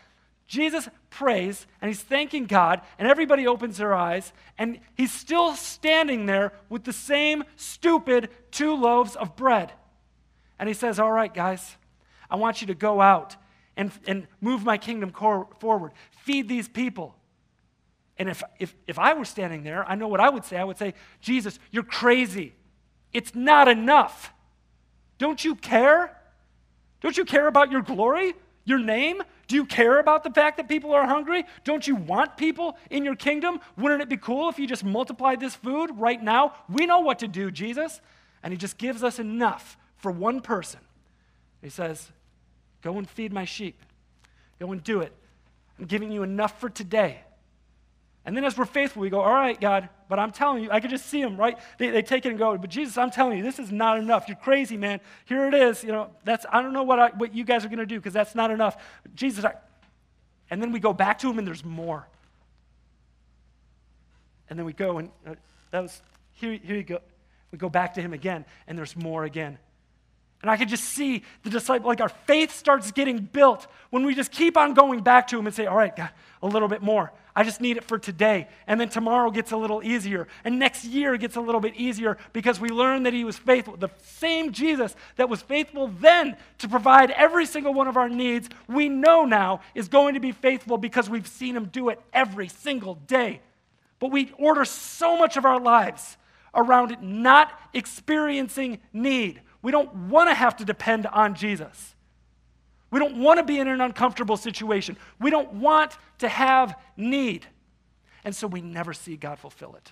Jesus 0.47 0.89
prays 1.11 1.67
and 1.81 1.89
he's 1.89 2.03
thanking 2.03 2.45
God, 2.45 2.83
and 2.99 3.09
everybody 3.09 3.47
opens 3.47 3.79
their 3.79 3.95
eyes, 3.95 4.33
and 4.59 4.79
he's 4.95 5.13
still 5.13 5.55
standing 5.55 6.27
there 6.27 6.53
with 6.69 6.85
the 6.85 6.93
same 6.93 7.45
stupid 7.57 8.29
two 8.51 8.75
loaves 8.75 9.17
of 9.17 9.37
bread. 9.37 9.73
And 10.59 10.69
he 10.69 10.75
says, 10.75 10.99
All 10.99 11.13
right, 11.13 11.33
guys, 11.33 11.77
I 12.31 12.37
want 12.37 12.61
you 12.61 12.67
to 12.69 12.75
go 12.75 13.01
out 13.01 13.37
and, 13.77 13.91
and 14.07 14.27
move 14.41 14.65
my 14.65 14.79
kingdom 14.79 15.11
cor- 15.11 15.49
forward. 15.59 15.93
Feed 16.11 16.49
these 16.49 16.69
people. 16.69 17.15
And 18.17 18.29
if, 18.29 18.43
if, 18.61 18.75
if 18.87 18.99
I 18.99 19.15
were 19.15 19.25
standing 19.25 19.65
there, 19.65 19.89
I 19.89 19.97
know 19.97 20.09
what 20.09 20.21
I 20.21 20.29
would 20.29 20.45
say. 20.45 20.57
I 20.57 20.65
would 20.65 20.79
say, 20.79 20.95
Jesus, 21.21 21.59
you're 21.71 21.83
crazy. 21.83 22.55
It's 23.13 23.35
not 23.35 23.69
enough. 23.69 24.33
Don't 25.19 25.45
you 25.45 25.57
care? 25.57 26.17
Don't 27.01 27.17
you 27.17 27.25
care 27.25 27.47
about 27.47 27.71
your 27.71 27.83
glory, 27.83 28.35
your 28.65 28.79
name? 28.79 29.23
Do 29.47 29.57
you 29.57 29.67
care 29.67 29.99
about 29.99 30.23
the 30.25 30.31
fact 30.31 30.57
that 30.57 30.69
people 30.69 30.93
are 30.93 31.07
hungry? 31.07 31.45
Don't 31.65 31.87
you 31.87 31.97
want 31.97 32.37
people 32.37 32.79
in 32.89 33.05
your 33.05 33.17
kingdom? 33.17 33.61
Wouldn't 33.77 34.01
it 34.01 34.09
be 34.09 34.17
cool 34.17 34.49
if 34.49 34.59
you 34.59 34.67
just 34.67 34.85
multiplied 34.85 35.41
this 35.41 35.55
food 35.55 35.91
right 35.95 36.23
now? 36.23 36.55
We 36.69 36.87
know 36.87 37.01
what 37.01 37.19
to 37.19 37.29
do, 37.29 37.51
Jesus. 37.51 38.01
And 38.43 38.53
he 38.53 38.57
just 38.57 38.79
gives 38.79 39.03
us 39.03 39.19
enough 39.19 39.77
for 39.97 40.11
one 40.11 40.41
person. 40.41 40.81
He 41.63 41.71
says, 41.71 42.11
Go 42.83 42.99
and 42.99 43.09
feed 43.09 43.33
my 43.33 43.45
sheep. 43.45 43.81
Go 44.61 44.73
and 44.73 44.83
do 44.83 45.01
it. 45.01 45.13
I'm 45.79 45.87
giving 45.87 46.13
you 46.13 46.23
enough 46.23 46.61
for 46.61 46.69
today. 46.69 47.21
And 48.27 48.35
then 48.35 48.45
as 48.45 48.57
we're 48.57 48.65
faithful, 48.65 49.03
we 49.03 49.11
go, 49.11 49.21
All 49.21 49.33
right, 49.33 49.59
God, 49.61 49.89
but 50.09 50.19
I'm 50.19 50.33
telling 50.33 50.63
you, 50.63 50.71
I 50.71 50.81
can 50.81 50.91
just 50.91 51.07
see 51.07 51.23
them, 51.23 51.37
right? 51.37 51.59
They, 51.79 51.91
they 51.91 52.03
take 52.03 52.25
it 52.27 52.31
and 52.31 52.39
go, 52.39 52.57
But 52.57 52.71
Jesus, 52.71 52.97
I'm 52.97 53.11
telling 53.11 53.39
you, 53.39 53.43
this 53.43 53.59
is 53.59 53.73
not 53.73 53.99
enough. 53.99 54.29
You're 54.29 54.37
crazy, 54.37 54.77
man. 54.77 55.01
Here 55.25 55.47
it 55.49 55.55
is. 55.55 55.83
You 55.83 55.93
know, 55.93 56.11
that's, 56.25 56.47
I 56.51 56.63
don't 56.63 56.73
know 56.73 56.83
what, 56.83 56.99
I, 56.99 57.09
what 57.11 57.35
you 57.35 57.45
guys 57.45 57.65
are 57.65 57.69
going 57.69 57.79
to 57.79 57.87
do 57.87 57.97
because 57.97 58.13
that's 58.13 58.35
not 58.35 58.51
enough. 58.51 58.77
Jesus, 59.15 59.45
I, 59.45 59.55
and 60.51 60.63
then 60.63 60.73
we 60.73 60.81
go 60.81 60.93
back 60.93 61.19
to 61.21 61.31
him 61.31 61.39
and 61.39 61.47
there's 61.47 61.65
more. 61.65 62.07
And 64.49 64.59
then 64.59 64.67
we 64.67 64.73
go 64.73 64.99
and 64.99 65.11
uh, 65.27 65.35
that 65.71 65.81
was, 65.81 66.03
here, 66.33 66.53
here 66.63 66.77
you 66.77 66.83
go. 66.83 67.01
We 67.51 67.59
go 67.59 67.69
back 67.69 67.95
to 67.95 68.01
him 68.01 68.13
again 68.13 68.45
and 68.67 68.77
there's 68.77 68.97
more 68.97 69.25
again. 69.25 69.59
And 70.45 70.51
I 70.51 70.59
could 70.59 70.69
just 70.69 70.85
see 70.85 71.23
the 71.43 71.49
disciple, 71.49 71.89
like 71.89 72.03
our 72.03 72.11
faith 72.11 72.55
starts 72.55 72.93
getting 72.93 73.17
built 73.17 73.67
when 73.89 74.05
we 74.05 74.15
just 74.15 74.31
keep 74.31 74.59
on 74.59 74.75
going 74.75 75.01
back 75.01 75.27
to 75.29 75.39
Him 75.39 75.47
and 75.47 75.57
say, 75.57 75.65
All 75.65 75.75
right, 75.75 75.97
God, 75.97 76.11
a 76.43 76.47
little 76.47 76.69
bit 76.69 76.83
more. 76.83 77.11
I 77.35 77.45
just 77.45 77.63
need 77.63 77.79
it 77.79 77.85
for 77.85 77.99
today. 77.99 78.49
And 78.67 78.79
then 78.79 78.91
tomorrow 78.91 79.31
gets 79.31 79.53
a 79.53 79.57
little 79.57 79.83
easier. 79.83 80.29
And 80.45 80.59
next 80.59 80.85
year 80.85 81.17
gets 81.17 81.37
a 81.37 81.41
little 81.41 81.63
bit 81.63 81.77
easier 81.77 82.19
because 82.35 82.61
we 82.61 82.69
learn 82.69 83.05
that 83.05 83.15
He 83.15 83.25
was 83.25 83.39
faithful. 83.39 83.79
The 83.79 83.89
same 84.03 84.53
Jesus 84.53 84.95
that 85.17 85.31
was 85.31 85.41
faithful 85.41 85.89
then 85.89 86.37
to 86.59 86.69
provide 86.69 87.11
every 87.13 87.47
single 87.47 87.73
one 87.73 87.89
of 87.89 87.97
our 87.97 88.11
needs, 88.11 88.51
we 88.69 88.91
know 88.91 89.25
now 89.25 89.63
is 89.75 89.89
going 89.89 90.13
to 90.13 90.21
be 90.21 90.33
faithful 90.33 90.77
because 90.77 91.09
we've 91.09 91.27
seen 91.27 91.57
Him 91.57 91.71
do 91.73 91.89
it 91.89 91.99
every 92.13 92.49
single 92.49 92.97
day. 92.97 93.41
But 93.99 94.11
we 94.11 94.31
order 94.37 94.67
so 94.67 95.17
much 95.17 95.39
of 95.39 95.47
our 95.47 95.59
lives 95.59 96.19
around 96.55 96.93
it 96.93 97.01
not 97.01 97.51
experiencing 97.73 98.81
need. 98.93 99.41
We 99.65 99.71
don't 99.71 100.11
want 100.11 100.29
to 100.29 100.35
have 100.35 100.59
to 100.59 100.65
depend 100.67 101.07
on 101.07 101.35
Jesus. 101.35 101.95
We 102.91 103.01
don't 103.01 103.17
want 103.17 103.39
to 103.39 103.45
be 103.45 103.59
in 103.59 103.67
an 103.67 103.81
uncomfortable 103.81 104.37
situation. 104.37 104.99
We 105.19 105.31
don't 105.31 105.55
want 105.55 105.97
to 106.19 106.29
have 106.29 106.79
need. 106.99 107.47
And 108.25 108.37
so 108.37 108.47
we 108.47 108.61
never 108.61 108.93
see 108.93 109.17
God 109.17 109.39
fulfill 109.39 109.75
it. 109.77 109.91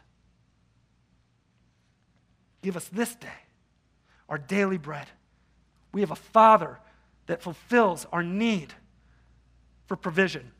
Give 2.61 2.77
us 2.77 2.87
this 2.89 3.14
day 3.14 3.29
our 4.29 4.37
daily 4.37 4.77
bread. 4.77 5.07
We 5.91 6.03
have 6.03 6.11
a 6.11 6.16
Father 6.16 6.79
that 7.27 7.41
fulfills 7.41 8.07
our 8.12 8.23
need 8.23 8.75
for 9.87 9.97
provision. 9.97 10.53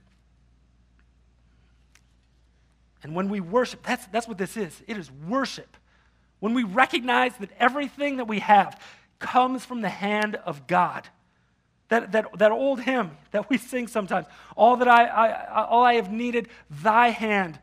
And 3.03 3.15
when 3.15 3.29
we 3.29 3.41
worship, 3.41 3.83
that's, 3.83 4.07
that's 4.07 4.27
what 4.27 4.39
this 4.39 4.57
is 4.57 4.83
it 4.89 4.97
is 4.97 5.11
worship. 5.29 5.77
When 6.41 6.55
we 6.55 6.65
recognize 6.65 7.37
that 7.37 7.51
everything 7.59 8.17
that 8.17 8.27
we 8.27 8.39
have, 8.39 8.81
comes 9.23 9.65
from 9.65 9.81
the 9.81 9.89
hand 9.89 10.37
of 10.45 10.67
God. 10.67 11.09
That, 11.89 12.13
that, 12.13 12.39
that 12.39 12.53
old 12.53 12.81
hymn 12.81 13.13
that 13.31 13.49
we 13.49 13.59
sing 13.59 13.87
sometimes, 13.87 14.27
all 14.57 14.77
that 14.77 14.89
I, 14.89 15.05
I, 15.05 15.67
all 15.67 15.85
I 15.85 15.95
have 15.95 16.11
needed, 16.11 16.49
thy 16.71 17.09
hand 17.09 17.59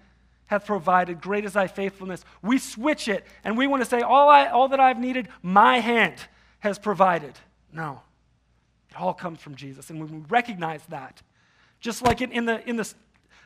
hath 0.46 0.66
provided, 0.66 1.22
great 1.22 1.46
is 1.46 1.54
thy 1.54 1.68
faithfulness. 1.68 2.24
We 2.42 2.58
switch 2.58 3.08
it 3.08 3.26
and 3.44 3.58
we 3.58 3.68
want 3.68 3.84
to 3.84 3.90
say, 3.90 4.02
all, 4.02 4.30
I, 4.30 4.48
all 4.48 4.68
that 4.70 4.80
I've 4.80 5.00
needed, 5.00 5.28
my 5.42 5.80
hand 5.80 6.16
has 6.60 6.80
provided. 6.80 7.34
No, 7.74 8.02
it 8.90 9.00
all 9.00 9.14
comes 9.14 9.40
from 9.40 9.56
Jesus. 9.56 9.90
And 9.90 10.00
when 10.00 10.12
we 10.12 10.26
recognize 10.30 10.82
that, 10.90 11.22
just 11.80 12.02
like 12.02 12.22
in, 12.22 12.32
in, 12.32 12.46
the, 12.46 12.68
in 12.68 12.76
the, 12.76 12.92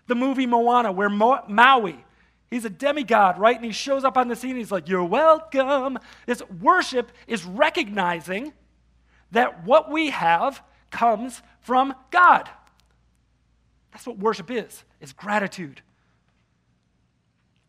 the 0.08 0.16
movie 0.16 0.46
Moana, 0.46 0.92
where 0.92 1.10
Mo, 1.10 1.44
Maui, 1.48 2.04
He's 2.54 2.66
a 2.66 2.70
demigod, 2.70 3.40
right? 3.40 3.56
And 3.56 3.66
he 3.66 3.72
shows 3.72 4.04
up 4.04 4.16
on 4.16 4.28
the 4.28 4.36
scene 4.36 4.56
he's 4.56 4.72
like, 4.72 4.88
You're 4.88 5.04
welcome. 5.04 5.98
This 6.28 6.44
worship 6.62 7.12
is 7.26 7.44
recognizing 7.44 8.54
that 9.32 9.66
what 9.66 9.90
we 9.90 10.12
have 10.12 10.62
comes 10.92 11.42
from 11.62 11.96
God. 12.12 12.48
That's 13.92 14.06
what 14.06 14.20
worship 14.20 14.52
is, 14.52 14.84
is 15.02 15.14
gratitude. 15.14 15.82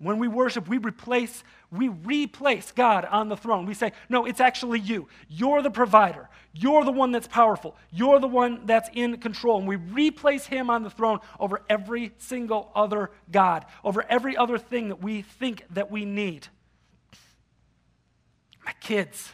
When 0.04 0.18
we 0.18 0.28
worship, 0.28 0.68
we 0.68 0.76
replace, 0.76 1.42
we 1.70 1.88
replace 1.88 2.72
God 2.72 3.06
on 3.06 3.30
the 3.30 3.38
throne. 3.38 3.64
We 3.64 3.72
say, 3.72 3.92
no, 4.10 4.26
it's 4.26 4.38
actually 4.38 4.80
you. 4.80 5.08
You're 5.30 5.62
the 5.62 5.70
provider. 5.70 6.28
You're 6.52 6.84
the 6.84 6.92
one 6.92 7.10
that's 7.10 7.26
powerful. 7.26 7.74
You're 7.90 8.20
the 8.20 8.28
one 8.28 8.66
that's 8.66 8.90
in 8.92 9.16
control. 9.16 9.60
And 9.60 9.66
we 9.66 9.76
replace 9.76 10.44
him 10.44 10.68
on 10.68 10.82
the 10.82 10.90
throne 10.90 11.20
over 11.40 11.62
every 11.70 12.12
single 12.18 12.70
other 12.74 13.12
God, 13.32 13.64
over 13.82 14.04
every 14.10 14.36
other 14.36 14.58
thing 14.58 14.88
that 14.88 15.02
we 15.02 15.22
think 15.22 15.64
that 15.70 15.90
we 15.90 16.04
need. 16.04 16.48
My 18.66 18.72
kids, 18.80 19.32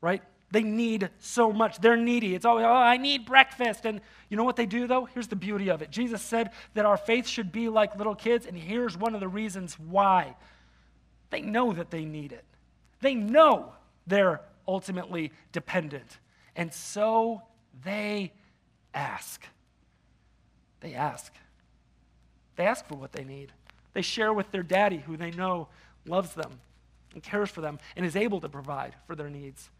right? 0.00 0.24
They 0.50 0.62
need 0.62 1.10
so 1.20 1.52
much. 1.52 1.78
They're 1.80 1.96
needy. 1.96 2.34
It's 2.34 2.44
always, 2.44 2.64
oh, 2.64 2.72
I 2.72 2.96
need 2.96 3.24
breakfast. 3.24 3.84
And 3.84 4.00
you 4.28 4.36
know 4.36 4.44
what 4.44 4.56
they 4.56 4.66
do, 4.66 4.86
though? 4.86 5.04
Here's 5.04 5.28
the 5.28 5.36
beauty 5.36 5.68
of 5.70 5.80
it. 5.80 5.90
Jesus 5.90 6.22
said 6.22 6.50
that 6.74 6.84
our 6.84 6.96
faith 6.96 7.26
should 7.26 7.52
be 7.52 7.68
like 7.68 7.96
little 7.96 8.16
kids, 8.16 8.46
and 8.46 8.56
here's 8.56 8.96
one 8.96 9.14
of 9.14 9.20
the 9.20 9.28
reasons 9.28 9.78
why. 9.78 10.34
They 11.30 11.40
know 11.40 11.72
that 11.72 11.90
they 11.90 12.04
need 12.04 12.32
it, 12.32 12.44
they 13.00 13.14
know 13.14 13.72
they're 14.06 14.40
ultimately 14.66 15.32
dependent. 15.52 16.18
And 16.56 16.72
so 16.72 17.42
they 17.84 18.32
ask. 18.92 19.44
They 20.80 20.94
ask. 20.94 21.32
They 22.56 22.66
ask 22.66 22.86
for 22.86 22.96
what 22.96 23.12
they 23.12 23.24
need. 23.24 23.52
They 23.94 24.02
share 24.02 24.32
with 24.32 24.50
their 24.50 24.62
daddy, 24.62 24.98
who 24.98 25.16
they 25.16 25.30
know 25.30 25.68
loves 26.06 26.34
them 26.34 26.60
and 27.14 27.22
cares 27.22 27.50
for 27.50 27.60
them 27.60 27.78
and 27.96 28.04
is 28.04 28.16
able 28.16 28.40
to 28.40 28.48
provide 28.48 28.94
for 29.06 29.14
their 29.14 29.30
needs 29.30 29.70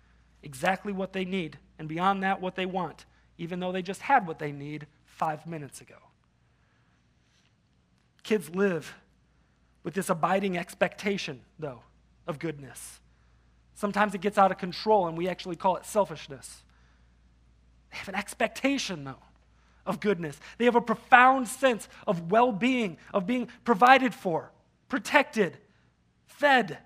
exactly 0.43 0.93
what 0.93 1.13
they 1.13 1.25
need, 1.25 1.59
and 1.79 1.89
beyond 1.89 2.23
that, 2.23 2.41
what 2.41 2.55
they 2.55 2.67
want, 2.67 3.05
even 3.39 3.61
though 3.61 3.73
they 3.73 3.83
just 3.83 4.03
had 4.03 4.27
what 4.27 4.39
they 4.39 4.53
need 4.53 4.87
five 5.05 5.47
minutes 5.47 5.81
ago. 5.81 5.97
Kids 8.23 8.51
live 8.51 8.95
with 9.83 9.95
this 9.95 10.11
abiding 10.11 10.57
expectation, 10.57 11.41
though, 11.59 11.83
of 12.27 12.39
goodness. 12.39 13.01
Sometimes 13.75 14.15
it 14.15 14.21
gets 14.21 14.37
out 14.39 14.51
of 14.51 14.59
control, 14.59 15.07
and 15.09 15.17
we 15.17 15.29
actually 15.29 15.57
call 15.57 15.77
it 15.77 15.87
selfishness. 15.87 16.63
They 17.91 17.97
have 17.97 18.09
an 18.09 18.15
expectation, 18.15 19.05
though, 19.05 19.23
of 19.87 20.01
goodness. 20.01 20.39
They 20.59 20.67
have 20.67 20.77
a 20.77 20.81
profound 20.81 21.49
sense 21.49 21.89
of 22.07 22.31
well 22.31 22.53
being, 22.53 22.99
of 23.13 23.27
being 23.27 23.49
provided 23.65 24.15
for, 24.15 24.53
protected, 24.89 25.57
fed. 26.27 26.79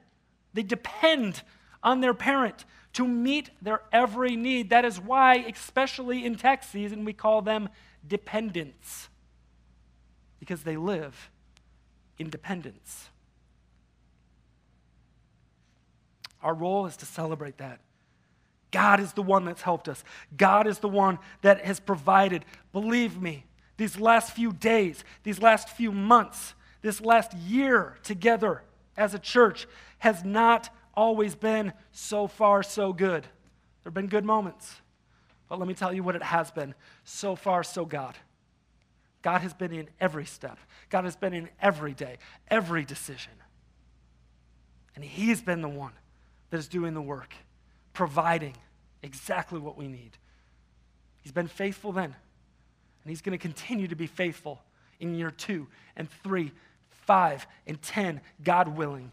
They 0.55 0.63
depend 0.63 1.43
on 1.83 2.01
their 2.01 2.15
parent 2.15 2.65
to 2.95 3.07
meet 3.07 3.51
their 3.61 3.83
every 3.93 4.37
need. 4.37 4.71
That 4.71 4.85
is 4.85 5.01
why, 5.01 5.37
especially 5.37 6.25
in 6.25 6.37
tax 6.37 6.69
season, 6.69 7.05
we 7.05 7.13
call 7.13 7.43
them 7.43 7.69
dependents, 8.07 9.09
because 10.41 10.63
they 10.63 10.77
live 10.77 11.31
in 12.19 12.31
dependence. 12.31 13.09
Our 16.43 16.55
role 16.55 16.87
is 16.87 16.97
to 16.99 17.07
celebrate 17.07 17.59
that. 17.59 17.81
God 18.71 19.01
is 19.01 19.13
the 19.13 19.23
one 19.23 19.45
that's 19.45 19.63
helped 19.63 19.89
us. 19.89 20.05
God 20.37 20.67
is 20.67 20.81
the 20.81 20.89
one 20.89 21.19
that 21.43 21.65
has 21.65 21.81
provided. 21.81 22.45
Believe 22.73 23.21
me, 23.21 23.45
these 23.77 23.99
last 23.99 24.33
few 24.33 24.53
days, 24.53 25.05
these 25.23 25.41
last 25.41 25.69
few 25.69 25.93
months, 25.93 26.55
this 26.83 27.01
last 27.01 27.33
year 27.35 27.97
together 28.03 28.63
as 28.97 29.15
a 29.15 29.19
church 29.19 29.67
has 29.99 30.25
not 30.25 30.69
always 30.97 31.35
been 31.35 31.73
so 31.93 32.27
far 32.27 32.63
so 32.63 32.93
good. 32.93 33.23
There 33.23 33.91
have 33.91 33.95
been 33.95 34.09
good 34.09 34.25
moments. 34.25 34.75
But 35.49 35.59
let 35.59 35.69
me 35.69 35.75
tell 35.75 35.93
you 35.93 36.03
what 36.03 36.17
it 36.17 36.23
has 36.23 36.51
been. 36.51 36.75
So 37.05 37.37
far, 37.37 37.63
so 37.63 37.85
God. 37.85 38.17
God 39.23 39.41
has 39.41 39.55
been 39.55 39.73
in 39.73 39.89
every 40.01 40.27
step, 40.27 40.59
God 40.91 41.05
has 41.05 41.17
been 41.17 41.33
in 41.33 41.49
every 41.61 41.95
day, 41.95 42.19
every 42.49 42.85
decision. 42.85 43.33
And 44.95 45.03
He's 45.03 45.41
been 45.41 45.63
the 45.63 45.69
one 45.69 45.93
that 46.51 46.59
is 46.59 46.69
doing 46.69 46.93
the 46.93 47.01
work, 47.01 47.35
providing 47.95 48.55
exactly 49.03 49.59
what 49.59 49.79
we 49.79 49.89
need. 49.89 50.19
He's 51.23 51.33
been 51.33 51.49
faithful 51.49 51.91
then, 51.91 52.05
and 52.05 53.11
He's 53.11 53.23
going 53.23 53.37
to 53.37 53.41
continue 53.41 53.89
to 53.89 53.97
be 53.97 54.07
faithful 54.07 54.61
in 55.01 55.15
year 55.15 55.31
two 55.31 55.69
and 55.97 56.07
three, 56.23 56.53
five, 56.91 57.47
and 57.67 57.81
ten, 57.81 58.21
God 58.43 58.69
willing, 58.69 59.11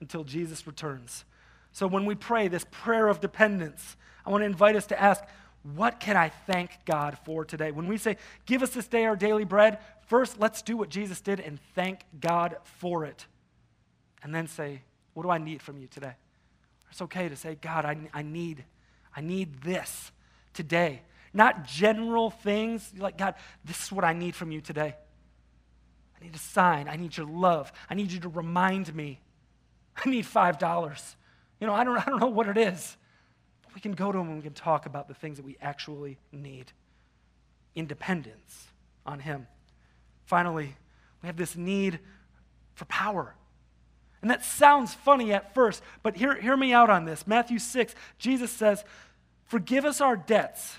until 0.00 0.24
Jesus 0.24 0.66
returns. 0.66 1.24
So 1.72 1.86
when 1.86 2.06
we 2.06 2.14
pray 2.14 2.48
this 2.48 2.66
prayer 2.70 3.08
of 3.08 3.20
dependence, 3.20 3.96
I 4.24 4.30
want 4.30 4.42
to 4.42 4.46
invite 4.46 4.76
us 4.76 4.86
to 4.86 5.00
ask, 5.00 5.22
what 5.62 6.00
can 6.00 6.16
I 6.16 6.28
thank 6.28 6.70
God 6.84 7.18
for 7.24 7.44
today? 7.44 7.72
When 7.72 7.88
we 7.88 7.96
say, 7.98 8.16
give 8.46 8.62
us 8.62 8.70
this 8.70 8.86
day 8.86 9.04
our 9.04 9.16
daily 9.16 9.44
bread, 9.44 9.78
first 10.06 10.38
let's 10.38 10.62
do 10.62 10.76
what 10.76 10.88
Jesus 10.88 11.20
did 11.20 11.40
and 11.40 11.58
thank 11.74 12.00
God 12.20 12.56
for 12.64 13.04
it. 13.04 13.26
And 14.22 14.34
then 14.34 14.46
say, 14.46 14.82
what 15.14 15.22
do 15.24 15.30
I 15.30 15.38
need 15.38 15.62
from 15.62 15.78
you 15.78 15.86
today? 15.88 16.14
It's 16.90 17.02
okay 17.02 17.28
to 17.28 17.36
say, 17.36 17.56
God, 17.60 17.84
I, 17.84 17.96
I 18.14 18.22
need, 18.22 18.64
I 19.14 19.20
need 19.20 19.62
this 19.62 20.10
today. 20.54 21.02
Not 21.34 21.66
general 21.66 22.30
things 22.30 22.92
like, 22.96 23.18
God, 23.18 23.34
this 23.64 23.84
is 23.84 23.92
what 23.92 24.04
I 24.04 24.12
need 24.12 24.34
from 24.34 24.50
you 24.50 24.60
today. 24.60 24.94
I 26.18 26.24
need 26.24 26.34
a 26.34 26.38
sign. 26.38 26.88
I 26.88 26.96
need 26.96 27.16
your 27.16 27.26
love. 27.26 27.72
I 27.88 27.94
need 27.94 28.10
you 28.10 28.20
to 28.20 28.28
remind 28.28 28.94
me. 28.94 29.20
I 30.04 30.08
need 30.08 30.24
$5. 30.24 31.14
You 31.60 31.66
know, 31.66 31.74
I 31.74 31.84
don't, 31.84 31.96
I 31.96 32.04
don't 32.04 32.20
know 32.20 32.26
what 32.28 32.48
it 32.48 32.56
is. 32.56 32.96
But 33.62 33.74
we 33.74 33.80
can 33.80 33.92
go 33.92 34.12
to 34.12 34.18
him 34.18 34.28
and 34.28 34.36
we 34.36 34.42
can 34.42 34.54
talk 34.54 34.86
about 34.86 35.08
the 35.08 35.14
things 35.14 35.38
that 35.38 35.44
we 35.44 35.56
actually 35.60 36.18
need. 36.32 36.72
Independence 37.74 38.68
on 39.04 39.20
him. 39.20 39.46
Finally, 40.24 40.76
we 41.22 41.26
have 41.26 41.36
this 41.36 41.56
need 41.56 41.98
for 42.74 42.84
power. 42.84 43.34
And 44.20 44.30
that 44.30 44.44
sounds 44.44 44.94
funny 44.94 45.32
at 45.32 45.54
first, 45.54 45.82
but 46.02 46.16
hear, 46.16 46.34
hear 46.34 46.56
me 46.56 46.72
out 46.72 46.90
on 46.90 47.04
this. 47.04 47.26
Matthew 47.26 47.58
6, 47.58 47.94
Jesus 48.18 48.50
says, 48.50 48.84
Forgive 49.46 49.84
us 49.84 50.00
our 50.00 50.16
debts 50.16 50.76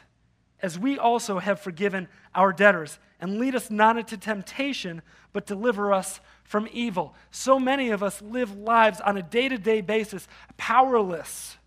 as 0.62 0.78
we 0.78 0.98
also 0.98 1.40
have 1.40 1.60
forgiven 1.60 2.08
our 2.36 2.52
debtors. 2.54 3.00
And 3.22 3.40
lead 3.40 3.56
us 3.56 3.70
not 3.70 3.98
into 3.98 4.18
temptation, 4.18 5.02
but 5.34 5.46
deliver 5.46 5.94
us 5.94 6.20
from 6.44 6.68
evil. 6.72 7.14
So 7.32 7.60
many 7.60 7.90
of 7.90 8.02
us 8.02 8.22
live 8.22 8.56
lives 8.56 9.02
on 9.02 9.18
a 9.18 9.22
day 9.22 9.50
to 9.50 9.58
day 9.58 9.82
basis 9.82 10.28
powerless 10.58 11.58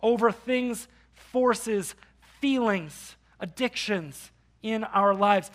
over 0.00 0.32
things, 0.32 0.88
forces, 1.14 1.94
feelings, 2.40 3.16
addictions 3.40 4.30
in 4.62 4.84
our 4.84 5.14
lives 5.14 5.50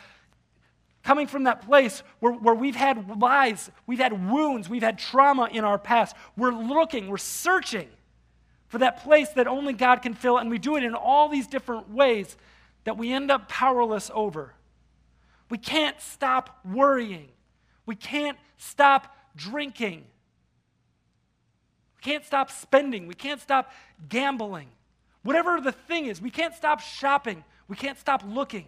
coming 1.07 1.25
from 1.25 1.45
that 1.45 1.65
place 1.65 2.03
where, 2.19 2.33
where 2.33 2.53
we've 2.53 2.75
had 2.75 3.21
lies, 3.21 3.71
we've 3.85 3.97
had 3.97 4.29
wounds, 4.29 4.67
we've 4.67 4.83
had 4.83 4.99
trauma 4.99 5.47
in 5.49 5.63
our 5.63 5.79
past. 5.79 6.13
We're 6.35 6.51
looking, 6.51 7.07
we're 7.07 7.15
searching 7.15 7.87
for 8.67 8.79
that 8.79 9.03
place 9.03 9.29
that 9.29 9.47
only 9.47 9.73
God 9.73 10.01
can 10.01 10.13
fill, 10.13 10.37
and 10.37 10.49
we 10.49 10.57
do 10.57 10.75
it 10.75 10.83
in 10.83 10.93
all 10.93 11.29
these 11.29 11.47
different 11.47 11.89
ways 11.89 12.35
that 12.83 12.97
we 12.97 13.11
end 13.11 13.31
up 13.31 13.47
powerless 13.49 14.11
over. 14.13 14.53
We 15.49 15.57
can't 15.57 15.99
stop 16.01 16.59
worrying. 16.65 17.29
We 17.85 17.95
can't 17.95 18.37
stop 18.57 19.15
drinking. 19.35 20.05
We 21.95 22.01
can't 22.01 22.25
stop 22.25 22.51
spending. 22.51 23.07
We 23.07 23.13
can't 23.13 23.39
stop 23.39 23.71
gambling. 24.09 24.67
Whatever 25.23 25.61
the 25.61 25.71
thing 25.71 26.05
is, 26.05 26.21
we 26.21 26.29
can't 26.29 26.53
stop 26.53 26.81
shopping. 26.81 27.43
We 27.67 27.75
can't 27.75 27.97
stop 27.97 28.23
looking 28.27 28.67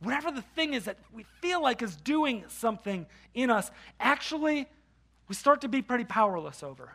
whatever 0.00 0.30
the 0.30 0.42
thing 0.42 0.74
is 0.74 0.84
that 0.84 0.98
we 1.12 1.24
feel 1.40 1.62
like 1.62 1.82
is 1.82 1.96
doing 1.96 2.44
something 2.48 3.06
in 3.34 3.50
us, 3.50 3.70
actually, 3.98 4.66
we 5.28 5.34
start 5.34 5.60
to 5.62 5.68
be 5.68 5.82
pretty 5.82 6.04
powerless 6.04 6.62
over. 6.62 6.92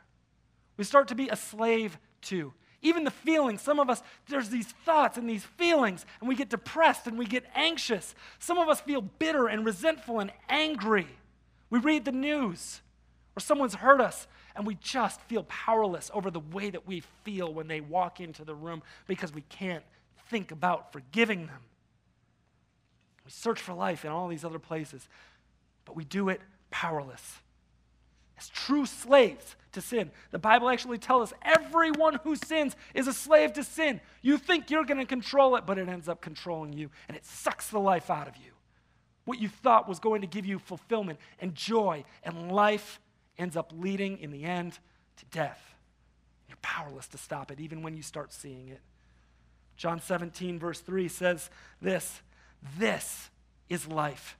We 0.77 0.83
start 0.83 1.07
to 1.09 1.15
be 1.15 1.29
a 1.29 1.35
slave 1.35 1.97
to. 2.23 2.53
Even 2.81 3.05
the 3.05 3.11
feelings, 3.11 3.61
some 3.61 3.79
of 3.79 3.89
us, 3.89 4.03
there's 4.27 4.49
these 4.49 4.67
thoughts 4.67 5.17
and 5.17 5.29
these 5.29 5.45
feelings, 5.45 6.05
and 6.19 6.27
we 6.27 6.35
get 6.35 6.49
depressed 6.49 7.07
and 7.07 7.17
we 7.17 7.25
get 7.25 7.45
anxious. 7.55 8.13
Some 8.39 8.57
of 8.57 8.67
us 8.67 8.81
feel 8.81 9.01
bitter 9.01 9.47
and 9.47 9.65
resentful 9.65 10.19
and 10.19 10.31
angry. 10.49 11.07
We 11.69 11.79
read 11.79 12.03
the 12.03 12.11
news, 12.11 12.81
or 13.37 13.39
someone's 13.39 13.75
hurt 13.75 14.01
us, 14.01 14.27
and 14.55 14.67
we 14.67 14.75
just 14.75 15.21
feel 15.21 15.43
powerless 15.43 16.11
over 16.13 16.29
the 16.29 16.41
way 16.41 16.69
that 16.69 16.85
we 16.85 17.03
feel 17.23 17.53
when 17.53 17.67
they 17.67 17.79
walk 17.79 18.19
into 18.19 18.43
the 18.43 18.53
room 18.53 18.83
because 19.07 19.33
we 19.33 19.41
can't 19.41 19.83
think 20.29 20.51
about 20.51 20.91
forgiving 20.91 21.47
them. 21.47 21.61
We 23.25 23.31
search 23.31 23.61
for 23.61 23.73
life 23.73 24.03
in 24.03 24.11
all 24.11 24.27
these 24.27 24.43
other 24.43 24.59
places, 24.59 25.07
but 25.85 25.95
we 25.95 26.03
do 26.03 26.29
it 26.29 26.41
powerless. 26.69 27.39
As 28.37 28.49
true 28.49 28.85
slaves 28.85 29.55
to 29.73 29.81
sin. 29.81 30.11
The 30.31 30.39
Bible 30.39 30.69
actually 30.69 30.97
tells 30.97 31.31
us 31.31 31.37
everyone 31.43 32.19
who 32.23 32.35
sins 32.35 32.75
is 32.93 33.07
a 33.07 33.13
slave 33.13 33.53
to 33.53 33.63
sin. 33.63 34.01
You 34.21 34.37
think 34.37 34.69
you're 34.69 34.85
going 34.85 34.99
to 34.99 35.05
control 35.05 35.55
it, 35.55 35.65
but 35.65 35.77
it 35.77 35.89
ends 35.89 36.07
up 36.07 36.21
controlling 36.21 36.73
you, 36.73 36.89
and 37.07 37.17
it 37.17 37.25
sucks 37.25 37.69
the 37.69 37.79
life 37.79 38.09
out 38.09 38.27
of 38.27 38.37
you. 38.37 38.51
What 39.25 39.39
you 39.39 39.47
thought 39.47 39.87
was 39.87 39.99
going 39.99 40.21
to 40.21 40.27
give 40.27 40.45
you 40.45 40.59
fulfillment 40.59 41.19
and 41.39 41.55
joy 41.55 42.03
and 42.23 42.51
life 42.51 42.99
ends 43.37 43.55
up 43.55 43.71
leading 43.75 44.19
in 44.19 44.31
the 44.31 44.43
end 44.43 44.77
to 45.17 45.25
death. 45.25 45.75
You're 46.47 46.57
powerless 46.61 47.07
to 47.09 47.17
stop 47.17 47.51
it, 47.51 47.59
even 47.59 47.81
when 47.81 47.95
you 47.95 48.03
start 48.03 48.33
seeing 48.33 48.67
it. 48.67 48.81
John 49.77 50.01
17, 50.01 50.59
verse 50.59 50.79
3 50.81 51.07
says 51.07 51.49
this 51.81 52.21
this 52.77 53.29
is 53.69 53.87
life. 53.87 54.37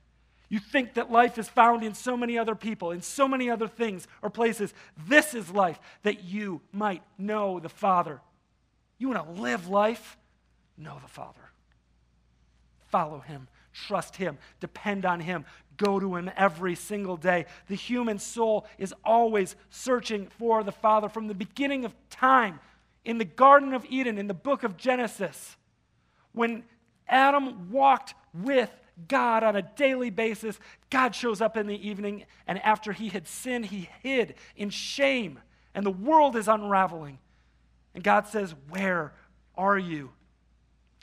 You 0.54 0.60
think 0.60 0.94
that 0.94 1.12
life 1.12 1.40
is 1.40 1.50
found 1.50 1.84
in 1.84 1.96
so 1.96 2.16
many 2.16 2.38
other 2.38 2.54
people, 2.54 2.92
in 2.92 3.02
so 3.02 3.28
many 3.28 3.50
other 3.50 3.68
things 3.68 4.08
or 4.22 4.30
places. 4.30 4.72
This 5.08 5.34
is 5.34 5.50
life, 5.50 5.80
that 6.04 6.26
you 6.26 6.62
might 6.72 7.02
know 7.18 7.60
the 7.60 7.70
Father. 7.70 8.22
You 9.00 9.10
want 9.10 9.36
to 9.36 9.42
live 9.42 9.68
life? 9.68 10.16
Know 10.78 11.00
the 11.02 11.08
Father. 11.08 11.50
Follow 12.92 13.18
Him, 13.22 13.48
trust 13.74 14.18
Him, 14.18 14.38
depend 14.60 15.08
on 15.08 15.22
Him, 15.22 15.44
go 15.78 16.00
to 16.00 16.16
Him 16.16 16.30
every 16.38 16.76
single 16.76 17.18
day. 17.18 17.48
The 17.68 17.74
human 17.74 18.20
soul 18.20 18.68
is 18.78 18.94
always 19.04 19.56
searching 19.72 20.28
for 20.38 20.64
the 20.64 20.72
Father 20.72 21.10
from 21.10 21.28
the 21.28 21.34
beginning 21.34 21.84
of 21.84 21.96
time. 22.12 22.60
In 23.04 23.18
the 23.18 23.26
Garden 23.26 23.74
of 23.74 23.88
Eden, 23.90 24.20
in 24.20 24.28
the 24.28 24.36
book 24.36 24.62
of 24.62 24.78
Genesis, 24.78 25.58
when 26.32 26.62
Adam 27.08 27.72
walked 27.72 28.14
with 28.36 28.70
God 29.08 29.44
on 29.44 29.56
a 29.56 29.62
daily 29.62 30.10
basis. 30.10 30.60
God 30.90 31.16
shows 31.16 31.42
up 31.42 31.58
in 31.58 31.68
the 31.68 31.88
evening, 31.88 32.26
and 32.48 32.60
after 32.60 32.92
he 32.94 33.10
had 33.10 33.28
sinned, 33.28 33.68
he 33.68 33.90
hid 34.02 34.36
in 34.56 34.70
shame, 34.70 35.40
and 35.74 35.86
the 35.86 35.92
world 35.92 36.36
is 36.36 36.48
unraveling. 36.48 37.20
And 37.96 38.04
God 38.04 38.28
says, 38.28 38.56
Where 38.70 39.14
are 39.56 39.78
you? 39.78 40.12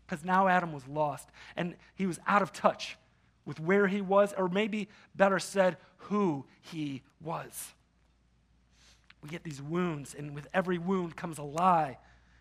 Because 0.06 0.24
now 0.24 0.48
Adam 0.48 0.72
was 0.72 0.86
lost, 0.88 1.28
and 1.56 1.76
he 1.94 2.06
was 2.06 2.18
out 2.26 2.42
of 2.42 2.52
touch 2.52 2.96
with 3.44 3.60
where 3.60 3.86
he 3.86 4.00
was, 4.00 4.32
or 4.36 4.48
maybe 4.48 4.88
better 5.14 5.38
said, 5.38 5.76
who 5.96 6.44
he 6.60 7.02
was. 7.20 7.72
We 9.22 9.28
get 9.28 9.44
these 9.44 9.60
wounds, 9.60 10.14
and 10.14 10.34
with 10.34 10.48
every 10.54 10.78
wound 10.78 11.16
comes 11.16 11.38
a 11.38 11.42
lie 11.42 11.98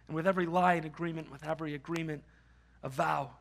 And 0.08 0.16
with 0.16 0.26
every 0.26 0.46
lie, 0.46 0.76
an 0.76 0.86
agreement. 0.86 1.32
With 1.32 1.46
every 1.46 1.74
agreement, 1.76 2.24
a 2.84 2.90
vow. 2.90 3.32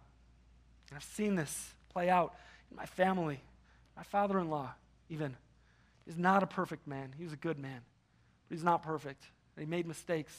And 0.89 0.97
I've 0.97 1.05
seen 1.05 1.35
this 1.35 1.75
play 1.93 2.09
out 2.09 2.35
in 2.71 2.77
my 2.77 2.87
family. 2.87 3.41
My 3.97 4.03
father 4.03 4.39
in 4.39 4.49
law, 4.49 4.71
even, 5.09 5.37
is 6.07 6.17
not 6.17 6.43
a 6.43 6.47
perfect 6.47 6.87
man. 6.87 7.15
He 7.17 7.25
was 7.25 7.33
a 7.33 7.37
good 7.37 7.59
man, 7.59 7.81
but 8.49 8.55
he's 8.55 8.65
not 8.65 8.83
perfect. 8.83 9.25
He 9.59 9.67
made 9.67 9.87
mistakes. 9.87 10.33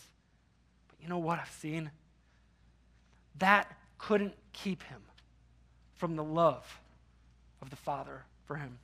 But 0.87 0.97
you 1.01 1.09
know 1.09 1.17
what 1.17 1.39
I've 1.39 1.51
seen? 1.51 1.91
That 3.37 3.71
couldn't 3.97 4.33
keep 4.53 4.83
him 4.83 5.01
from 5.95 6.15
the 6.15 6.23
love 6.23 6.79
of 7.61 7.69
the 7.69 7.75
Father 7.75 8.23
for 8.45 8.55
him. 8.55 8.79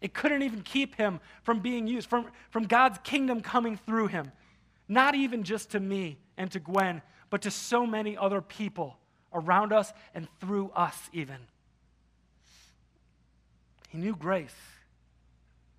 It 0.00 0.14
couldn't 0.14 0.42
even 0.42 0.62
keep 0.62 0.94
him 0.94 1.20
from 1.42 1.60
being 1.60 1.86
used, 1.86 2.08
from, 2.08 2.26
from 2.50 2.64
God's 2.64 2.98
kingdom 3.02 3.40
coming 3.40 3.76
through 3.76 4.08
him. 4.08 4.30
Not 4.86 5.14
even 5.14 5.42
just 5.42 5.70
to 5.70 5.80
me 5.80 6.18
and 6.36 6.50
to 6.52 6.60
Gwen, 6.60 7.02
but 7.30 7.42
to 7.42 7.50
so 7.50 7.86
many 7.86 8.16
other 8.16 8.40
people 8.40 8.96
around 9.32 9.72
us 9.72 9.92
and 10.14 10.28
through 10.40 10.70
us, 10.70 10.96
even. 11.12 11.38
He 13.88 13.98
knew 13.98 14.14
grace, 14.14 14.54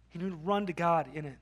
he 0.10 0.20
knew 0.20 0.30
to 0.30 0.36
run 0.36 0.66
to 0.66 0.74
God 0.74 1.08
in 1.14 1.26
it. 1.26 1.38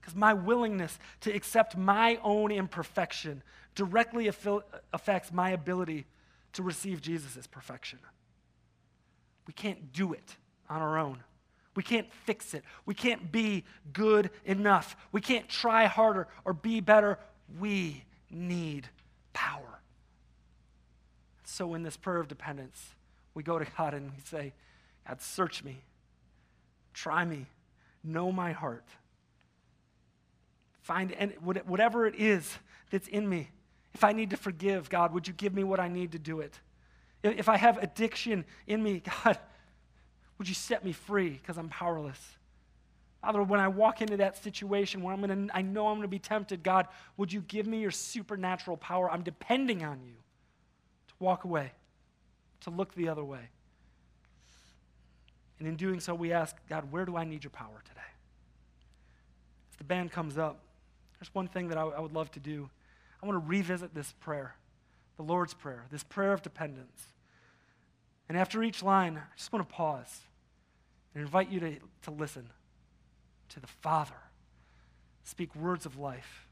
Because 0.00 0.14
my 0.14 0.34
willingness 0.34 0.98
to 1.22 1.32
accept 1.32 1.76
my 1.76 2.18
own 2.22 2.52
imperfection 2.52 3.42
directly 3.74 4.28
affects 4.28 5.32
my 5.32 5.50
ability 5.50 6.06
to 6.52 6.62
receive 6.62 7.02
Jesus' 7.02 7.46
perfection. 7.46 7.98
We 9.46 9.52
can't 9.52 9.92
do 9.92 10.12
it 10.12 10.36
on 10.70 10.80
our 10.80 10.96
own. 10.96 11.18
We 11.74 11.82
can't 11.82 12.10
fix 12.24 12.54
it. 12.54 12.64
We 12.86 12.94
can't 12.94 13.30
be 13.30 13.64
good 13.92 14.30
enough. 14.44 14.96
We 15.12 15.20
can't 15.20 15.48
try 15.48 15.86
harder 15.86 16.28
or 16.44 16.52
be 16.52 16.80
better. 16.80 17.18
We 17.60 18.04
need 18.30 18.88
power. 19.32 19.80
So, 21.44 21.74
in 21.74 21.82
this 21.82 21.96
prayer 21.96 22.18
of 22.18 22.28
dependence, 22.28 22.94
we 23.34 23.42
go 23.42 23.58
to 23.58 23.66
God 23.76 23.92
and 23.92 24.10
we 24.10 24.22
say, 24.24 24.52
God, 25.06 25.20
search 25.22 25.62
me, 25.62 25.82
try 26.92 27.24
me, 27.24 27.46
know 28.02 28.32
my 28.32 28.52
heart. 28.52 28.86
Find 30.80 31.12
and 31.12 31.32
whatever 31.40 32.06
it 32.06 32.14
is 32.16 32.58
that's 32.90 33.08
in 33.08 33.28
me. 33.28 33.50
If 33.94 34.04
I 34.04 34.12
need 34.12 34.30
to 34.30 34.36
forgive, 34.36 34.88
God, 34.88 35.12
would 35.14 35.26
you 35.26 35.34
give 35.34 35.54
me 35.54 35.64
what 35.64 35.80
I 35.80 35.88
need 35.88 36.12
to 36.12 36.18
do 36.18 36.40
it? 36.40 36.58
If 37.22 37.48
I 37.48 37.56
have 37.56 37.78
addiction 37.78 38.44
in 38.66 38.82
me, 38.82 39.02
God, 39.24 39.38
would 40.38 40.48
you 40.48 40.54
set 40.54 40.84
me 40.84 40.92
free 40.92 41.30
because 41.30 41.58
I'm 41.58 41.68
powerless? 41.68 42.20
Father, 43.22 43.42
when 43.42 43.58
I 43.58 43.68
walk 43.68 44.02
into 44.02 44.18
that 44.18 44.36
situation 44.42 45.02
where 45.02 45.12
I'm 45.12 45.20
gonna, 45.20 45.48
I 45.52 45.62
know 45.62 45.88
I'm 45.88 45.94
going 45.94 46.02
to 46.02 46.08
be 46.08 46.18
tempted, 46.18 46.62
God, 46.62 46.86
would 47.16 47.32
you 47.32 47.40
give 47.40 47.66
me 47.66 47.80
your 47.80 47.90
supernatural 47.90 48.76
power? 48.76 49.10
I'm 49.10 49.22
depending 49.22 49.84
on 49.84 50.00
you 50.04 50.12
to 51.08 51.14
walk 51.18 51.44
away, 51.44 51.72
to 52.60 52.70
look 52.70 52.94
the 52.94 53.08
other 53.08 53.24
way. 53.24 53.48
And 55.58 55.66
in 55.66 55.76
doing 55.76 56.00
so, 56.00 56.14
we 56.14 56.32
ask, 56.32 56.56
God, 56.68 56.90
where 56.92 57.04
do 57.04 57.16
I 57.16 57.24
need 57.24 57.44
your 57.44 57.50
power 57.50 57.82
today? 57.84 58.00
As 59.70 59.76
the 59.78 59.84
band 59.84 60.12
comes 60.12 60.36
up, 60.36 60.60
there's 61.18 61.34
one 61.34 61.48
thing 61.48 61.68
that 61.68 61.78
I, 61.78 61.82
I 61.82 62.00
would 62.00 62.12
love 62.12 62.30
to 62.32 62.40
do. 62.40 62.68
I 63.22 63.26
want 63.26 63.42
to 63.42 63.48
revisit 63.48 63.94
this 63.94 64.12
prayer, 64.20 64.54
the 65.16 65.22
Lord's 65.22 65.54
Prayer, 65.54 65.84
this 65.90 66.04
prayer 66.04 66.32
of 66.32 66.42
dependence. 66.42 67.02
And 68.28 68.36
after 68.36 68.62
each 68.62 68.82
line, 68.82 69.16
I 69.16 69.36
just 69.36 69.52
want 69.52 69.66
to 69.66 69.74
pause 69.74 70.20
and 71.14 71.22
invite 71.22 71.50
you 71.50 71.60
to, 71.60 71.76
to 72.02 72.10
listen 72.10 72.50
to 73.48 73.60
the 73.60 73.66
Father 73.66 74.16
speak 75.26 75.54
words 75.56 75.86
of 75.86 75.98
life. 75.98 76.46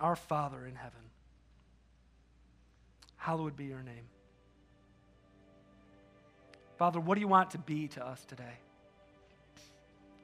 Our 0.00 0.16
Father 0.16 0.66
in 0.66 0.74
heaven, 0.74 1.10
hallowed 3.16 3.56
be 3.56 3.66
your 3.66 3.82
name. 3.82 4.08
Father, 6.82 6.98
what 6.98 7.14
do 7.14 7.20
you 7.20 7.28
want 7.28 7.52
to 7.52 7.58
be 7.58 7.86
to 7.86 8.04
us 8.04 8.24
today? 8.24 8.58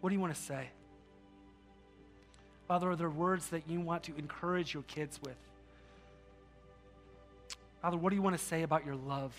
What 0.00 0.10
do 0.10 0.14
you 0.16 0.18
want 0.18 0.34
to 0.34 0.40
say? 0.40 0.70
Father, 2.66 2.90
are 2.90 2.96
there 2.96 3.08
words 3.08 3.46
that 3.50 3.70
you 3.70 3.80
want 3.80 4.02
to 4.02 4.16
encourage 4.16 4.74
your 4.74 4.82
kids 4.82 5.20
with? 5.22 5.36
Father, 7.80 7.96
what 7.96 8.10
do 8.10 8.16
you 8.16 8.22
want 8.22 8.36
to 8.36 8.44
say 8.44 8.64
about 8.64 8.84
your 8.84 8.96
love 8.96 9.32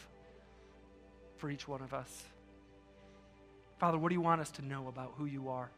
for 1.35 1.49
each 1.49 1.67
one 1.67 1.81
of 1.81 1.93
us? 1.93 2.23
Father, 3.79 3.97
what 3.97 4.07
do 4.07 4.15
you 4.15 4.21
want 4.21 4.39
us 4.39 4.51
to 4.51 4.61
know 4.65 4.87
about 4.87 5.11
who 5.17 5.25
you 5.25 5.49
are? 5.49 5.69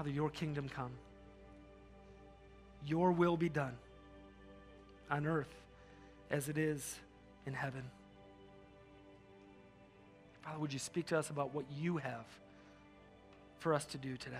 Father, 0.00 0.12
your 0.12 0.30
kingdom 0.30 0.66
come. 0.66 0.92
Your 2.86 3.12
will 3.12 3.36
be 3.36 3.50
done 3.50 3.76
on 5.10 5.26
earth 5.26 5.54
as 6.30 6.48
it 6.48 6.56
is 6.56 6.98
in 7.44 7.52
heaven. 7.52 7.82
Father, 10.40 10.58
would 10.58 10.72
you 10.72 10.78
speak 10.78 11.04
to 11.08 11.18
us 11.18 11.28
about 11.28 11.54
what 11.54 11.66
you 11.76 11.98
have 11.98 12.24
for 13.58 13.74
us 13.74 13.84
to 13.84 13.98
do 13.98 14.16
today? 14.16 14.36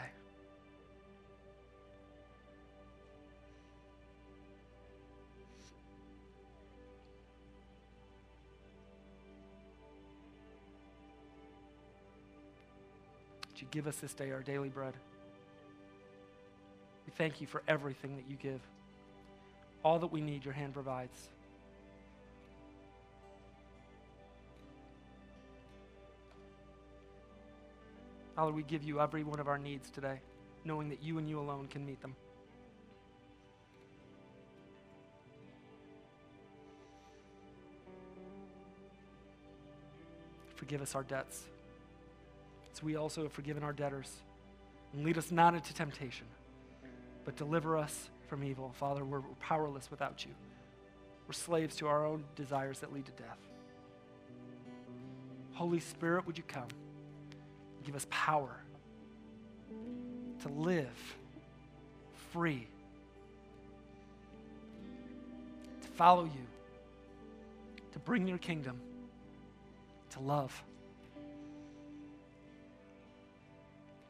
Would 13.51 13.61
you 13.61 13.67
give 13.71 13.87
us 13.87 13.97
this 13.97 14.15
day 14.15 14.31
our 14.31 14.41
daily 14.41 14.71
bread? 14.71 14.95
We 17.11 17.17
thank 17.17 17.41
you 17.41 17.49
for 17.49 17.61
everything 17.67 18.15
that 18.15 18.31
you 18.31 18.37
give. 18.37 18.61
All 19.85 19.99
that 19.99 20.13
we 20.13 20.21
need, 20.21 20.45
your 20.45 20.55
hand 20.55 20.75
provides. 20.75 21.29
Father, 28.37 28.53
we 28.53 28.63
give 28.63 28.85
you 28.85 29.01
every 29.01 29.25
one 29.25 29.41
of 29.41 29.49
our 29.49 29.59
needs 29.59 29.91
today, 29.91 30.21
knowing 30.65 30.89
that 30.91 31.03
you 31.03 31.19
and 31.19 31.29
you 31.29 31.41
alone 31.41 31.67
can 31.67 31.85
meet 31.85 32.01
them. 32.01 32.15
Forgive 40.55 40.81
us 40.81 40.95
our 40.95 41.03
debts, 41.03 41.43
as 42.73 42.85
we 42.85 42.95
also 42.95 43.25
have 43.25 43.33
forgiven 43.33 43.65
our 43.65 43.73
debtors. 43.73 44.13
And 44.93 45.05
lead 45.05 45.19
us 45.19 45.33
not 45.33 45.55
into 45.55 45.75
temptation, 45.75 46.27
but 47.25 47.37
deliver 47.37 47.77
us 47.77 48.11
from 48.29 48.45
evil. 48.45 48.73
Father, 48.79 49.05
we're 49.05 49.23
powerless 49.41 49.91
without 49.91 50.25
you. 50.25 50.33
We're 51.27 51.33
slaves 51.33 51.77
to 51.77 51.87
our 51.87 52.07
own 52.07 52.25
desires 52.37 52.81
that 52.81 52.93
lead 52.93 53.07
to 53.07 53.13
death. 53.13 53.39
Holy 55.53 55.81
Spirit, 55.81 56.27
would 56.27 56.39
you 56.39 56.45
come? 56.47 56.69
Give 57.85 57.95
us 57.95 58.07
power 58.11 58.57
to 60.43 60.49
live 60.49 61.17
free, 62.33 62.67
to 65.83 65.89
follow 65.89 66.25
you, 66.25 66.47
to 67.93 67.99
bring 67.99 68.27
your 68.27 68.39
kingdom, 68.39 68.81
to 70.11 70.21
love. 70.21 70.63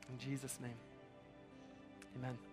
In 0.08 0.18
Jesus' 0.18 0.58
name, 0.60 0.70
amen. 2.16 2.49